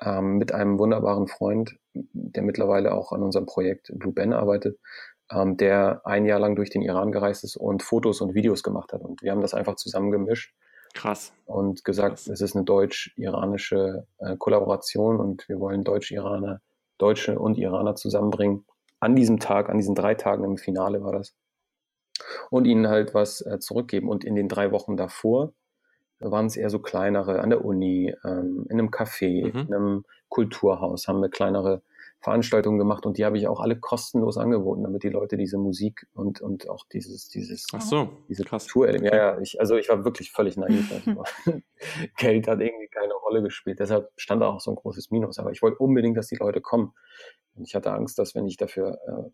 [0.00, 4.78] Ähm, mit einem wunderbaren Freund, der mittlerweile auch an unserem Projekt Blue Ben arbeitet,
[5.30, 8.92] ähm, der ein Jahr lang durch den Iran gereist ist und Fotos und Videos gemacht
[8.92, 9.02] hat.
[9.02, 10.54] Und wir haben das einfach zusammengemischt
[10.96, 11.32] Krass.
[11.44, 12.28] Und gesagt, Krass.
[12.28, 16.60] es ist eine deutsch-iranische äh, Kollaboration und wir wollen Deutsch-Iraner,
[16.98, 18.64] Deutsche und Iraner zusammenbringen.
[19.00, 21.34] An diesem Tag, an diesen drei Tagen im Finale war das.
[22.50, 24.08] Und ihnen halt was äh, zurückgeben.
[24.08, 25.52] Und in den drei Wochen davor
[26.18, 29.60] waren es eher so kleinere, an der Uni, ähm, in einem Café, mhm.
[29.60, 31.82] in einem Kulturhaus haben wir kleinere
[32.20, 36.08] Veranstaltungen gemacht und die habe ich auch alle kostenlos angeboten, damit die Leute diese Musik
[36.14, 39.04] und, und auch dieses, dieses, Ach so, diese erleben.
[39.04, 40.90] Ja, ja, ich, also ich war wirklich völlig naiv.
[42.16, 43.80] Geld hat irgendwie keine Rolle gespielt.
[43.80, 45.38] Deshalb stand auch so ein großes Minus.
[45.38, 46.92] Aber ich wollte unbedingt, dass die Leute kommen.
[47.54, 49.30] Und ich hatte Angst, dass wenn ich dafür äh,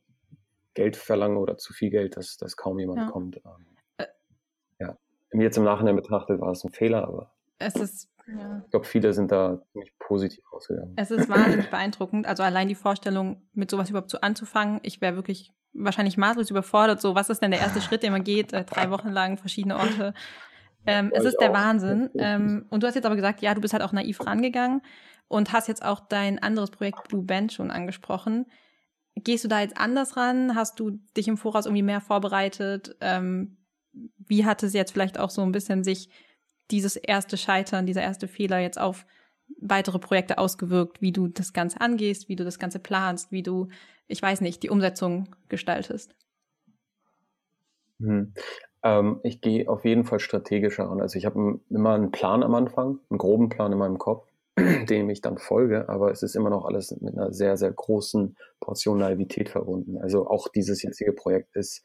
[0.74, 3.11] Geld verlange oder zu viel Geld, dass, dass kaum jemand ja.
[3.11, 3.36] kommt.
[3.36, 3.66] Ähm,
[3.99, 4.07] äh.
[4.80, 4.97] ja.
[5.32, 7.32] Jetzt im Nachhinein betrachtet war es ein Fehler, aber.
[7.59, 8.62] Es ist ja.
[8.64, 10.95] Ich glaube, viele sind da ziemlich positiv rausgegangen.
[10.97, 12.26] Es ist wahnsinnig beeindruckend.
[12.26, 14.80] Also allein die Vorstellung, mit sowas überhaupt so anzufangen.
[14.82, 17.01] Ich wäre wirklich wahrscheinlich maßlos überfordert.
[17.01, 18.53] So, was ist denn der erste Schritt, den man geht?
[18.53, 20.14] Äh, drei Wochen lang verschiedene Orte.
[20.87, 21.55] Ähm, es ist der auch.
[21.55, 22.11] Wahnsinn.
[22.18, 24.83] Ähm, und du hast jetzt aber gesagt, ja, du bist halt auch naiv rangegangen
[25.28, 28.47] und hast jetzt auch dein anderes Projekt Blue Band schon angesprochen.
[29.14, 30.55] Gehst du da jetzt anders ran?
[30.55, 32.97] Hast du dich im Voraus irgendwie mehr vorbereitet?
[33.01, 33.59] Ähm,
[33.93, 36.09] wie hat es jetzt vielleicht auch so ein bisschen sich
[36.70, 39.05] dieses erste Scheitern, dieser erste Fehler jetzt auf
[39.61, 43.68] weitere Projekte ausgewirkt, wie du das Ganze angehst, wie du das Ganze planst, wie du,
[44.09, 46.14] ich weiß nicht, die Umsetzung gestaltest?
[48.83, 48.91] Hm.
[48.91, 51.01] Ähm, ich gehe auf jeden Fall strategischer an.
[51.01, 54.26] Also ich habe immer einen Plan am Anfang, einen groben Plan in meinem Kopf,
[54.57, 58.37] dem ich dann folge, aber es ist immer noch alles mit einer sehr, sehr großen
[58.61, 59.99] Portion Naivität verbunden.
[59.99, 61.83] Also auch dieses jetzige Projekt ist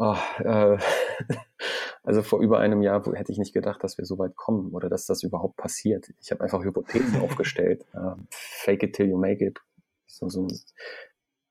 [0.00, 0.78] Oh, äh,
[2.04, 4.88] also vor über einem Jahr hätte ich nicht gedacht, dass wir so weit kommen oder
[4.88, 6.12] dass das überhaupt passiert.
[6.22, 7.84] Ich habe einfach Hypothesen aufgestellt.
[7.92, 9.58] Äh, fake it till you make it.
[10.06, 10.56] So, so ein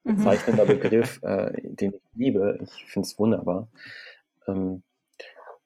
[0.05, 0.15] mhm.
[0.15, 0.67] bezeichnender mhm.
[0.79, 2.57] Begriff, äh, den ich liebe.
[2.63, 3.67] Ich finde es wunderbar.
[4.47, 4.83] Ähm,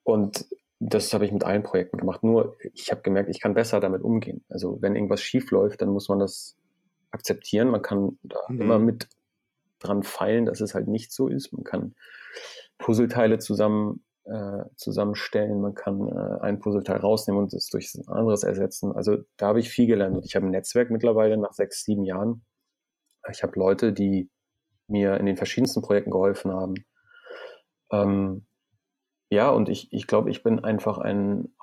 [0.03, 0.45] und
[0.79, 2.23] das habe ich mit allen Projekten gemacht.
[2.23, 4.43] Nur ich habe gemerkt, ich kann besser damit umgehen.
[4.49, 6.57] Also wenn irgendwas schief läuft, dann muss man das
[7.11, 7.69] akzeptieren.
[7.69, 8.61] Man kann da mhm.
[8.61, 9.07] immer mit
[9.79, 11.53] dran feilen, dass es halt nicht so ist.
[11.53, 11.95] Man kann
[12.77, 15.61] Puzzleteile zusammen äh, zusammenstellen.
[15.61, 18.91] Man kann äh, ein Puzzleteil rausnehmen und es durch ein anderes ersetzen.
[18.91, 20.15] Also da habe ich viel gelernt.
[20.15, 22.43] Und ich habe ein Netzwerk mittlerweile nach sechs, sieben Jahren.
[23.29, 24.29] Ich habe Leute, die
[24.88, 26.75] mir in den verschiedensten Projekten geholfen haben.
[27.91, 28.45] Ähm,
[29.32, 31.53] ja, und ich, ich glaube, ich bin einfach ein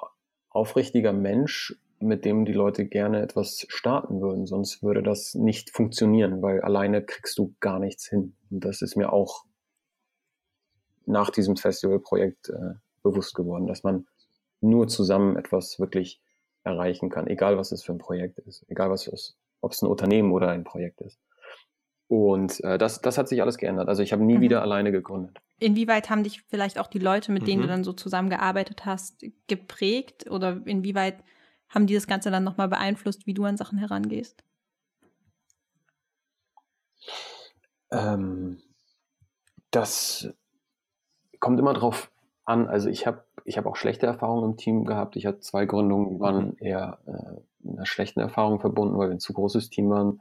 [0.50, 4.46] aufrichtiger Mensch mit dem die Leute gerne etwas starten würden.
[4.46, 8.36] Sonst würde das nicht funktionieren, weil alleine kriegst du gar nichts hin.
[8.50, 9.44] Und das ist mir auch
[11.06, 14.06] nach diesem Festivalprojekt äh, bewusst geworden, dass man
[14.60, 16.20] nur zusammen etwas wirklich
[16.64, 19.88] erreichen kann, egal was es für ein Projekt ist, egal was es, ob es ein
[19.88, 21.18] Unternehmen oder ein Projekt ist.
[22.08, 23.88] Und äh, das, das hat sich alles geändert.
[23.88, 24.40] Also ich habe nie mhm.
[24.40, 25.38] wieder alleine gegründet.
[25.58, 27.62] Inwieweit haben dich vielleicht auch die Leute, mit denen mhm.
[27.62, 30.30] du dann so zusammengearbeitet hast, geprägt?
[30.30, 31.22] Oder inwieweit
[31.68, 34.42] haben die das Ganze dann nochmal beeinflusst, wie du an Sachen herangehst?
[37.90, 38.58] Ähm,
[39.70, 40.30] das
[41.40, 42.10] kommt immer drauf
[42.44, 42.68] an.
[42.68, 45.16] Also ich habe ich hab auch schlechte Erfahrungen im Team gehabt.
[45.16, 46.56] Ich hatte zwei Gründungen, die waren mhm.
[46.58, 50.20] eher äh, mit einer schlechten Erfahrung verbunden, weil wir ein zu großes Team waren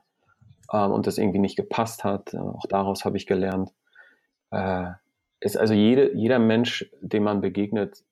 [0.71, 2.33] ähm, und das irgendwie nicht gepasst hat.
[2.33, 3.73] Äh, auch daraus habe ich gelernt.
[4.51, 4.91] Äh,
[5.39, 8.03] ist also jede, jeder Mensch, dem man begegnet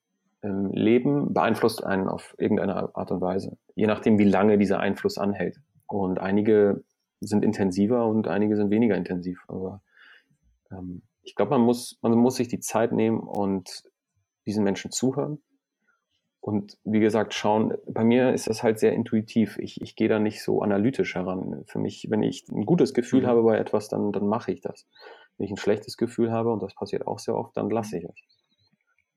[0.42, 3.58] im Leben, beeinflusst einen auf irgendeine Art und Weise.
[3.74, 5.60] Je nachdem, wie lange dieser Einfluss anhält.
[5.88, 6.84] Und einige
[7.20, 9.44] sind intensiver und einige sind weniger intensiv.
[9.48, 9.82] Aber
[10.72, 13.84] ähm, ich glaube, man muss, man muss sich die Zeit nehmen und
[14.46, 15.40] diesen Menschen zuhören
[16.46, 19.58] und wie gesagt, schauen, bei mir ist das halt sehr intuitiv.
[19.58, 21.64] Ich, ich gehe da nicht so analytisch heran.
[21.66, 23.26] Für mich, wenn ich ein gutes Gefühl mhm.
[23.26, 24.86] habe bei etwas, dann, dann mache ich das.
[25.38, 28.04] Wenn ich ein schlechtes Gefühl habe, und das passiert auch sehr oft, dann lasse ich
[28.04, 28.16] es.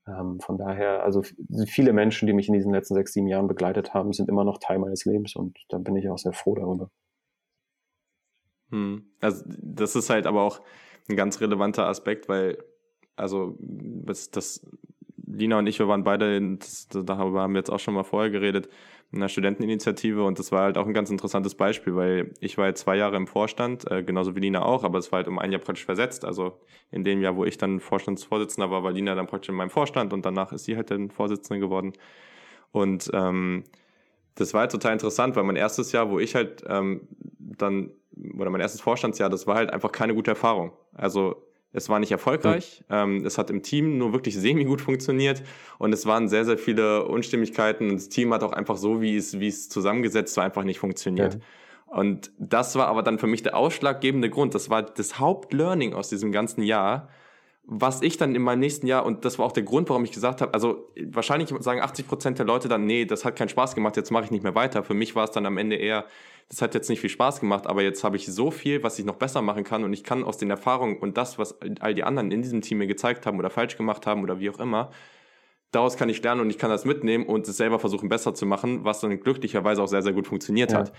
[0.07, 1.21] Ähm, von daher, also
[1.67, 4.57] viele Menschen, die mich in diesen letzten sechs, sieben Jahren begleitet haben, sind immer noch
[4.57, 6.89] Teil meines Lebens und da bin ich auch sehr froh darüber.
[8.71, 9.05] Hm.
[9.21, 10.61] Also das ist halt aber auch
[11.07, 12.57] ein ganz relevanter Aspekt, weil
[13.15, 14.65] also das, das
[15.39, 18.29] Lina und ich, wir waren beide, das, darüber haben wir jetzt auch schon mal vorher
[18.29, 18.69] geredet,
[19.11, 22.67] in einer Studenteninitiative und das war halt auch ein ganz interessantes Beispiel, weil ich war
[22.67, 25.39] jetzt zwei Jahre im Vorstand, äh, genauso wie Lina auch, aber es war halt um
[25.39, 26.25] ein Jahr praktisch versetzt.
[26.25, 26.59] Also
[26.91, 30.13] in dem Jahr, wo ich dann Vorstandsvorsitzender war, war Lina dann praktisch in meinem Vorstand
[30.13, 31.93] und danach ist sie halt dann Vorsitzende geworden.
[32.71, 33.63] Und ähm,
[34.35, 37.07] das war halt total interessant, weil mein erstes Jahr, wo ich halt ähm,
[37.39, 37.91] dann,
[38.37, 40.71] oder mein erstes Vorstandsjahr, das war halt einfach keine gute Erfahrung.
[40.93, 42.83] Also es war nicht erfolgreich.
[42.89, 45.43] Ähm, es hat im Team nur wirklich semi-gut funktioniert
[45.77, 47.89] und es waren sehr, sehr viele Unstimmigkeiten.
[47.89, 50.79] Und das Team hat auch einfach so, wie es, wie es zusammengesetzt war, einfach nicht
[50.79, 51.35] funktioniert.
[51.35, 51.39] Ja.
[51.85, 54.55] Und das war aber dann für mich der ausschlaggebende Grund.
[54.55, 57.09] Das war das Hauptlearning aus diesem ganzen Jahr,
[57.71, 60.11] was ich dann in meinem nächsten Jahr, und das war auch der Grund, warum ich
[60.11, 63.75] gesagt habe, also wahrscheinlich sagen 80 Prozent der Leute dann, nee, das hat keinen Spaß
[63.75, 64.83] gemacht, jetzt mache ich nicht mehr weiter.
[64.83, 66.05] Für mich war es dann am Ende eher,
[66.49, 69.05] das hat jetzt nicht viel Spaß gemacht, aber jetzt habe ich so viel, was ich
[69.05, 72.03] noch besser machen kann und ich kann aus den Erfahrungen und das, was all die
[72.03, 74.89] anderen in diesem Team mir gezeigt haben oder falsch gemacht haben oder wie auch immer,
[75.69, 78.47] daraus kann ich lernen und ich kann das mitnehmen und es selber versuchen besser zu
[78.47, 80.79] machen, was dann glücklicherweise auch sehr, sehr gut funktioniert ja.
[80.79, 80.93] hat.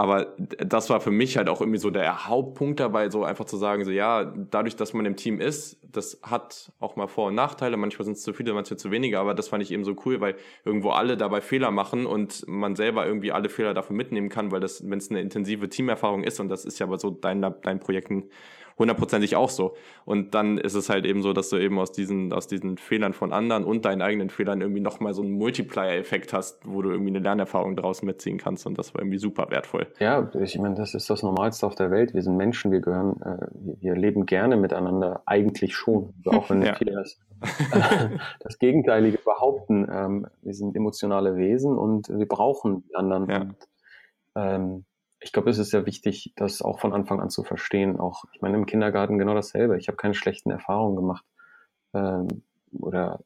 [0.00, 3.56] Aber das war für mich halt auch irgendwie so der Hauptpunkt dabei, so einfach zu
[3.56, 7.34] sagen, so ja, dadurch, dass man im Team ist, das hat auch mal Vor- und
[7.34, 7.76] Nachteile.
[7.76, 10.20] Manchmal sind es zu viele, manchmal zu wenige, aber das fand ich eben so cool,
[10.20, 14.52] weil irgendwo alle dabei Fehler machen und man selber irgendwie alle Fehler dafür mitnehmen kann,
[14.52, 17.42] weil das, wenn es eine intensive Teamerfahrung ist, und das ist ja aber so dein,
[17.62, 18.30] dein Projekten
[18.78, 19.74] hundertprozentig auch so.
[20.04, 23.12] Und dann ist es halt eben so, dass du eben aus diesen, aus diesen Fehlern
[23.12, 27.10] von anderen und deinen eigenen Fehlern irgendwie nochmal so einen Multiplier-Effekt hast, wo du irgendwie
[27.10, 28.66] eine Lernerfahrung daraus mitziehen kannst.
[28.66, 29.86] Und das war irgendwie super wertvoll.
[29.98, 32.14] Ja, ich meine, das ist das Normalste auf der Welt.
[32.14, 33.46] Wir sind Menschen, wir gehören, äh,
[33.80, 36.14] wir leben gerne miteinander, eigentlich schon.
[36.24, 36.74] Also auch wenn ja.
[36.74, 37.18] viele das,
[38.40, 39.88] das Gegenteilige behaupten.
[39.90, 43.28] Ähm, wir sind emotionale Wesen und wir brauchen die anderen.
[43.28, 43.40] Ja.
[43.40, 43.56] Und,
[44.36, 44.84] ähm,
[45.20, 47.98] ich glaube, es ist sehr wichtig, das auch von Anfang an zu verstehen.
[47.98, 49.76] Auch, ich meine, im Kindergarten genau dasselbe.
[49.78, 51.24] Ich habe keine schlechten Erfahrungen gemacht.
[51.92, 52.42] Ähm,
[52.72, 53.20] oder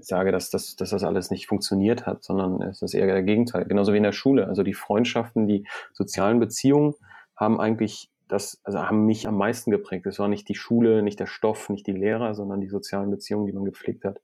[0.00, 3.64] sage, dass das, dass das alles nicht funktioniert hat, sondern es ist eher der Gegenteil.
[3.64, 4.46] Genauso wie in der Schule.
[4.46, 6.94] Also die Freundschaften, die sozialen Beziehungen
[7.34, 10.06] haben eigentlich das, also haben mich am meisten geprägt.
[10.06, 13.46] Es war nicht die Schule, nicht der Stoff, nicht die Lehrer, sondern die sozialen Beziehungen,
[13.46, 14.20] die man gepflegt hat.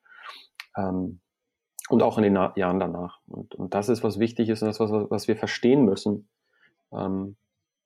[0.77, 1.21] Ähm,
[1.89, 3.21] und auch in den Jahren danach.
[3.27, 6.29] Und, und das ist, was wichtig ist und das, was, was wir verstehen müssen,
[6.93, 7.37] ähm,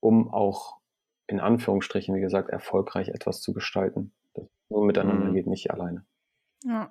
[0.00, 0.78] um auch
[1.26, 4.12] in Anführungsstrichen, wie gesagt, erfolgreich etwas zu gestalten.
[4.34, 5.34] Das nur miteinander mhm.
[5.34, 6.04] geht, nicht alleine.
[6.64, 6.90] Ja.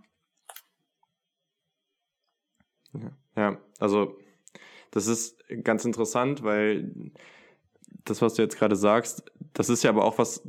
[3.35, 4.17] Ja, also
[4.91, 6.91] das ist ganz interessant, weil
[8.05, 10.47] das, was du jetzt gerade sagst, das ist ja aber auch was,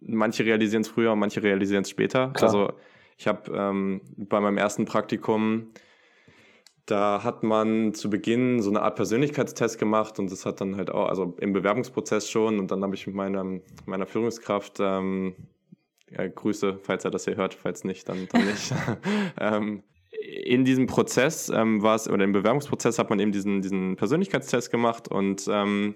[0.00, 2.30] manche realisieren es früher und manche realisieren es später.
[2.32, 2.42] Klar.
[2.42, 2.72] Also
[3.16, 5.72] ich habe ähm, bei meinem ersten Praktikum
[6.86, 10.90] da hat man zu Beginn so eine Art Persönlichkeitstest gemacht und das hat dann halt
[10.90, 15.34] auch, also im Bewerbungsprozess schon und dann habe ich mit meiner, meiner Führungskraft ähm,
[16.10, 18.72] ja, Grüße, falls er das hier hört, falls nicht, dann, dann nicht.
[19.40, 19.82] ähm,
[20.24, 24.70] in diesem Prozess ähm, war es, oder im Bewerbungsprozess hat man eben diesen, diesen Persönlichkeitstest
[24.70, 25.94] gemacht und ähm,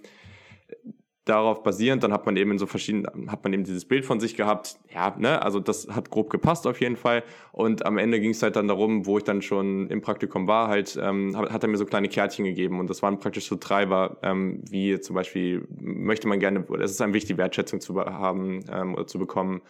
[1.28, 4.36] darauf basierend, dann hat man eben so verschiedenen, hat man eben dieses Bild von sich
[4.36, 4.78] gehabt.
[4.92, 7.22] Ja, ne, also das hat grob gepasst auf jeden Fall.
[7.52, 10.68] Und am Ende ging es halt dann darum, wo ich dann schon im Praktikum war,
[10.68, 12.80] halt, ähm, hat er mir so kleine Kärtchen gegeben.
[12.80, 16.92] Und das waren praktisch so Treiber, ähm, wie zum Beispiel, möchte man gerne, oder es
[16.92, 19.60] ist einem wichtig, Wertschätzung zu haben ähm, oder zu bekommen.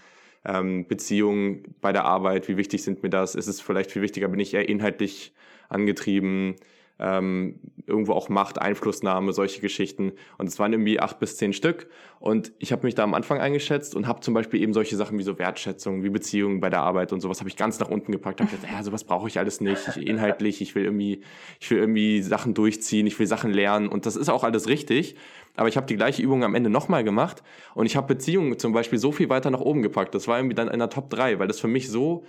[0.45, 3.35] Ähm, Beziehungen bei der Arbeit, wie wichtig sind mir das?
[3.35, 5.33] Ist es vielleicht viel wichtiger, bin ich eher inhaltlich
[5.69, 6.55] angetrieben?
[6.99, 10.13] Ähm, irgendwo auch Macht, Einflussnahme, solche Geschichten.
[10.37, 11.89] Und es waren irgendwie acht bis zehn Stück.
[12.21, 15.19] Und ich habe mich da am Anfang eingeschätzt und habe zum Beispiel eben solche Sachen
[15.19, 18.11] wie so Wertschätzung, wie Beziehungen bei der Arbeit und sowas habe ich ganz nach unten
[18.11, 18.41] gepackt.
[18.41, 19.97] Hab gesagt, ja, sowas brauche ich alles nicht.
[19.97, 21.23] Inhaltlich, ich will irgendwie,
[21.61, 25.17] ich will irgendwie Sachen durchziehen, ich will Sachen lernen und das ist auch alles richtig.
[25.57, 27.43] Aber ich habe die gleiche Übung am Ende nochmal gemacht
[27.75, 30.15] und ich habe Beziehungen zum Beispiel so viel weiter nach oben gepackt.
[30.15, 32.25] Das war irgendwie dann in der Top 3, weil das für mich so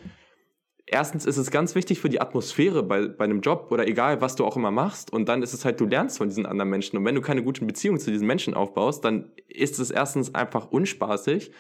[0.92, 4.36] erstens ist es ganz wichtig für die Atmosphäre bei, bei einem Job oder egal, was
[4.36, 5.12] du auch immer machst.
[5.14, 6.98] Und dann ist es halt, du lernst von diesen anderen Menschen.
[6.98, 10.72] Und wenn du keine guten Beziehungen zu diesen Menschen aufbaust, dann ist es erstens einfach
[10.72, 11.52] unspaßig.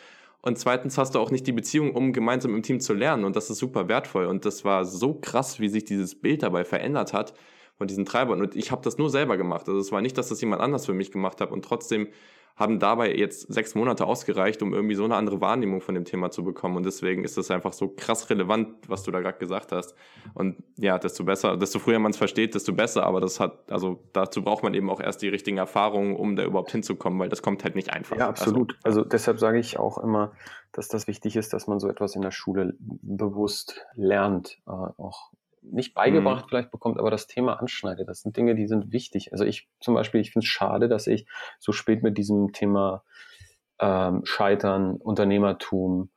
[0.42, 3.26] Und zweitens hast du auch nicht die Beziehung, um gemeinsam im Team zu lernen.
[3.26, 4.26] Und das ist super wertvoll.
[4.26, 7.34] Und das war so krass, wie sich dieses Bild dabei verändert hat
[7.78, 8.42] von diesen Treibern.
[8.42, 9.68] Und ich habe das nur selber gemacht.
[9.68, 11.52] Also es war nicht, dass das jemand anders für mich gemacht hat.
[11.52, 12.08] Und trotzdem
[12.56, 16.30] haben dabei jetzt sechs Monate ausgereicht, um irgendwie so eine andere Wahrnehmung von dem Thema
[16.30, 16.76] zu bekommen.
[16.76, 19.96] Und deswegen ist das einfach so krass relevant, was du da gerade gesagt hast.
[20.34, 23.06] Und ja, desto besser, desto früher man es versteht, desto besser.
[23.06, 26.44] Aber das hat, also dazu braucht man eben auch erst die richtigen Erfahrungen, um da
[26.44, 28.18] überhaupt hinzukommen, weil das kommt halt nicht einfach.
[28.18, 28.78] Ja, absolut.
[28.84, 30.34] Also, also deshalb sage ich auch immer,
[30.74, 35.32] dass das wichtig ist, dass man so etwas in der Schule bewusst lernt, äh, auch
[35.72, 36.50] nicht beigebracht mhm.
[36.50, 38.08] vielleicht bekommt, aber das Thema anschneidet.
[38.08, 39.32] Das sind Dinge, die sind wichtig.
[39.32, 41.28] Also ich zum Beispiel, ich finde es schade, dass ich
[41.60, 43.04] so spät mit diesem Thema
[43.80, 46.10] ähm, Scheitern, Unternehmertum,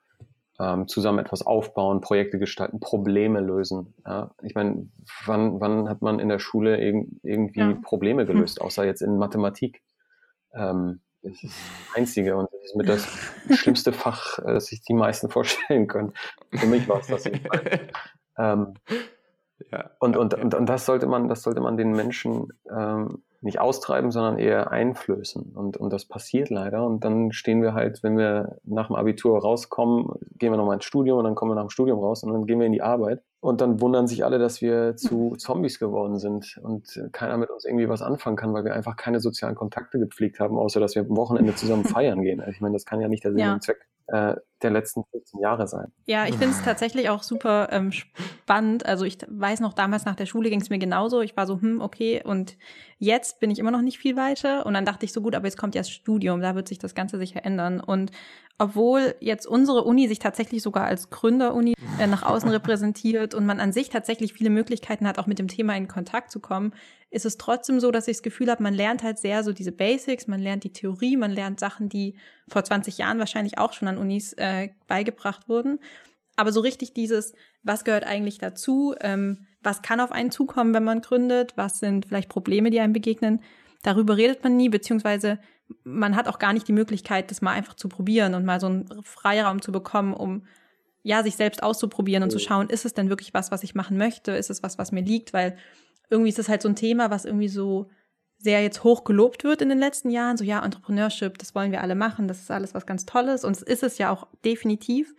[0.59, 3.95] ähm, zusammen etwas aufbauen, Projekte gestalten, Probleme lösen.
[4.07, 4.35] Ja?
[4.43, 4.89] Ich meine,
[5.25, 7.79] wann, wann hat man in der Schule irg irgendwie ja.
[7.83, 9.83] Probleme gelöst, außer jetzt in Mathematik?
[10.55, 13.07] Ähm, das ist das Einzige und das ist mit das
[13.59, 16.13] schlimmste Fach, äh, das sich die meisten vorstellen können.
[16.53, 17.63] Für mich war es das jedenfalls.
[18.39, 18.73] Ähm,
[19.71, 23.59] ja, und, und, und, und das sollte man, das sollte man den Menschen ähm, nicht
[23.59, 25.53] austreiben, sondern eher einflößen.
[25.55, 26.87] Und, und das passiert leider.
[26.87, 30.85] Und dann stehen wir halt, wenn wir nach dem Abitur rauskommen, gehen wir nochmal ins
[30.85, 32.83] Studium und dann kommen wir nach dem Studium raus und dann gehen wir in die
[32.83, 33.23] Arbeit.
[33.41, 37.65] Und dann wundern sich alle, dass wir zu Zombies geworden sind und keiner mit uns
[37.65, 41.03] irgendwie was anfangen kann, weil wir einfach keine sozialen Kontakte gepflegt haben, außer dass wir
[41.03, 42.41] am Wochenende zusammen feiern gehen.
[42.49, 43.55] Ich meine, das kann ja nicht der Sinn ja.
[43.55, 45.93] und Zweck äh, der letzten 15 Jahre sein.
[46.07, 48.87] Ja, ich finde es tatsächlich auch super ähm, spannend.
[48.87, 51.21] Also ich weiß noch, damals nach der Schule ging es mir genauso.
[51.21, 52.57] Ich war so, hm, okay, und
[52.99, 54.65] jetzt bin ich immer noch nicht viel weiter.
[54.65, 56.79] Und dann dachte ich so, gut, aber jetzt kommt ja das Studium, da wird sich
[56.79, 57.81] das Ganze sicher ändern.
[57.81, 58.13] Und
[58.59, 63.61] obwohl jetzt unsere Uni sich tatsächlich sogar als Gründeruni äh, nach außen repräsentiert und man
[63.61, 66.73] an sich tatsächlich viele Möglichkeiten hat, auch mit dem Thema in Kontakt zu kommen,
[67.13, 69.71] ist es trotzdem so, dass ich das Gefühl habe, man lernt halt sehr so diese
[69.71, 72.17] Basics, man lernt die Theorie, man lernt Sachen, die
[72.49, 75.79] vor 20 Jahren wahrscheinlich auch schon an Unis äh, beigebracht wurden.
[76.37, 80.85] Aber so richtig dieses, was gehört eigentlich dazu, ähm, was kann auf einen zukommen, wenn
[80.85, 83.43] man gründet, was sind vielleicht Probleme, die einem begegnen,
[83.83, 85.39] darüber redet man nie, beziehungsweise
[85.85, 88.69] man hat auch gar nicht die Möglichkeit, das mal einfach zu probieren und mal so
[88.69, 90.47] einen Freiraum zu bekommen, um
[91.03, 93.97] ja, sich selbst auszuprobieren und zu schauen, ist es denn wirklich was, was ich machen
[93.99, 94.33] möchte?
[94.33, 95.33] Ist es was, was mir liegt?
[95.33, 95.57] Weil
[96.13, 97.89] irgendwie ist es halt so ein Thema, was irgendwie so
[98.39, 100.37] sehr jetzt hoch gelobt wird in den letzten Jahren.
[100.37, 103.57] So, ja, Entrepreneurship, das wollen wir alle machen, das ist alles was ganz Tolles und
[103.57, 105.15] es ist es ja auch definitiv.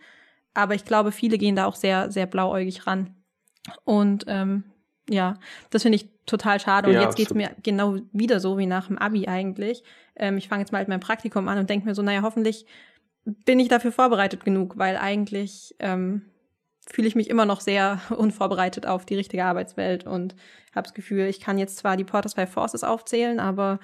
[0.54, 3.16] Aber ich glaube, viele gehen da auch sehr, sehr blauäugig ran.
[3.84, 4.64] Und ähm,
[5.10, 5.34] ja,
[5.70, 6.88] das finde ich total schade.
[6.88, 9.82] Und ja, jetzt geht's mir genau wieder so wie nach dem Abi eigentlich.
[10.14, 12.66] Ähm, ich fange jetzt mal mit meinem Praktikum an und denke mir so, naja, hoffentlich
[13.24, 16.22] bin ich dafür vorbereitet genug, weil eigentlich ähm,
[16.90, 20.34] fühle ich mich immer noch sehr unvorbereitet auf die richtige Arbeitswelt und
[20.74, 23.78] habe das Gefühl, ich kann jetzt zwar die Porters Five Forces aufzählen, aber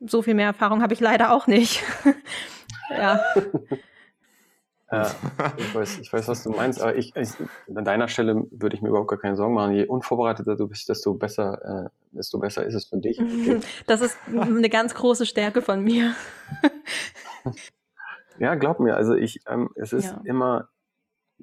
[0.00, 1.82] so viel mehr Erfahrung habe ich leider auch nicht.
[2.90, 3.20] ja.
[4.92, 5.10] Ja,
[5.56, 7.30] ich weiß, ich weiß, was du meinst, aber ich, ich,
[7.74, 9.72] an deiner Stelle würde ich mir überhaupt gar keine Sorgen machen.
[9.72, 13.18] Je unvorbereiteter du bist, desto besser, äh, desto besser ist es für dich.
[13.86, 16.14] Das ist eine ganz große Stärke von mir.
[18.38, 20.20] ja, glaub mir, also ich, ähm, es ist ja.
[20.24, 20.68] immer,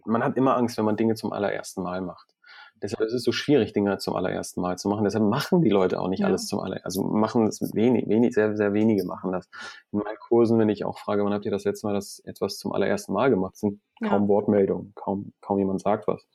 [0.05, 2.35] man hat immer Angst, wenn man Dinge zum allerersten Mal macht.
[2.81, 5.03] Deshalb ist es so schwierig, Dinge zum allerersten Mal zu machen.
[5.03, 6.27] Deshalb machen die Leute auch nicht ja.
[6.27, 9.47] alles zum allerersten Also machen es wenig, wenig, sehr, sehr wenige machen das.
[9.91, 12.57] In meinen Kursen, wenn ich auch frage, wann habt ihr das letzte Mal das etwas
[12.57, 14.27] zum allerersten Mal gemacht, sind kaum ja.
[14.27, 16.25] Wortmeldungen, kaum, kaum jemand sagt was.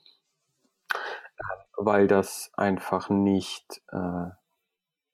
[1.75, 4.29] Weil das einfach nicht äh,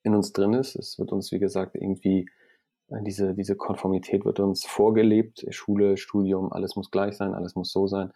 [0.04, 0.76] in uns drin ist.
[0.76, 2.43] Es wird uns, wie gesagt, irgendwie äh,
[2.88, 5.44] diese, diese Konformität wird uns vorgelebt.
[5.50, 8.12] Schule, Studium, alles muss gleich sein, alles muss so sein.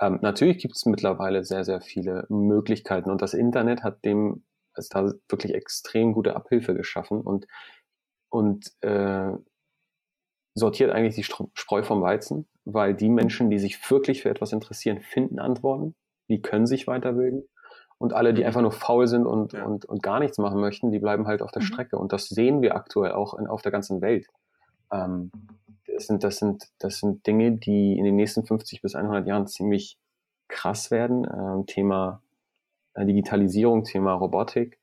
[0.00, 4.44] Ähm, natürlich gibt es mittlerweile sehr, sehr viele Möglichkeiten und das Internet hat dem
[4.78, 7.46] ist da wirklich extrem gute Abhilfe geschaffen und,
[8.30, 9.32] und äh,
[10.54, 15.00] sortiert eigentlich die Spreu vom Weizen, weil die Menschen, die sich wirklich für etwas interessieren,
[15.00, 15.94] finden Antworten,
[16.28, 17.48] die können sich weiterbilden.
[17.98, 18.46] Und alle, die mhm.
[18.46, 19.64] einfach nur faul sind und, ja.
[19.64, 21.66] und, und gar nichts machen möchten, die bleiben halt auf der mhm.
[21.66, 21.98] Strecke.
[21.98, 24.26] Und das sehen wir aktuell auch in, auf der ganzen Welt.
[24.92, 25.32] Ähm,
[25.86, 29.46] das, sind, das, sind, das sind Dinge, die in den nächsten 50 bis 100 Jahren
[29.46, 29.98] ziemlich
[30.46, 31.26] krass werden.
[31.30, 32.22] Ähm, Thema
[32.94, 34.78] äh, Digitalisierung, Thema Robotik.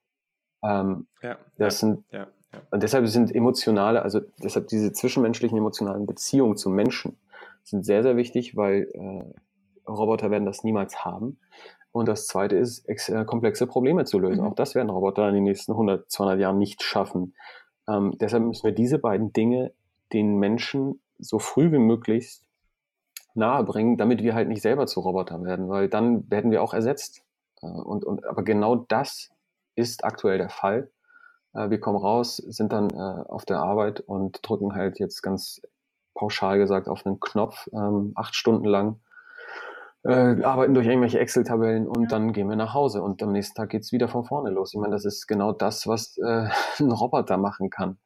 [0.63, 2.61] Ähm, ja, das ja, sind, ja, ja.
[2.71, 7.17] und deshalb sind emotionale, also deshalb diese zwischenmenschlichen emotionalen Beziehungen zu Menschen
[7.63, 11.39] sind sehr, sehr wichtig, weil äh, Roboter werden das niemals haben.
[11.95, 14.41] Und das zweite ist, äh, komplexe Probleme zu lösen.
[14.41, 14.47] Mhm.
[14.47, 17.35] Auch das werden Roboter in den nächsten 100, 200 Jahren nicht schaffen.
[17.87, 19.71] Ähm, deshalb müssen wir diese beiden Dinge
[20.11, 22.41] den Menschen so früh wie möglich
[23.33, 27.23] nahebringen, damit wir halt nicht selber zu Robotern werden, weil dann werden wir auch ersetzt.
[27.61, 29.29] Äh, und, und, aber genau das
[29.75, 30.91] ist aktuell der Fall.
[31.53, 35.61] Äh, wir kommen raus, sind dann äh, auf der Arbeit und drücken halt jetzt ganz
[36.13, 38.99] pauschal gesagt auf einen Knopf, ähm, acht Stunden lang,
[40.05, 43.69] äh, arbeiten durch irgendwelche Excel-Tabellen und dann gehen wir nach Hause und am nächsten Tag
[43.69, 44.73] geht's wieder von vorne los.
[44.73, 46.47] Ich meine, das ist genau das, was äh,
[46.79, 47.97] ein Roboter machen kann.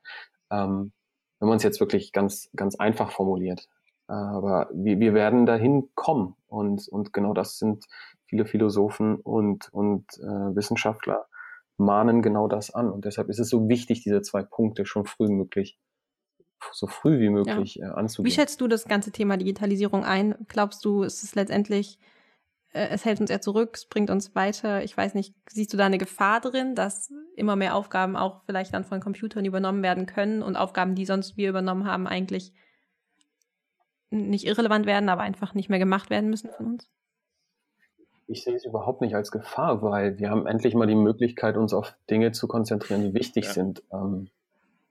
[0.51, 0.93] Ähm,
[1.39, 3.67] wenn man es jetzt wirklich ganz, ganz einfach formuliert.
[4.07, 7.85] Aber wir, wir werden dahin kommen und, und genau das sind
[8.25, 11.27] viele Philosophen und, und äh, Wissenschaftler
[11.77, 12.89] mahnen genau das an.
[12.89, 15.77] Und deshalb ist es so wichtig, diese zwei Punkte schon früh möglich,
[16.71, 17.89] so früh wie möglich ja.
[17.89, 18.31] äh, anzugehen.
[18.31, 20.35] Wie schätzt du das ganze Thema Digitalisierung ein?
[20.47, 21.99] Glaubst du, ist es letztendlich,
[22.73, 24.83] äh, es hält uns eher zurück, es bringt uns weiter?
[24.83, 28.73] Ich weiß nicht, siehst du da eine Gefahr drin, dass immer mehr Aufgaben auch vielleicht
[28.73, 32.53] dann von Computern übernommen werden können und Aufgaben, die sonst wir übernommen haben, eigentlich
[34.11, 36.89] nicht irrelevant werden, aber einfach nicht mehr gemacht werden müssen von uns?
[38.27, 41.73] Ich sehe es überhaupt nicht als Gefahr, weil wir haben endlich mal die Möglichkeit, uns
[41.73, 43.53] auf Dinge zu konzentrieren, die wichtig ja.
[43.53, 44.29] sind, ähm,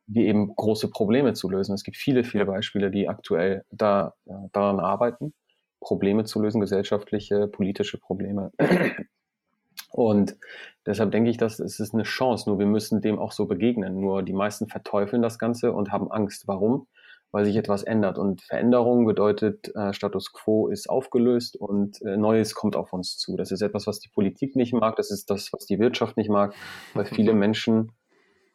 [0.08, 1.74] wie eben große Probleme zu lösen.
[1.74, 5.34] Es gibt viele, viele Beispiele, die aktuell da, äh, daran arbeiten,
[5.80, 8.50] Probleme zu lösen, gesellschaftliche, politische Probleme.
[9.90, 10.36] Und
[10.86, 14.00] deshalb denke ich, dass es ist eine Chance, nur wir müssen dem auch so begegnen.
[14.00, 16.48] Nur die meisten verteufeln das Ganze und haben Angst.
[16.48, 16.88] Warum?
[17.30, 18.18] weil sich etwas ändert.
[18.18, 23.36] Und Veränderung bedeutet, äh, Status quo ist aufgelöst und äh, Neues kommt auf uns zu.
[23.36, 26.30] Das ist etwas, was die Politik nicht mag, das ist das, was die Wirtschaft nicht
[26.30, 26.54] mag,
[26.94, 27.92] weil viele Menschen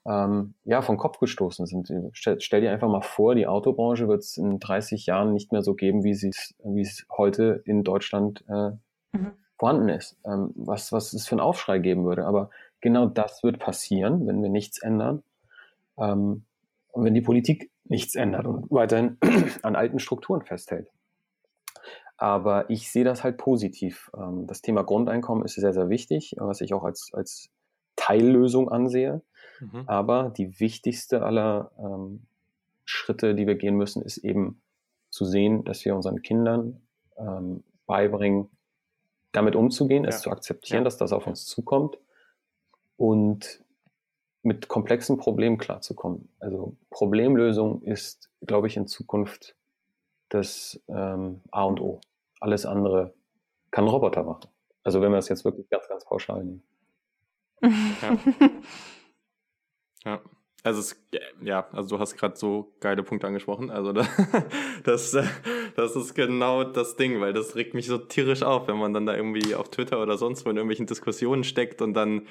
[0.06, 1.91] ähm, ja vom Kopf gestoßen sind.
[2.14, 5.62] Stell, stell, dir einfach mal vor, die Autobranche wird es in 30 Jahren nicht mehr
[5.62, 8.72] so geben, wie es heute in Deutschland äh,
[9.18, 9.32] mhm.
[9.58, 10.18] vorhanden ist.
[10.26, 12.26] Ähm, was was es für einen Aufschrei geben würde.
[12.26, 12.49] Aber
[12.82, 15.24] genau das wird passieren, wenn wir nichts ändern.
[15.97, 16.45] Ähm,
[16.91, 19.18] und wenn die Politik nichts ändert und weiterhin
[19.64, 20.89] an alten Strukturen festhält.
[22.18, 24.12] Aber ich sehe das halt positiv.
[24.16, 27.49] Ähm, das Thema Grundeinkommen ist sehr, sehr wichtig, was ich auch als, als
[27.95, 29.22] Teillösung ansehe.
[29.60, 29.84] Mhm.
[29.88, 32.26] Aber die wichtigste aller ähm,
[32.86, 34.62] Schritte, die wir gehen müssen, ist eben
[35.10, 36.82] zu sehen, dass wir unseren Kindern
[37.18, 38.49] ähm, beibringen,
[39.32, 40.10] damit umzugehen, ja.
[40.10, 40.86] es zu akzeptieren, ja.
[40.86, 41.97] dass das auf uns zukommt
[42.97, 43.64] und
[44.43, 46.30] mit komplexen Problemen klarzukommen.
[46.39, 49.56] Also Problemlösung ist, glaube ich, in Zukunft
[50.30, 52.01] das ähm, A und O.
[52.39, 53.14] Alles andere
[53.72, 54.49] kann ein Roboter machen.
[54.84, 56.64] Also wenn wir es jetzt wirklich ganz, ganz pauschal nehmen.
[57.62, 58.18] Ja.
[60.06, 60.22] ja.
[60.66, 60.95] Also es,
[61.41, 63.70] ja, also du hast gerade so geile Punkte angesprochen.
[63.70, 63.91] Also
[64.84, 65.12] das,
[65.76, 69.06] das ist genau das Ding, weil das regt mich so tierisch auf, wenn man dann
[69.06, 72.28] da irgendwie auf Twitter oder sonst wo in irgendwelchen Diskussionen steckt und dann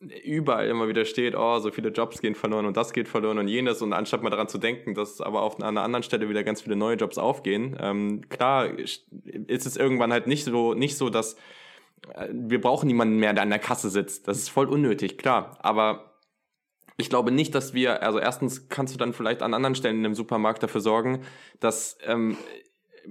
[0.00, 3.48] überall immer wieder steht, oh, so viele Jobs gehen verloren und das geht verloren und
[3.48, 6.62] jenes und anstatt mal daran zu denken, dass aber auf einer anderen Stelle wieder ganz
[6.62, 9.06] viele neue Jobs aufgehen, ähm, klar ist
[9.66, 11.34] es irgendwann halt nicht so, nicht so, dass
[12.14, 14.26] äh, wir brauchen niemanden mehr, der an der Kasse sitzt.
[14.26, 16.09] Das ist voll unnötig, klar, aber
[17.00, 20.04] ich glaube nicht, dass wir, also erstens kannst du dann vielleicht an anderen Stellen in
[20.04, 21.22] einem Supermarkt dafür sorgen,
[21.58, 22.36] dass ähm,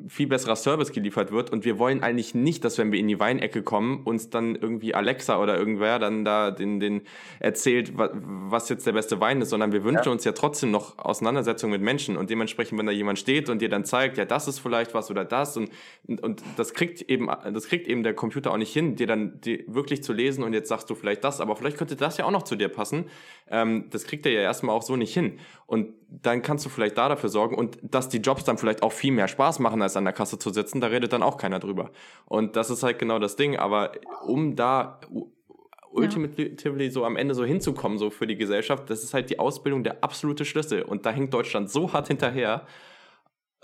[0.07, 3.19] viel besserer Service geliefert wird und wir wollen eigentlich nicht, dass wenn wir in die
[3.19, 7.01] Weinecke kommen, uns dann irgendwie Alexa oder irgendwer dann da den, den
[7.39, 10.11] erzählt, was jetzt der beste Wein ist, sondern wir wünschen ja.
[10.11, 13.69] uns ja trotzdem noch Auseinandersetzungen mit Menschen und dementsprechend, wenn da jemand steht und dir
[13.69, 15.71] dann zeigt, ja, das ist vielleicht was oder das und,
[16.07, 19.65] und das kriegt eben, das kriegt eben der Computer auch nicht hin, dir dann die
[19.67, 22.31] wirklich zu lesen und jetzt sagst du vielleicht das, aber vielleicht könnte das ja auch
[22.31, 23.05] noch zu dir passen.
[23.49, 25.39] Ähm, das kriegt er ja erstmal auch so nicht hin.
[25.65, 28.91] Und dann kannst du vielleicht da dafür sorgen und dass die Jobs dann vielleicht auch
[28.91, 31.59] viel mehr Spaß machen, als an der Kasse zu sitzen, da redet dann auch keiner
[31.59, 31.91] drüber.
[32.25, 33.57] Und das ist halt genau das Ding.
[33.57, 33.91] Aber
[34.25, 34.99] um da
[35.91, 36.91] ultimatively ja.
[36.91, 40.03] so am Ende so hinzukommen, so für die Gesellschaft, das ist halt die Ausbildung der
[40.03, 40.81] absolute Schlüssel.
[40.81, 42.65] Und da hängt Deutschland so hart hinterher.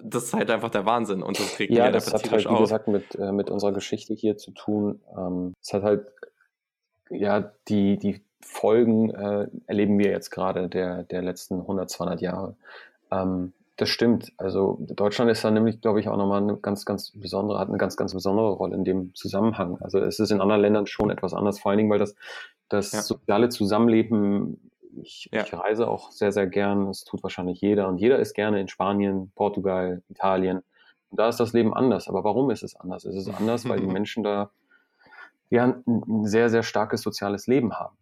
[0.02, 2.90] Das ist halt einfach der Wahnsinn und das kriegt ja, das hat halt, wie gesagt,
[2.90, 5.00] mit, äh, mit unserer Geschichte hier zu tun.
[5.18, 6.08] Ähm, es hat halt,
[7.10, 12.56] ja, die, die Folgen äh, erleben wir jetzt gerade der, der letzten 100, 200 Jahre.
[13.10, 14.32] Ähm, Das stimmt.
[14.38, 17.78] Also Deutschland ist da nämlich, glaube ich, auch nochmal eine ganz, ganz besondere, hat eine
[17.78, 19.78] ganz, ganz besondere Rolle in dem Zusammenhang.
[19.82, 22.16] Also es ist in anderen Ländern schon etwas anders, vor allen Dingen, weil das,
[22.70, 23.02] das ja.
[23.02, 24.72] soziale Zusammenleben,
[25.02, 25.44] ich, ja.
[25.44, 28.70] ich reise auch sehr, sehr gern, das tut wahrscheinlich jeder und jeder ist gerne in
[28.70, 30.62] Spanien, Portugal, Italien.
[31.10, 32.08] Und da ist das Leben anders.
[32.08, 33.04] Aber warum ist es anders?
[33.04, 34.52] Es ist anders, weil die Menschen da
[35.50, 37.98] ja, ein, ein sehr, sehr starkes soziales Leben haben.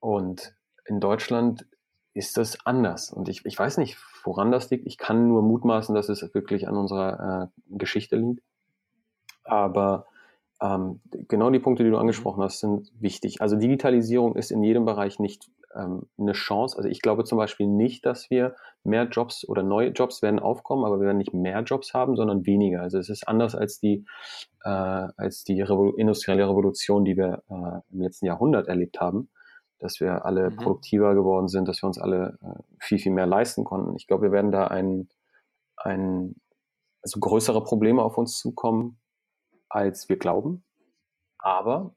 [0.00, 0.54] Und
[0.86, 1.66] in Deutschland
[2.18, 3.12] ist das anders.
[3.12, 4.86] Und ich, ich weiß nicht, woran das liegt.
[4.86, 8.42] Ich kann nur mutmaßen, dass es wirklich an unserer äh, Geschichte liegt.
[9.44, 10.06] Aber
[10.60, 13.40] ähm, genau die Punkte, die du angesprochen hast, sind wichtig.
[13.40, 16.76] Also Digitalisierung ist in jedem Bereich nicht ähm, eine Chance.
[16.76, 20.84] Also ich glaube zum Beispiel nicht, dass wir mehr Jobs oder neue Jobs werden aufkommen,
[20.84, 22.82] aber wir werden nicht mehr Jobs haben, sondern weniger.
[22.82, 24.04] Also es ist anders als die,
[24.64, 29.28] äh, als die Revol industrielle Revolution, die wir äh, im letzten Jahrhundert erlebt haben
[29.78, 30.56] dass wir alle mhm.
[30.56, 33.96] produktiver geworden sind, dass wir uns alle äh, viel, viel mehr leisten konnten.
[33.96, 35.08] Ich glaube, wir werden da ein,
[35.76, 36.34] ein
[37.02, 38.98] also größere Probleme auf uns zukommen,
[39.68, 40.64] als wir glauben.
[41.38, 41.94] Aber,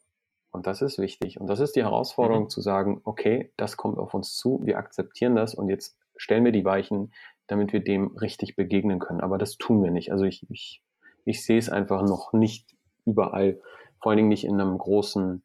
[0.51, 2.49] und das ist wichtig, und das ist die Herausforderung mhm.
[2.49, 6.51] zu sagen, okay, das kommt auf uns zu, wir akzeptieren das und jetzt stellen wir
[6.51, 7.13] die Weichen,
[7.47, 9.21] damit wir dem richtig begegnen können.
[9.21, 10.11] Aber das tun wir nicht.
[10.11, 10.83] Also ich, ich,
[11.25, 12.75] ich sehe es einfach noch nicht
[13.05, 13.59] überall,
[13.99, 15.43] vor allen Dingen nicht in einem großen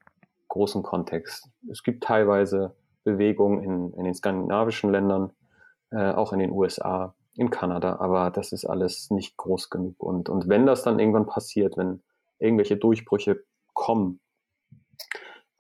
[0.57, 1.49] großen Kontext.
[1.71, 5.33] Es gibt teilweise Bewegungen in, in den skandinavischen Ländern,
[5.91, 10.03] äh, auch in den USA, in Kanada, aber das ist alles nicht groß genug.
[10.03, 12.03] Und, und wenn das dann irgendwann passiert, wenn
[12.39, 13.45] irgendwelche Durchbrüche
[13.75, 14.21] kommen,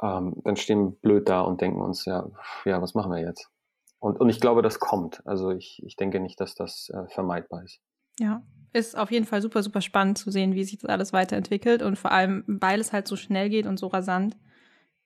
[0.02, 2.26] ähm, dann stehen wir blöd da und denken uns, ja,
[2.64, 3.50] ja, was machen wir jetzt?
[3.98, 5.26] Und, und ich glaube, das kommt.
[5.26, 7.80] Also ich, ich denke nicht, dass das äh, vermeidbar ist.
[8.18, 8.42] Ja,
[8.72, 11.96] ist auf jeden Fall super, super spannend zu sehen, wie sich das alles weiterentwickelt und
[11.96, 14.36] vor allem, weil es halt so schnell geht und so rasant,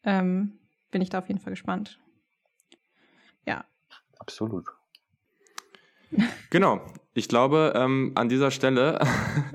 [0.05, 0.59] ähm,
[0.90, 1.98] bin ich da auf jeden Fall gespannt.
[3.46, 3.64] Ja.
[4.18, 4.66] Absolut.
[6.51, 6.80] Genau.
[7.14, 8.98] Ich glaube, ähm, an dieser Stelle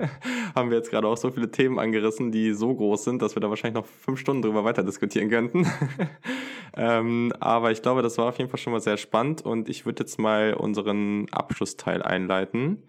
[0.54, 3.40] haben wir jetzt gerade auch so viele Themen angerissen, die so groß sind, dass wir
[3.40, 5.66] da wahrscheinlich noch fünf Stunden drüber weiter diskutieren könnten.
[6.76, 9.86] ähm, aber ich glaube, das war auf jeden Fall schon mal sehr spannend und ich
[9.86, 12.82] würde jetzt mal unseren Abschlussteil einleiten.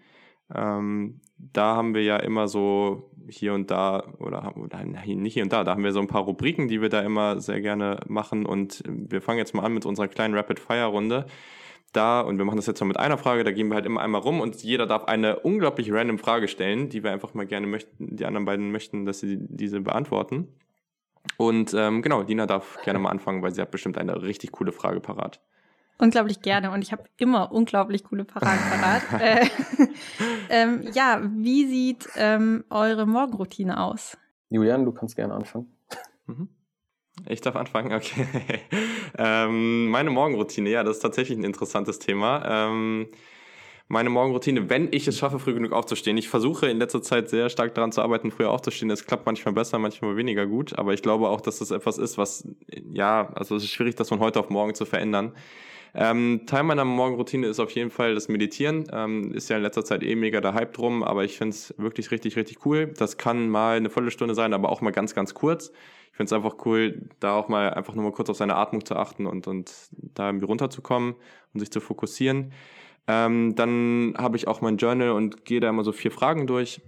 [0.54, 5.52] Ähm, da haben wir ja immer so hier und da, oder, oder nicht hier und
[5.52, 8.46] da, da haben wir so ein paar Rubriken, die wir da immer sehr gerne machen.
[8.46, 11.26] Und wir fangen jetzt mal an mit unserer kleinen Rapid-Fire-Runde.
[11.92, 14.02] Da, und wir machen das jetzt mal mit einer Frage, da gehen wir halt immer
[14.02, 17.66] einmal rum und jeder darf eine unglaublich random Frage stellen, die wir einfach mal gerne
[17.66, 20.48] möchten, die anderen beiden möchten, dass sie diese beantworten.
[21.38, 24.72] Und ähm, genau, Dina darf gerne mal anfangen, weil sie hat bestimmt eine richtig coole
[24.72, 25.40] Frage parat.
[26.00, 29.02] Unglaublich gerne und ich habe immer unglaublich coole Paraden parat.
[29.20, 29.46] äh,
[30.48, 34.16] ähm, ja, wie sieht ähm, eure Morgenroutine aus?
[34.50, 35.66] Julian, du kannst gerne anfangen.
[36.26, 36.48] Mhm.
[37.26, 38.26] Ich darf anfangen, okay.
[39.18, 42.44] ähm, meine Morgenroutine, ja, das ist tatsächlich ein interessantes Thema.
[42.46, 43.08] Ähm,
[43.88, 46.16] meine Morgenroutine, wenn ich es schaffe, früh genug aufzustehen.
[46.18, 48.90] Ich versuche in letzter Zeit sehr stark daran zu arbeiten, früher aufzustehen.
[48.90, 50.78] Es klappt manchmal besser, manchmal weniger gut.
[50.78, 52.46] Aber ich glaube auch, dass das etwas ist, was,
[52.92, 55.32] ja, also es ist schwierig, das von heute auf morgen zu verändern.
[55.94, 58.84] Ähm, Teil meiner Morgenroutine ist auf jeden Fall das Meditieren.
[58.92, 61.74] Ähm, ist ja in letzter Zeit eh mega der Hype drum, aber ich finde es
[61.78, 62.92] wirklich richtig, richtig cool.
[62.96, 65.72] Das kann mal eine Viertelstunde sein, aber auch mal ganz, ganz kurz.
[66.10, 68.84] Ich finde es einfach cool, da auch mal einfach nur mal kurz auf seine Atmung
[68.84, 71.14] zu achten und, und da irgendwie runterzukommen
[71.54, 72.52] und sich zu fokussieren.
[73.06, 76.80] Ähm, dann habe ich auch mein Journal und gehe da immer so vier Fragen durch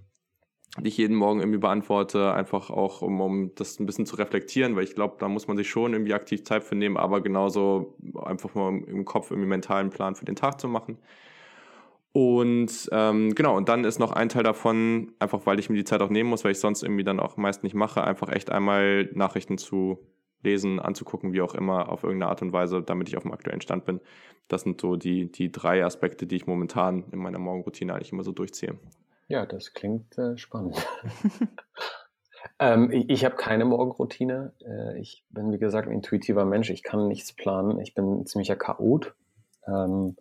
[0.78, 4.76] die ich jeden Morgen irgendwie beantworte, einfach auch, um, um das ein bisschen zu reflektieren,
[4.76, 7.96] weil ich glaube, da muss man sich schon irgendwie aktiv Zeit für nehmen, aber genauso
[8.22, 10.98] einfach mal im Kopf irgendwie mentalen Plan für den Tag zu machen.
[12.12, 15.84] Und ähm, genau, und dann ist noch ein Teil davon, einfach weil ich mir die
[15.84, 18.50] Zeit auch nehmen muss, weil ich sonst irgendwie dann auch meist nicht mache, einfach echt
[18.50, 19.98] einmal Nachrichten zu
[20.42, 23.60] lesen, anzugucken, wie auch immer, auf irgendeine Art und Weise, damit ich auf dem aktuellen
[23.60, 24.00] Stand bin.
[24.48, 28.24] Das sind so die, die drei Aspekte, die ich momentan in meiner Morgenroutine eigentlich immer
[28.24, 28.78] so durchziehe.
[29.30, 30.84] Ja, das klingt äh, spannend.
[32.58, 34.52] ähm, ich ich habe keine Morgenroutine.
[34.66, 36.68] Äh, ich bin, wie gesagt, ein intuitiver Mensch.
[36.68, 37.78] Ich kann nichts planen.
[37.78, 39.14] Ich bin ein ziemlicher Chaot.
[39.68, 40.16] Ähm,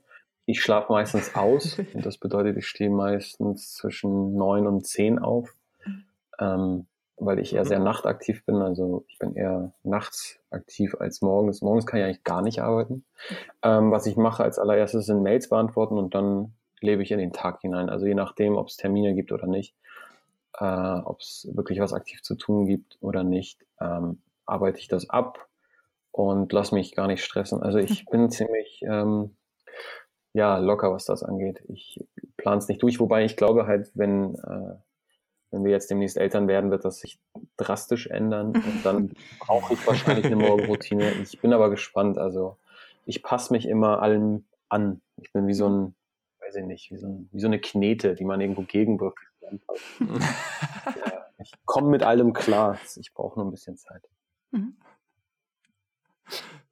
[0.46, 1.80] ich schlafe meistens aus.
[1.96, 5.56] und das bedeutet, ich stehe meistens zwischen neun und zehn auf,
[6.38, 6.86] ähm,
[7.18, 7.86] weil ich eher sehr mhm.
[7.86, 8.58] nachtaktiv bin.
[8.58, 11.64] Also ich bin eher nachts aktiv als morgens.
[11.64, 13.06] Morgens kann ich eigentlich gar nicht arbeiten.
[13.64, 17.34] Ähm, was ich mache als allererstes sind Mails beantworten und dann lebe ich in den
[17.34, 17.90] Tag hinein.
[17.90, 19.76] Also je nachdem, ob es Termine gibt oder nicht,
[20.58, 25.10] äh, ob es wirklich was aktiv zu tun gibt oder nicht, ähm, arbeite ich das
[25.10, 25.48] ab
[26.12, 27.62] und lass mich gar nicht stressen.
[27.62, 29.36] Also ich bin ziemlich ähm,
[30.34, 31.64] ja locker, was das angeht.
[31.68, 32.04] Ich
[32.38, 34.76] plane es nicht durch, wobei ich glaube halt, wenn äh,
[35.52, 37.20] wenn wir jetzt demnächst Eltern werden, wird das sich
[37.58, 41.12] drastisch ändern und dann brauche ich wahrscheinlich eine Morgenroutine.
[41.24, 42.18] Ich bin aber gespannt.
[42.18, 42.58] Also
[43.06, 45.02] ich passe mich immer allem an.
[45.18, 45.96] Ich bin wie so ein
[46.50, 49.20] weiß ich nicht, wie so, ein, wie so eine Knete, die man irgendwo gegenwirkt.
[50.00, 52.78] ja, ich komme mit allem klar.
[53.00, 54.04] Ich brauche nur ein bisschen Zeit.
[54.52, 54.76] Mhm.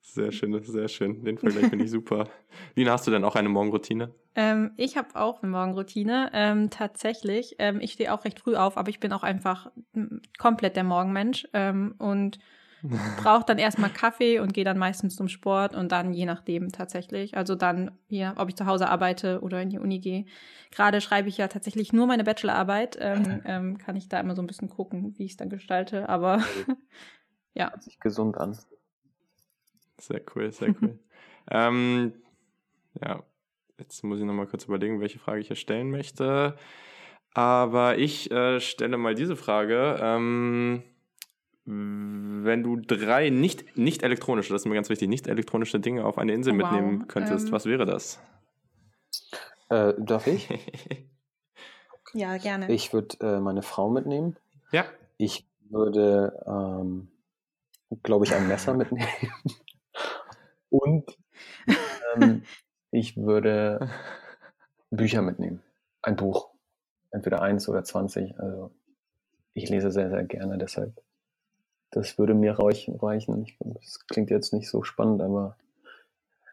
[0.01, 1.23] Sehr schön, sehr schön.
[1.23, 2.27] Den Vergleich finde ich super.
[2.75, 4.13] Lina, hast du denn auch eine Morgenroutine?
[4.35, 6.31] Ähm, ich habe auch eine Morgenroutine.
[6.33, 7.55] Ähm, tatsächlich.
[7.59, 9.71] Ähm, ich stehe auch recht früh auf, aber ich bin auch einfach
[10.39, 12.39] komplett der Morgenmensch ähm, und
[12.83, 17.35] brauche dann erstmal Kaffee und gehe dann meistens zum Sport und dann je nachdem tatsächlich.
[17.35, 20.25] Also dann, ja, ob ich zu Hause arbeite oder in die Uni gehe.
[20.71, 22.97] Gerade schreibe ich ja tatsächlich nur meine Bachelorarbeit.
[22.99, 26.07] Ähm, ähm, kann ich da immer so ein bisschen gucken, wie ich es dann gestalte.
[26.07, 26.43] Aber
[27.53, 27.71] ja.
[27.71, 28.57] Hört sich gesund an.
[29.99, 30.99] Sehr cool, sehr cool.
[31.51, 32.13] ähm,
[33.01, 33.23] ja,
[33.79, 36.57] jetzt muss ich nochmal kurz überlegen, welche Frage ich hier stellen möchte.
[37.33, 39.97] Aber ich äh, stelle mal diese Frage.
[40.01, 40.83] Ähm,
[41.67, 46.17] wenn du drei nicht, nicht elektronische, das ist mir ganz wichtig, nicht elektronische Dinge auf
[46.17, 46.71] eine Insel oh, wow.
[46.71, 48.19] mitnehmen könntest, ähm, was wäre das?
[49.69, 50.47] Äh, darf ich?
[52.13, 52.71] ja, gerne.
[52.71, 54.37] Ich würde äh, meine Frau mitnehmen.
[54.71, 54.85] Ja.
[55.17, 57.09] Ich würde, ähm,
[58.01, 59.09] glaube ich, ein Messer mitnehmen.
[60.69, 61.17] Und
[62.15, 62.43] ähm,
[62.91, 63.89] ich würde
[64.89, 65.61] Bücher mitnehmen.
[66.01, 66.49] Ein Buch.
[67.11, 68.39] Entweder eins oder zwanzig.
[68.39, 68.71] Also
[69.53, 70.93] ich lese sehr, sehr gerne, deshalb.
[71.91, 73.43] Das würde mir reichen.
[73.43, 75.57] Ich, das klingt jetzt nicht so spannend, aber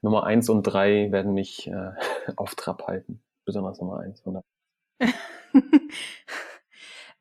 [0.03, 1.93] Nummer eins und drei werden mich äh,
[2.37, 3.21] auf Trab halten.
[3.45, 4.23] Besonders Nummer eins.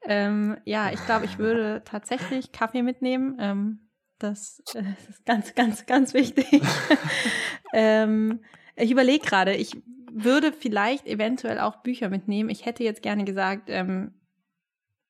[0.04, 3.38] ähm, ja, ich glaube, ich würde tatsächlich Kaffee mitnehmen.
[3.40, 3.90] Ähm,
[4.20, 6.62] das, äh, ist ganz, ganz, ganz wichtig.
[7.74, 8.42] ähm,
[8.76, 12.50] ich überlege gerade, ich würde vielleicht eventuell auch Bücher mitnehmen.
[12.50, 14.14] Ich hätte jetzt gerne gesagt, ähm,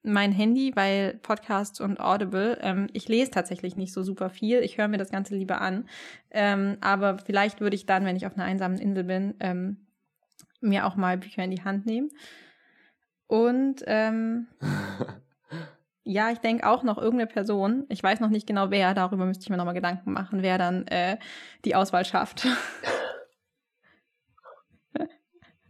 [0.04, 4.60] mein Handy, weil Podcasts und Audible, ähm, ich lese tatsächlich nicht so super viel.
[4.60, 5.88] Ich höre mir das Ganze lieber an.
[6.32, 9.78] Ähm, aber vielleicht würde ich dann, wenn ich auf einer einsamen Insel bin, ähm,
[10.62, 12.10] mir auch mal Bücher in die Hand nehmen.
[13.28, 14.47] Und ähm,
[16.06, 17.86] Ja, ich denke auch noch irgendeine Person.
[17.88, 20.86] Ich weiß noch nicht genau wer, darüber müsste ich mir nochmal Gedanken machen, wer dann
[20.88, 21.18] äh,
[21.64, 22.45] die Auswahl schafft.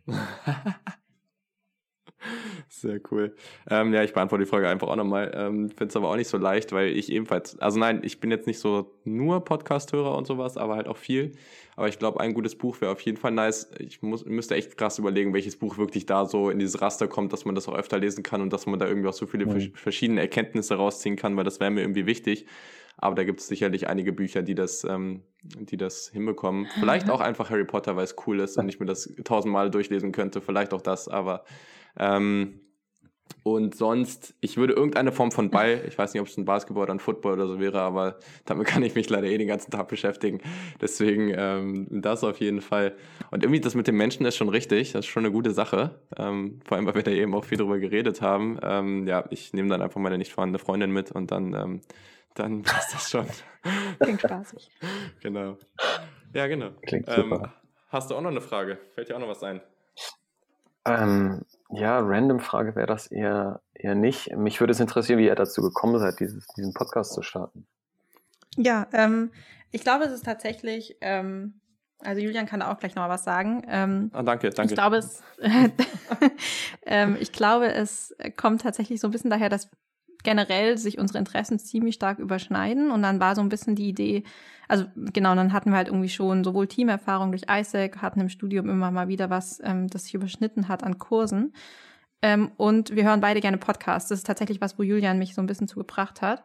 [2.75, 3.35] Sehr cool.
[3.69, 5.31] Ähm, ja, ich beantworte die Frage einfach auch nochmal.
[5.35, 8.31] Ähm, Finde es aber auch nicht so leicht, weil ich ebenfalls, also nein, ich bin
[8.31, 11.33] jetzt nicht so nur Podcast-Hörer und sowas, aber halt auch viel.
[11.75, 13.69] Aber ich glaube, ein gutes Buch wäre auf jeden Fall nice.
[13.77, 17.31] Ich muss, müsste echt krass überlegen, welches Buch wirklich da so in dieses Raster kommt,
[17.31, 19.45] dass man das auch öfter lesen kann und dass man da irgendwie auch so viele
[19.45, 19.73] mhm.
[19.75, 22.47] verschiedene Erkenntnisse rausziehen kann, weil das wäre mir irgendwie wichtig.
[22.97, 26.65] Aber da gibt es sicherlich einige Bücher, die das, ähm, die das hinbekommen.
[26.79, 30.11] Vielleicht auch einfach Harry Potter, weil es cool ist und ich mir das tausendmal durchlesen
[30.11, 30.41] könnte.
[30.41, 31.43] Vielleicht auch das, aber
[31.97, 32.59] ähm,
[33.43, 36.83] und sonst, ich würde irgendeine Form von Ball, ich weiß nicht, ob es ein Basketball
[36.83, 39.69] oder ein Football oder so wäre, aber damit kann ich mich leider eh den ganzen
[39.69, 40.39] Tag beschäftigen.
[40.79, 42.95] Deswegen ähm, das auf jeden Fall.
[43.31, 45.99] Und irgendwie das mit den Menschen ist schon richtig, das ist schon eine gute Sache.
[46.17, 48.59] Ähm, vor allem, weil wir da eben auch viel drüber geredet haben.
[48.63, 51.81] Ähm, ja, ich nehme dann einfach meine nicht vorhandene Freundin mit und dann, ähm,
[52.35, 53.27] dann passt das schon.
[53.99, 54.69] Klingt spaßig.
[55.21, 55.57] genau.
[56.33, 56.69] Ja, genau.
[56.85, 57.35] Klingt super.
[57.43, 57.49] Ähm,
[57.89, 58.77] hast du auch noch eine Frage?
[58.95, 59.59] Fällt dir auch noch was ein?
[60.85, 64.35] Ähm, ja, random Frage wäre das eher, eher nicht.
[64.35, 67.65] Mich würde es interessieren, wie ihr dazu gekommen seid, dieses, diesen Podcast zu starten.
[68.57, 69.31] Ja, ähm,
[69.71, 71.59] ich glaube, es ist tatsächlich, ähm,
[71.99, 73.63] also Julian kann da auch gleich noch mal was sagen.
[73.67, 74.73] Ähm, ah, danke, danke.
[74.73, 75.23] Ich glaube, es,
[76.85, 79.69] ähm, ich glaube, es kommt tatsächlich so ein bisschen daher, dass
[80.23, 82.91] generell sich unsere Interessen ziemlich stark überschneiden.
[82.91, 84.23] Und dann war so ein bisschen die Idee,
[84.67, 88.69] also genau, dann hatten wir halt irgendwie schon sowohl Teamerfahrung durch ISEC, hatten im Studium
[88.69, 91.53] immer mal wieder was, ähm, das sich überschnitten hat an Kursen.
[92.21, 94.07] Ähm, und wir hören beide gerne Podcasts.
[94.07, 96.43] Das ist tatsächlich was, wo Julian mich so ein bisschen zugebracht hat.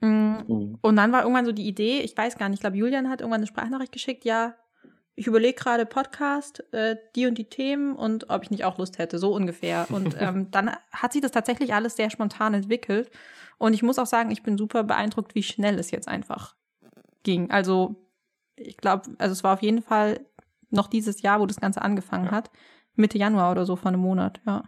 [0.00, 0.44] Mhm.
[0.46, 0.78] Mm.
[0.82, 3.22] Und dann war irgendwann so die Idee, ich weiß gar nicht, ich glaube, Julian hat
[3.22, 4.54] irgendwann eine Sprachnachricht geschickt, ja,
[5.16, 8.98] ich überlege gerade Podcast, äh, die und die Themen und ob ich nicht auch Lust
[8.98, 9.86] hätte, so ungefähr.
[9.90, 13.10] Und ähm, dann hat sich das tatsächlich alles sehr spontan entwickelt.
[13.58, 16.54] Und ich muss auch sagen, ich bin super beeindruckt, wie schnell es jetzt einfach
[17.22, 17.50] ging.
[17.50, 17.96] Also
[18.56, 20.20] ich glaube, also es war auf jeden Fall
[20.70, 22.32] noch dieses Jahr, wo das Ganze angefangen ja.
[22.32, 22.50] hat.
[22.94, 24.64] Mitte Januar oder so vor einem Monat, ja.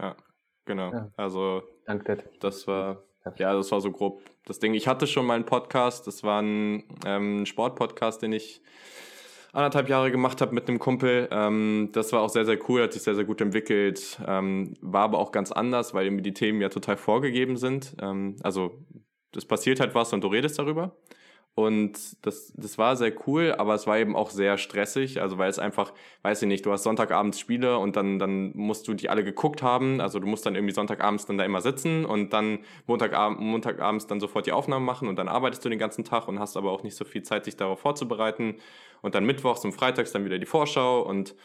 [0.00, 0.16] Ja,
[0.64, 0.92] genau.
[0.92, 1.10] Ja.
[1.16, 2.24] Also Danke.
[2.40, 3.04] das war
[3.38, 4.74] ja, das war so grob das Ding.
[4.74, 8.60] Ich hatte schon mal einen Podcast, das war ein ähm, Sportpodcast, den ich
[9.54, 11.28] anderthalb Jahre gemacht habe mit einem Kumpel.
[11.30, 14.18] Ähm, das war auch sehr, sehr cool, hat sich sehr, sehr gut entwickelt.
[14.26, 17.96] Ähm, war aber auch ganz anders, weil irgendwie die Themen ja total vorgegeben sind.
[18.00, 18.84] Ähm, also
[19.32, 20.96] das passiert halt was und du redest darüber.
[21.56, 25.48] Und das, das war sehr cool, aber es war eben auch sehr stressig, also weil
[25.48, 25.92] es einfach,
[26.22, 29.62] weiß ich nicht, du hast Sonntagabends Spiele und dann, dann musst du die alle geguckt
[29.62, 34.08] haben, also du musst dann irgendwie Sonntagabends dann da immer sitzen und dann Montagabend, Montagabends
[34.08, 36.72] dann sofort die Aufnahmen machen und dann arbeitest du den ganzen Tag und hast aber
[36.72, 38.56] auch nicht so viel Zeit, sich darauf vorzubereiten.
[39.00, 41.36] Und dann Mittwochs und Freitags dann wieder die Vorschau und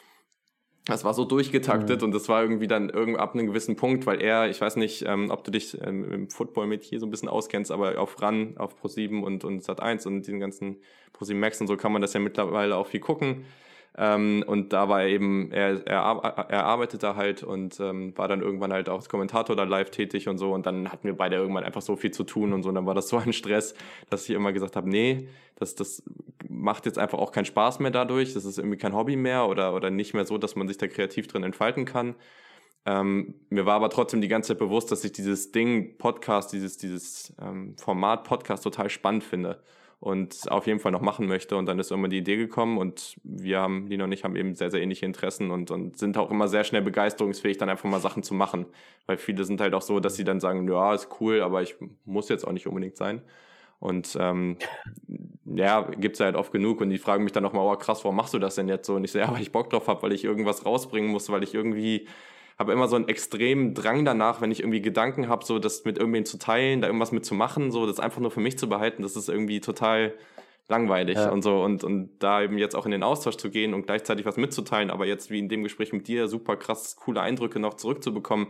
[0.89, 2.05] das war so durchgetaktet mhm.
[2.05, 5.03] und das war irgendwie dann irgendwie ab einem gewissen Punkt, weil er, ich weiß nicht,
[5.07, 8.21] ähm, ob du dich ähm, im Football mit hier so ein bisschen auskennst, aber auf
[8.21, 10.77] RAN, auf Pro7 und, und Sat1 und diesen ganzen
[11.17, 13.45] Pro7 Max und so kann man das ja mittlerweile auch viel gucken.
[13.97, 18.27] Ähm, und da war er eben, er, er, er arbeitet da halt und ähm, war
[18.27, 20.53] dann irgendwann halt auch als Kommentator da live tätig und so.
[20.53, 22.69] Und dann hatten wir beide irgendwann einfach so viel zu tun und so.
[22.69, 23.73] Und dann war das so ein Stress,
[24.09, 26.03] dass ich immer gesagt habe, nee, das, das
[26.47, 28.33] macht jetzt einfach auch keinen Spaß mehr dadurch.
[28.33, 30.87] Das ist irgendwie kein Hobby mehr oder, oder nicht mehr so, dass man sich da
[30.87, 32.15] kreativ drin entfalten kann.
[32.85, 36.77] Ähm, mir war aber trotzdem die ganze Zeit bewusst, dass ich dieses Ding Podcast, dieses,
[36.77, 39.61] dieses ähm, Format Podcast total spannend finde
[39.99, 41.57] und auf jeden Fall noch machen möchte.
[41.57, 44.55] Und dann ist immer die Idee gekommen und wir haben, Lina und ich haben eben
[44.55, 47.99] sehr, sehr ähnliche Interessen und, und sind auch immer sehr schnell begeisterungsfähig, dann einfach mal
[47.99, 48.65] Sachen zu machen.
[49.07, 51.75] Weil viele sind halt auch so, dass sie dann sagen, ja, ist cool, aber ich
[52.05, 53.21] muss jetzt auch nicht unbedingt sein.
[53.79, 54.57] Und ähm,
[55.45, 58.17] ja, gibt's ja halt oft genug und die fragen mich dann nochmal, oh krass, warum
[58.17, 58.95] machst du das denn jetzt so?
[58.95, 61.43] Und ich so, ja, weil ich Bock drauf habe, weil ich irgendwas rausbringen muss, weil
[61.43, 62.07] ich irgendwie
[62.59, 65.97] habe immer so einen extremen Drang danach, wenn ich irgendwie Gedanken habe, so das mit
[65.97, 68.67] irgendwen zu teilen, da irgendwas mit zu machen, so das einfach nur für mich zu
[68.67, 70.13] behalten, das ist irgendwie total
[70.67, 71.31] langweilig ja.
[71.31, 74.25] und so und und da eben jetzt auch in den Austausch zu gehen und gleichzeitig
[74.25, 77.75] was mitzuteilen, aber jetzt wie in dem Gespräch mit dir super krass coole Eindrücke noch
[77.75, 78.47] zurückzubekommen,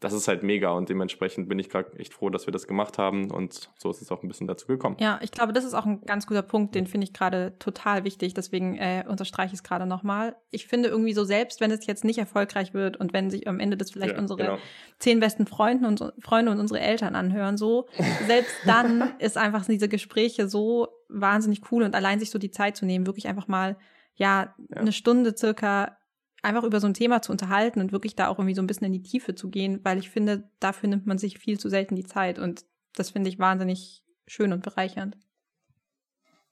[0.00, 2.96] das ist halt mega und dementsprechend bin ich gerade echt froh, dass wir das gemacht
[2.96, 4.96] haben und so ist es auch ein bisschen dazu gekommen.
[4.98, 8.04] Ja, ich glaube, das ist auch ein ganz guter Punkt, den finde ich gerade total
[8.04, 10.36] wichtig, deswegen äh, unterstreiche ich es gerade nochmal.
[10.50, 13.60] Ich finde irgendwie so, selbst wenn es jetzt nicht erfolgreich wird und wenn sich am
[13.60, 14.58] Ende das vielleicht ja, unsere genau.
[14.98, 17.86] zehn besten Freunde und, Freunde und unsere Eltern anhören, so,
[18.26, 22.74] selbst dann ist einfach diese Gespräche so wahnsinnig cool und allein sich so die Zeit
[22.74, 23.76] zu nehmen, wirklich einfach mal,
[24.14, 24.76] ja, ja.
[24.76, 25.98] eine Stunde circa
[26.42, 28.86] einfach über so ein Thema zu unterhalten und wirklich da auch irgendwie so ein bisschen
[28.86, 31.96] in die Tiefe zu gehen, weil ich finde, dafür nimmt man sich viel zu selten
[31.96, 32.64] die Zeit und
[32.96, 35.16] das finde ich wahnsinnig schön und bereichernd.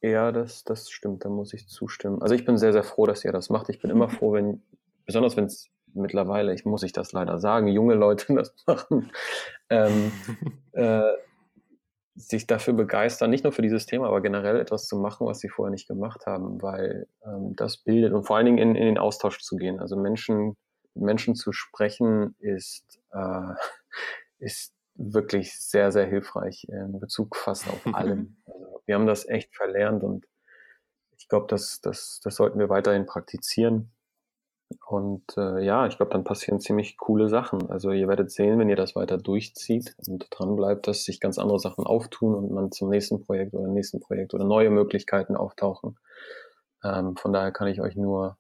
[0.01, 2.23] Ja, das, das stimmt, da muss ich zustimmen.
[2.23, 3.69] Also ich bin sehr, sehr froh, dass ihr das macht.
[3.69, 4.63] Ich bin immer froh, wenn,
[5.07, 9.11] besonders wenn es mittlerweile, ich muss ich das leider sagen, junge Leute das machen,
[9.71, 10.13] ähm,
[10.73, 11.13] äh,
[12.19, 15.49] sich dafür begeistern, nicht nur für dieses Thema, aber generell etwas zu machen, was sie
[15.49, 18.99] vorher nicht gemacht haben, weil ähm, das bildet und vor allen Dingen in, in den
[18.99, 19.79] Austausch zu gehen.
[19.79, 20.57] Also Menschen,
[20.95, 23.55] Menschen zu sprechen ist, äh,
[24.39, 28.37] ist wirklich sehr, sehr hilfreich in Bezug fast auf allem.
[28.47, 30.27] Also wir haben das echt verlernt und
[31.17, 33.93] ich glaube, das, das, das sollten wir weiterhin praktizieren.
[34.87, 37.71] Und äh, ja, ich glaube, dann passieren ziemlich coole Sachen.
[37.71, 41.39] Also ihr werdet sehen, wenn ihr das weiter durchzieht und dran bleibt, dass sich ganz
[41.39, 45.99] andere Sachen auftun und man zum nächsten Projekt oder nächsten Projekt oder neue Möglichkeiten auftauchen.
[46.85, 48.37] Ähm, von daher kann ich euch nur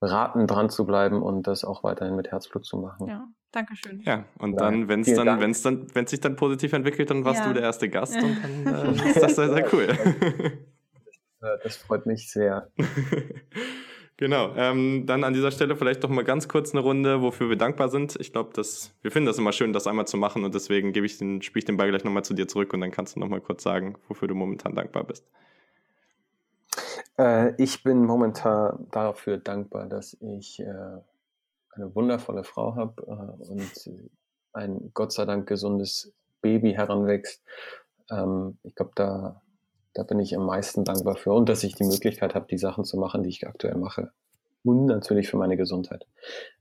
[0.00, 3.06] raten, dran zu bleiben und das auch weiterhin mit Herzblut zu machen.
[3.06, 4.00] Ja, danke schön.
[4.04, 7.24] Ja, und dann, wenn es dann, wenn es dann, wenn sich dann positiv entwickelt, dann
[7.24, 7.48] warst ja.
[7.48, 9.86] du der erste Gast und dann äh, ist das sehr, sehr cool.
[11.40, 12.70] das, das freut mich sehr.
[14.20, 14.52] Genau.
[14.54, 17.88] Ähm, dann an dieser Stelle vielleicht doch mal ganz kurz eine Runde, wofür wir dankbar
[17.88, 18.16] sind.
[18.20, 21.06] Ich glaube, dass wir finden das immer schön, das einmal zu machen und deswegen gebe
[21.06, 23.20] ich den, spiele ich den Ball gleich nochmal zu dir zurück und dann kannst du
[23.20, 25.24] nochmal kurz sagen, wofür du momentan dankbar bist.
[27.18, 30.64] Äh, ich bin momentan dafür dankbar, dass ich äh,
[31.70, 33.90] eine wundervolle Frau habe äh, und
[34.52, 36.12] ein Gott sei Dank gesundes
[36.42, 37.42] Baby heranwächst.
[38.10, 39.40] Ähm, ich glaube, da
[39.94, 42.84] da bin ich am meisten dankbar für und dass ich die Möglichkeit habe, die Sachen
[42.84, 44.12] zu machen, die ich aktuell mache.
[44.62, 46.06] Und natürlich für meine Gesundheit.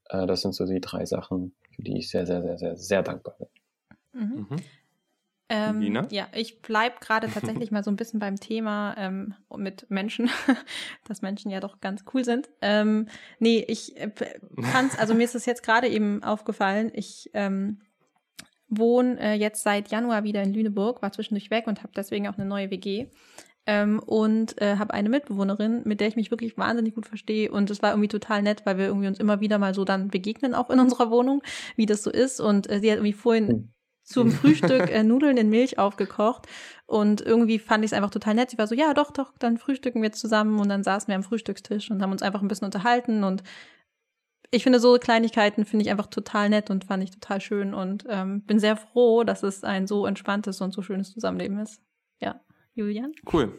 [0.10, 3.04] Äh, das sind so die drei Sachen, für die ich sehr, sehr, sehr, sehr, sehr
[3.04, 3.48] dankbar bin.
[4.14, 4.48] Mhm.
[4.50, 4.58] Mhm.
[5.52, 6.08] Ähm, Nina?
[6.12, 10.30] Ja, ich bleib gerade tatsächlich mal so ein bisschen beim Thema ähm, mit Menschen,
[11.08, 12.50] dass Menschen ja doch ganz cool sind.
[12.62, 13.08] Ähm,
[13.40, 14.12] nee, ich äh,
[14.72, 17.82] kann's, also mir ist es jetzt gerade eben aufgefallen, ich ähm,
[18.70, 22.38] wohne äh, jetzt seit Januar wieder in Lüneburg, war zwischendurch weg und habe deswegen auch
[22.38, 23.08] eine neue WG.
[23.66, 27.52] Ähm, und äh, habe eine Mitbewohnerin, mit der ich mich wirklich wahnsinnig gut verstehe.
[27.52, 30.08] Und es war irgendwie total nett, weil wir irgendwie uns immer wieder mal so dann
[30.08, 31.44] begegnen, auch in unserer Wohnung,
[31.76, 32.40] wie das so ist.
[32.40, 33.74] Und äh, sie hat irgendwie vorhin hm.
[34.04, 36.48] zum Frühstück äh, Nudeln in Milch aufgekocht.
[36.88, 38.50] Und irgendwie fand ich es einfach total nett.
[38.50, 40.60] Sie war so, ja, doch, doch, dann frühstücken wir zusammen.
[40.60, 43.44] Und dann saßen wir am Frühstückstisch und haben uns einfach ein bisschen unterhalten und
[44.52, 48.06] ich finde so Kleinigkeiten finde ich einfach total nett und fand ich total schön und
[48.10, 51.82] ähm, bin sehr froh, dass es ein so entspanntes und so schönes Zusammenleben ist.
[52.20, 52.42] Ja,
[52.74, 53.12] Julian?
[53.32, 53.54] Cool.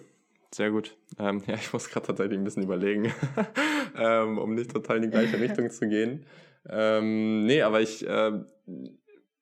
[0.52, 0.96] Sehr gut.
[1.18, 3.12] Ähm, ja, ich muss gerade tatsächlich ein bisschen überlegen,
[3.96, 6.26] ähm, um nicht total in die gleiche Richtung zu gehen.
[6.68, 8.32] Ähm, nee, aber ich, äh,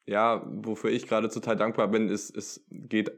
[0.07, 3.11] ja, wofür ich gerade total dankbar bin, ist, es geht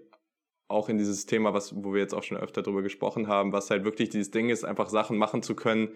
[0.69, 3.71] auch in dieses Thema, was, wo wir jetzt auch schon öfter drüber gesprochen haben, was
[3.71, 5.91] halt wirklich dieses Ding ist, einfach Sachen machen zu können,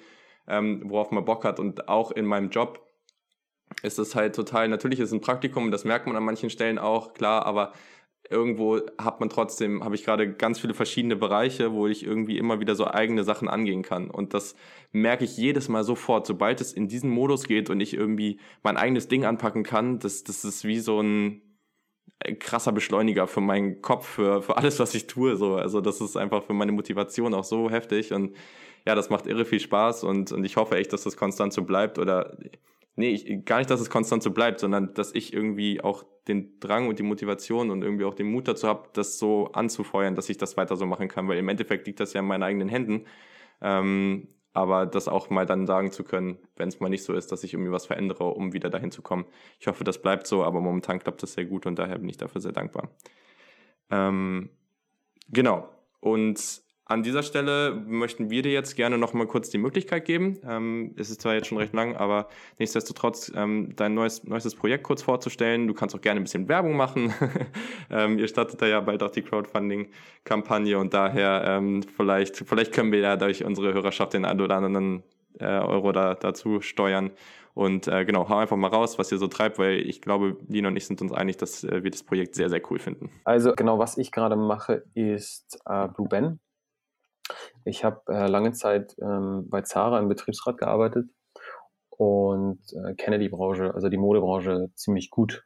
[0.48, 1.60] ähm, worauf man Bock hat.
[1.60, 2.80] Und auch in meinem Job
[3.82, 6.78] ist es halt total, natürlich ist es ein Praktikum, das merkt man an manchen Stellen
[6.78, 7.72] auch, klar, aber
[8.30, 12.60] irgendwo hat man trotzdem, habe ich gerade ganz viele verschiedene Bereiche, wo ich irgendwie immer
[12.60, 14.10] wieder so eigene Sachen angehen kann.
[14.10, 14.54] Und das
[14.92, 18.76] merke ich jedes Mal sofort, sobald es in diesen Modus geht und ich irgendwie mein
[18.76, 21.42] eigenes Ding anpacken kann, das, das ist wie so ein
[22.40, 25.36] krasser Beschleuniger für meinen Kopf, für, für alles, was ich tue.
[25.36, 25.56] So.
[25.56, 28.12] Also das ist einfach für meine Motivation auch so heftig.
[28.12, 28.34] Und
[28.86, 31.62] ja, das macht irre viel Spaß und, und ich hoffe echt, dass das konstant so
[31.62, 31.98] bleibt.
[31.98, 32.36] Oder
[32.96, 36.58] nee, ich, gar nicht, dass es konstant so bleibt, sondern dass ich irgendwie auch den
[36.60, 40.28] Drang und die Motivation und irgendwie auch den Mut dazu habe, das so anzufeuern, dass
[40.28, 41.28] ich das weiter so machen kann.
[41.28, 43.06] Weil im Endeffekt liegt das ja in meinen eigenen Händen.
[43.60, 47.32] Ähm, aber das auch mal dann sagen zu können, wenn es mal nicht so ist,
[47.32, 49.24] dass ich irgendwie was verändere, um wieder dahin zu kommen.
[49.58, 52.18] Ich hoffe, das bleibt so, aber momentan klappt das sehr gut und daher bin ich
[52.18, 52.88] dafür sehr dankbar.
[53.90, 54.50] Ähm,
[55.28, 55.68] genau.
[55.98, 60.38] Und an dieser Stelle möchten wir dir jetzt gerne noch mal kurz die Möglichkeit geben.
[60.46, 62.28] Ähm, es ist zwar jetzt schon recht lang, aber
[62.58, 65.66] nichtsdestotrotz ähm, dein neues, neuestes Projekt kurz vorzustellen.
[65.66, 67.14] Du kannst auch gerne ein bisschen Werbung machen.
[67.90, 72.92] ähm, ihr startet da ja bald auch die Crowdfunding-Kampagne und daher ähm, vielleicht, vielleicht können
[72.92, 75.02] wir ja durch unsere Hörerschaft den einen oder anderen
[75.40, 77.12] äh, Euro da, dazu steuern.
[77.54, 80.68] Und äh, genau, hau einfach mal raus, was ihr so treibt, weil ich glaube, Lina
[80.68, 83.10] und ich sind uns einig, dass äh, wir das Projekt sehr, sehr cool finden.
[83.22, 86.40] Also genau, was ich gerade mache, ist äh, Blue Ben.
[87.64, 91.08] Ich habe äh, lange Zeit ähm, bei Zara im Betriebsrat gearbeitet
[91.90, 95.44] und äh, kenne die Branche, also die Modebranche ziemlich gut.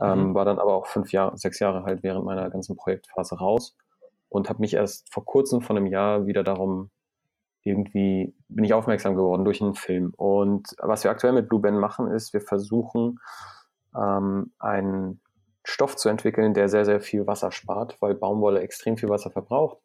[0.00, 0.34] Ähm, mhm.
[0.34, 3.76] War dann aber auch fünf Jahre, sechs Jahre halt während meiner ganzen Projektphase raus
[4.28, 6.90] und habe mich erst vor kurzem von einem Jahr wieder darum
[7.66, 10.12] irgendwie bin ich aufmerksam geworden durch einen Film.
[10.16, 13.18] Und was wir aktuell mit Blue Ben machen, ist, wir versuchen
[13.96, 15.22] ähm, einen
[15.64, 19.78] Stoff zu entwickeln, der sehr, sehr viel Wasser spart, weil Baumwolle extrem viel Wasser verbraucht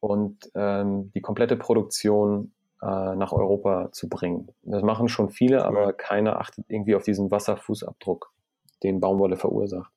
[0.00, 2.52] und ähm, die komplette Produktion
[2.82, 4.48] äh, nach Europa zu bringen.
[4.62, 8.32] Das machen schon viele, aber keiner achtet irgendwie auf diesen Wasserfußabdruck,
[8.82, 9.92] den Baumwolle verursacht.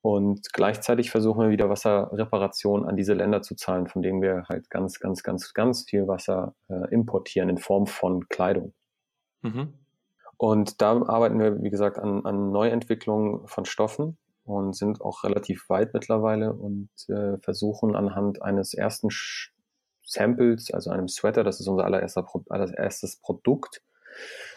[0.00, 4.68] Und gleichzeitig versuchen wir wieder Wasserreparation an diese Länder zu zahlen, von denen wir halt
[4.68, 8.74] ganz, ganz, ganz, ganz viel Wasser äh, importieren in Form von Kleidung.
[9.40, 9.72] Mhm.
[10.36, 15.68] Und da arbeiten wir, wie gesagt, an, an Neuentwicklungen von Stoffen, und sind auch relativ
[15.68, 19.08] weit mittlerweile und äh, versuchen anhand eines ersten
[20.02, 23.82] Samples, also einem Sweater, das ist unser allererster Pro allererstes Produkt,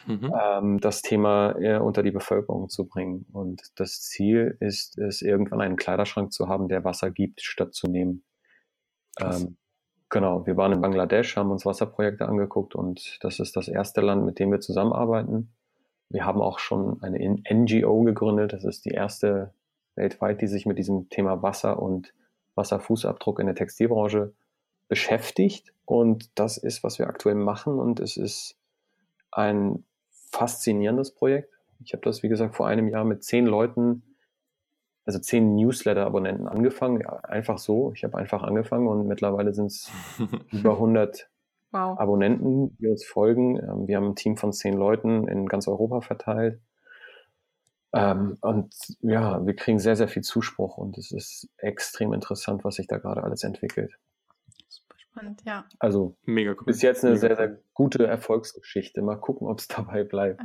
[0.05, 0.34] mhm.
[0.39, 3.26] ähm, das Thema eher unter die Bevölkerung zu bringen.
[3.31, 7.88] Und das Ziel ist es, irgendwann einen Kleiderschrank zu haben, der Wasser gibt, statt zu
[7.88, 8.23] nehmen.
[9.19, 9.57] Ähm,
[10.09, 14.26] genau, wir waren in Bangladesch, haben uns Wasserprojekte angeguckt und das ist das erste Land,
[14.26, 15.53] mit dem wir zusammenarbeiten.
[16.09, 18.53] Wir haben auch schon eine NGO gegründet.
[18.53, 19.53] Das ist die erste
[19.98, 22.14] weltweit, die sich mit diesem Thema Wasser und
[22.56, 24.34] Wasserfußabdruck in der Textilbranche
[24.88, 25.74] beschäftigt.
[25.86, 27.80] Und das ist, was wir aktuell machen.
[27.80, 28.57] Und es ist
[29.32, 29.84] ein
[30.32, 31.53] faszinierendes Projekt.
[31.84, 34.03] Ich habe das, wie gesagt, vor einem Jahr mit zehn Leuten,
[35.06, 37.02] also zehn Newsletter-Abonnenten angefangen.
[37.02, 37.91] Ja, einfach so.
[37.94, 39.91] Ich habe einfach angefangen und mittlerweile sind es
[40.52, 41.30] über 100
[41.72, 41.99] wow.
[41.99, 43.57] Abonnenten, die uns folgen.
[43.57, 46.60] Ähm, wir haben ein Team von zehn Leuten in ganz Europa verteilt.
[47.93, 52.76] Ähm, und ja, wir kriegen sehr, sehr viel Zuspruch und es ist extrem interessant, was
[52.76, 53.93] sich da gerade alles entwickelt.
[54.68, 55.65] Super spannend, ja.
[55.80, 56.65] Also Mega cool.
[56.65, 59.01] bis jetzt eine Mega sehr, sehr gute Erfolgsgeschichte.
[59.01, 60.41] Mal gucken, ob es dabei bleibt.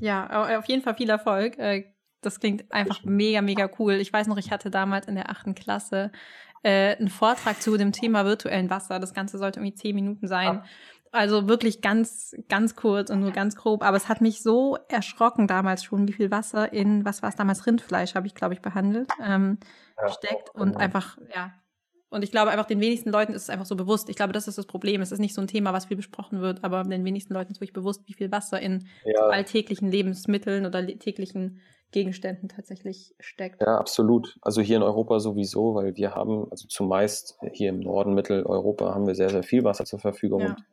[0.00, 1.58] Ja, auf jeden Fall viel Erfolg.
[1.58, 1.92] Äh,
[2.22, 3.94] das klingt einfach mega, mega cool.
[3.94, 6.10] Ich weiß noch, ich hatte damals in der achten Klasse
[6.62, 8.98] äh, einen Vortrag zu dem Thema virtuellen Wasser.
[8.98, 10.62] Das Ganze sollte irgendwie zehn Minuten sein.
[11.12, 13.82] Also wirklich ganz, ganz kurz und nur ganz grob.
[13.82, 17.36] Aber es hat mich so erschrocken damals schon, wie viel Wasser in, was war es
[17.36, 19.58] damals, Rindfleisch habe ich, glaube ich, behandelt, ähm,
[20.00, 20.54] ja, steckt.
[20.54, 20.78] Und genau.
[20.78, 21.52] einfach, ja.
[22.10, 24.08] Und ich glaube einfach, den wenigsten Leuten ist es einfach so bewusst.
[24.08, 25.00] Ich glaube, das ist das Problem.
[25.00, 27.60] Es ist nicht so ein Thema, was viel besprochen wird, aber den wenigsten Leuten ist
[27.60, 29.16] wirklich bewusst, wie viel Wasser in ja.
[29.16, 31.60] so alltäglichen Lebensmitteln oder täglichen
[31.92, 33.60] Gegenständen tatsächlich steckt.
[33.60, 34.38] Ja, absolut.
[34.42, 39.06] Also hier in Europa sowieso, weil wir haben, also zumeist hier im Norden, Mitteleuropa haben
[39.06, 40.40] wir sehr, sehr viel Wasser zur Verfügung.
[40.40, 40.48] Ja.
[40.48, 40.64] Und,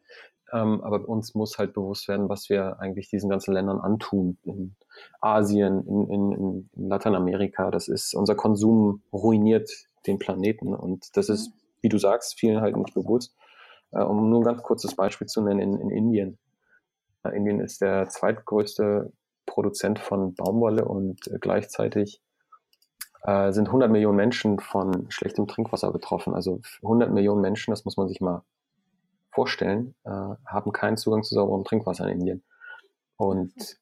[0.53, 4.37] ähm, aber uns muss halt bewusst werden, was wir eigentlich diesen ganzen Ländern antun.
[4.43, 4.75] In
[5.19, 6.31] Asien, in, in,
[6.75, 9.69] in Lateinamerika, das ist, unser Konsum ruiniert
[10.05, 10.75] den Planeten.
[10.75, 13.35] Und das ist, wie du sagst, vielen halt nicht bewusst.
[13.91, 16.37] Äh, um nur ein ganz kurzes Beispiel zu nennen, in, in Indien.
[17.23, 19.11] Äh, Indien ist der zweitgrößte
[19.47, 22.21] Produzent von Baumwolle und äh, gleichzeitig
[23.23, 26.35] äh, sind 100 Millionen Menschen von schlechtem Trinkwasser betroffen.
[26.35, 28.43] Also 100 Millionen Menschen, das muss man sich mal
[29.31, 30.11] vorstellen, äh,
[30.45, 32.43] haben keinen Zugang zu sauberem Trinkwasser in Indien.
[33.15, 33.79] Und,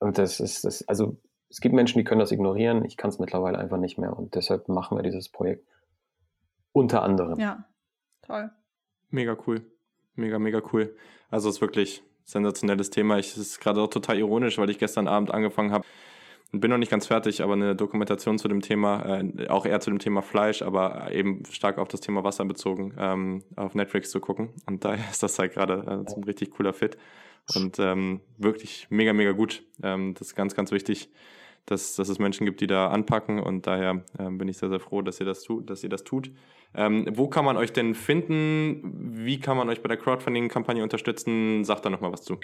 [0.00, 1.16] und das ist das, also
[1.48, 2.84] es gibt Menschen, die können das ignorieren.
[2.84, 5.64] Ich kann es mittlerweile einfach nicht mehr und deshalb machen wir dieses Projekt.
[6.72, 7.38] Unter anderem.
[7.38, 7.68] Ja,
[8.22, 8.50] toll.
[9.10, 9.64] Mega cool.
[10.16, 10.96] Mega, mega cool.
[11.30, 13.18] Also es ist wirklich sensationelles Thema.
[13.18, 15.84] Ich, es ist gerade auch total ironisch, weil ich gestern Abend angefangen habe,
[16.60, 19.90] bin noch nicht ganz fertig, aber eine Dokumentation zu dem Thema, äh, auch eher zu
[19.90, 24.20] dem Thema Fleisch, aber eben stark auf das Thema Wasser bezogen, ähm, auf Netflix zu
[24.20, 24.50] gucken.
[24.66, 26.96] Und daher ist das halt gerade äh, ein richtig cooler Fit.
[27.54, 29.64] Und ähm, wirklich mega, mega gut.
[29.82, 31.10] Ähm, das ist ganz, ganz wichtig,
[31.66, 33.38] dass, dass es Menschen gibt, die da anpacken.
[33.38, 36.04] Und daher ähm, bin ich sehr, sehr froh, dass ihr das tut, dass ihr das
[36.04, 36.30] tut.
[36.74, 39.14] Ähm, wo kann man euch denn finden?
[39.14, 41.64] Wie kann man euch bei der Crowdfunding-Kampagne unterstützen?
[41.64, 42.38] Sagt da nochmal was zu.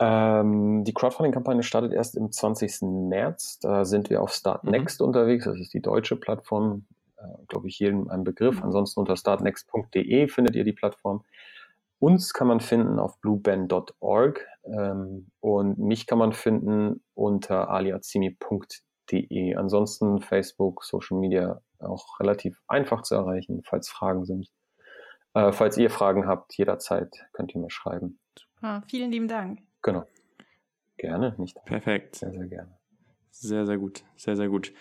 [0.00, 2.82] Ähm, die Crowdfunding-Kampagne startet erst im 20.
[2.82, 3.58] März.
[3.60, 5.08] Da sind wir auf Startnext mhm.
[5.08, 5.44] unterwegs.
[5.44, 6.86] Das ist die deutsche Plattform.
[7.18, 8.56] Äh, Glaube ich, jedem ein Begriff.
[8.56, 8.64] Mhm.
[8.64, 11.24] Ansonsten unter startnext.de findet ihr die Plattform.
[12.00, 18.87] Uns kann man finden auf blueband.org ähm, und mich kann man finden unter aliazimi.de.
[19.56, 24.50] Ansonsten Facebook, Social Media auch relativ einfach zu erreichen, falls Fragen sind.
[25.34, 28.18] Äh, falls ihr Fragen habt, jederzeit könnt ihr mir schreiben.
[28.38, 29.60] Super, vielen lieben Dank.
[29.82, 30.04] Genau.
[30.96, 31.56] Gerne, nicht.
[31.64, 32.16] Perfekt.
[32.16, 32.78] Sehr, sehr gerne.
[33.30, 34.02] Sehr, sehr gut.
[34.16, 34.72] Sehr, sehr gut.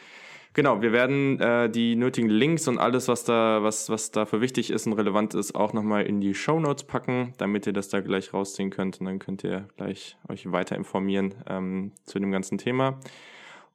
[0.53, 4.71] Genau, wir werden äh, die nötigen Links und alles, was da, was, was dafür wichtig
[4.71, 8.01] ist und relevant ist, auch nochmal in die Show Notes packen, damit ihr das da
[8.01, 12.57] gleich rausziehen könnt und dann könnt ihr gleich euch weiter informieren ähm, zu dem ganzen
[12.57, 12.99] Thema.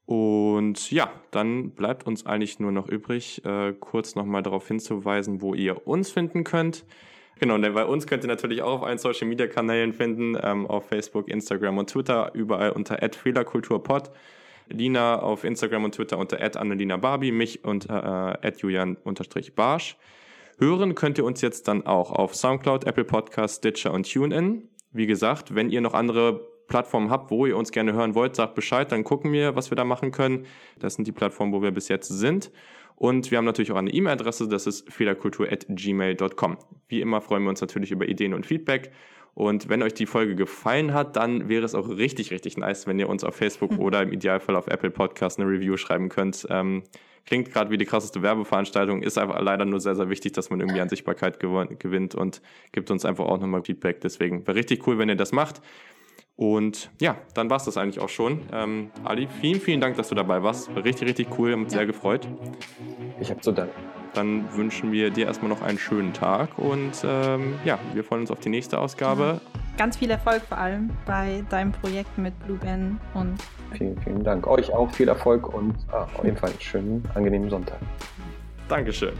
[0.04, 5.54] Und ja, dann bleibt uns eigentlich nur noch übrig, äh, kurz nochmal darauf hinzuweisen, wo
[5.54, 6.84] ihr uns finden könnt.
[7.38, 10.66] Genau, denn bei uns könnt ihr natürlich auch auf allen Social Media Kanälen finden, ähm,
[10.66, 14.10] auf Facebook, Instagram und Twitter, überall unter @fehlerkulturpod.
[14.68, 19.96] Lina auf Instagram und Twitter unter Annelina Barbie, mich unter äh, Julian-Barsch.
[20.58, 24.68] Hören könnt ihr uns jetzt dann auch auf Soundcloud, Apple Podcasts, Stitcher und TuneIn.
[24.92, 28.54] Wie gesagt, wenn ihr noch andere Plattformen habt, wo ihr uns gerne hören wollt, sagt
[28.54, 30.46] Bescheid, dann gucken wir, was wir da machen können.
[30.78, 32.50] Das sind die Plattformen, wo wir bis jetzt sind.
[32.96, 36.56] Und wir haben natürlich auch eine E-Mail-Adresse, das ist fehlerkultur.gmail.com.
[36.88, 38.92] Wie immer freuen wir uns natürlich über Ideen und Feedback.
[39.34, 42.98] Und wenn euch die Folge gefallen hat, dann wäre es auch richtig, richtig nice, wenn
[42.98, 46.46] ihr uns auf Facebook oder im Idealfall auf Apple Podcast eine Review schreiben könnt.
[46.50, 46.82] Ähm,
[47.24, 50.60] klingt gerade wie die krasseste Werbeveranstaltung, ist einfach leider nur sehr, sehr wichtig, dass man
[50.60, 54.00] irgendwie an Sichtbarkeit gewinnt und gibt uns einfach auch nochmal Feedback.
[54.00, 55.62] Deswegen wäre richtig cool, wenn ihr das macht.
[56.36, 58.40] Und ja, dann war es das eigentlich auch schon.
[58.52, 60.74] Ähm, Ali, vielen, vielen Dank, dass du dabei warst.
[60.74, 62.26] War richtig, richtig cool und sehr gefreut.
[63.20, 63.74] Ich habe zu danken.
[64.14, 68.30] Dann wünschen wir dir erstmal noch einen schönen Tag und ähm, ja, wir freuen uns
[68.30, 69.40] auf die nächste Ausgabe.
[69.78, 73.38] Ganz viel Erfolg vor allem bei deinem Projekt mit Blue Ben und
[73.72, 74.46] vielen, vielen Dank.
[74.46, 77.78] Euch auch viel Erfolg und ah, auf jeden Fall einen schönen, angenehmen Sonntag.
[78.68, 79.14] Dankeschön.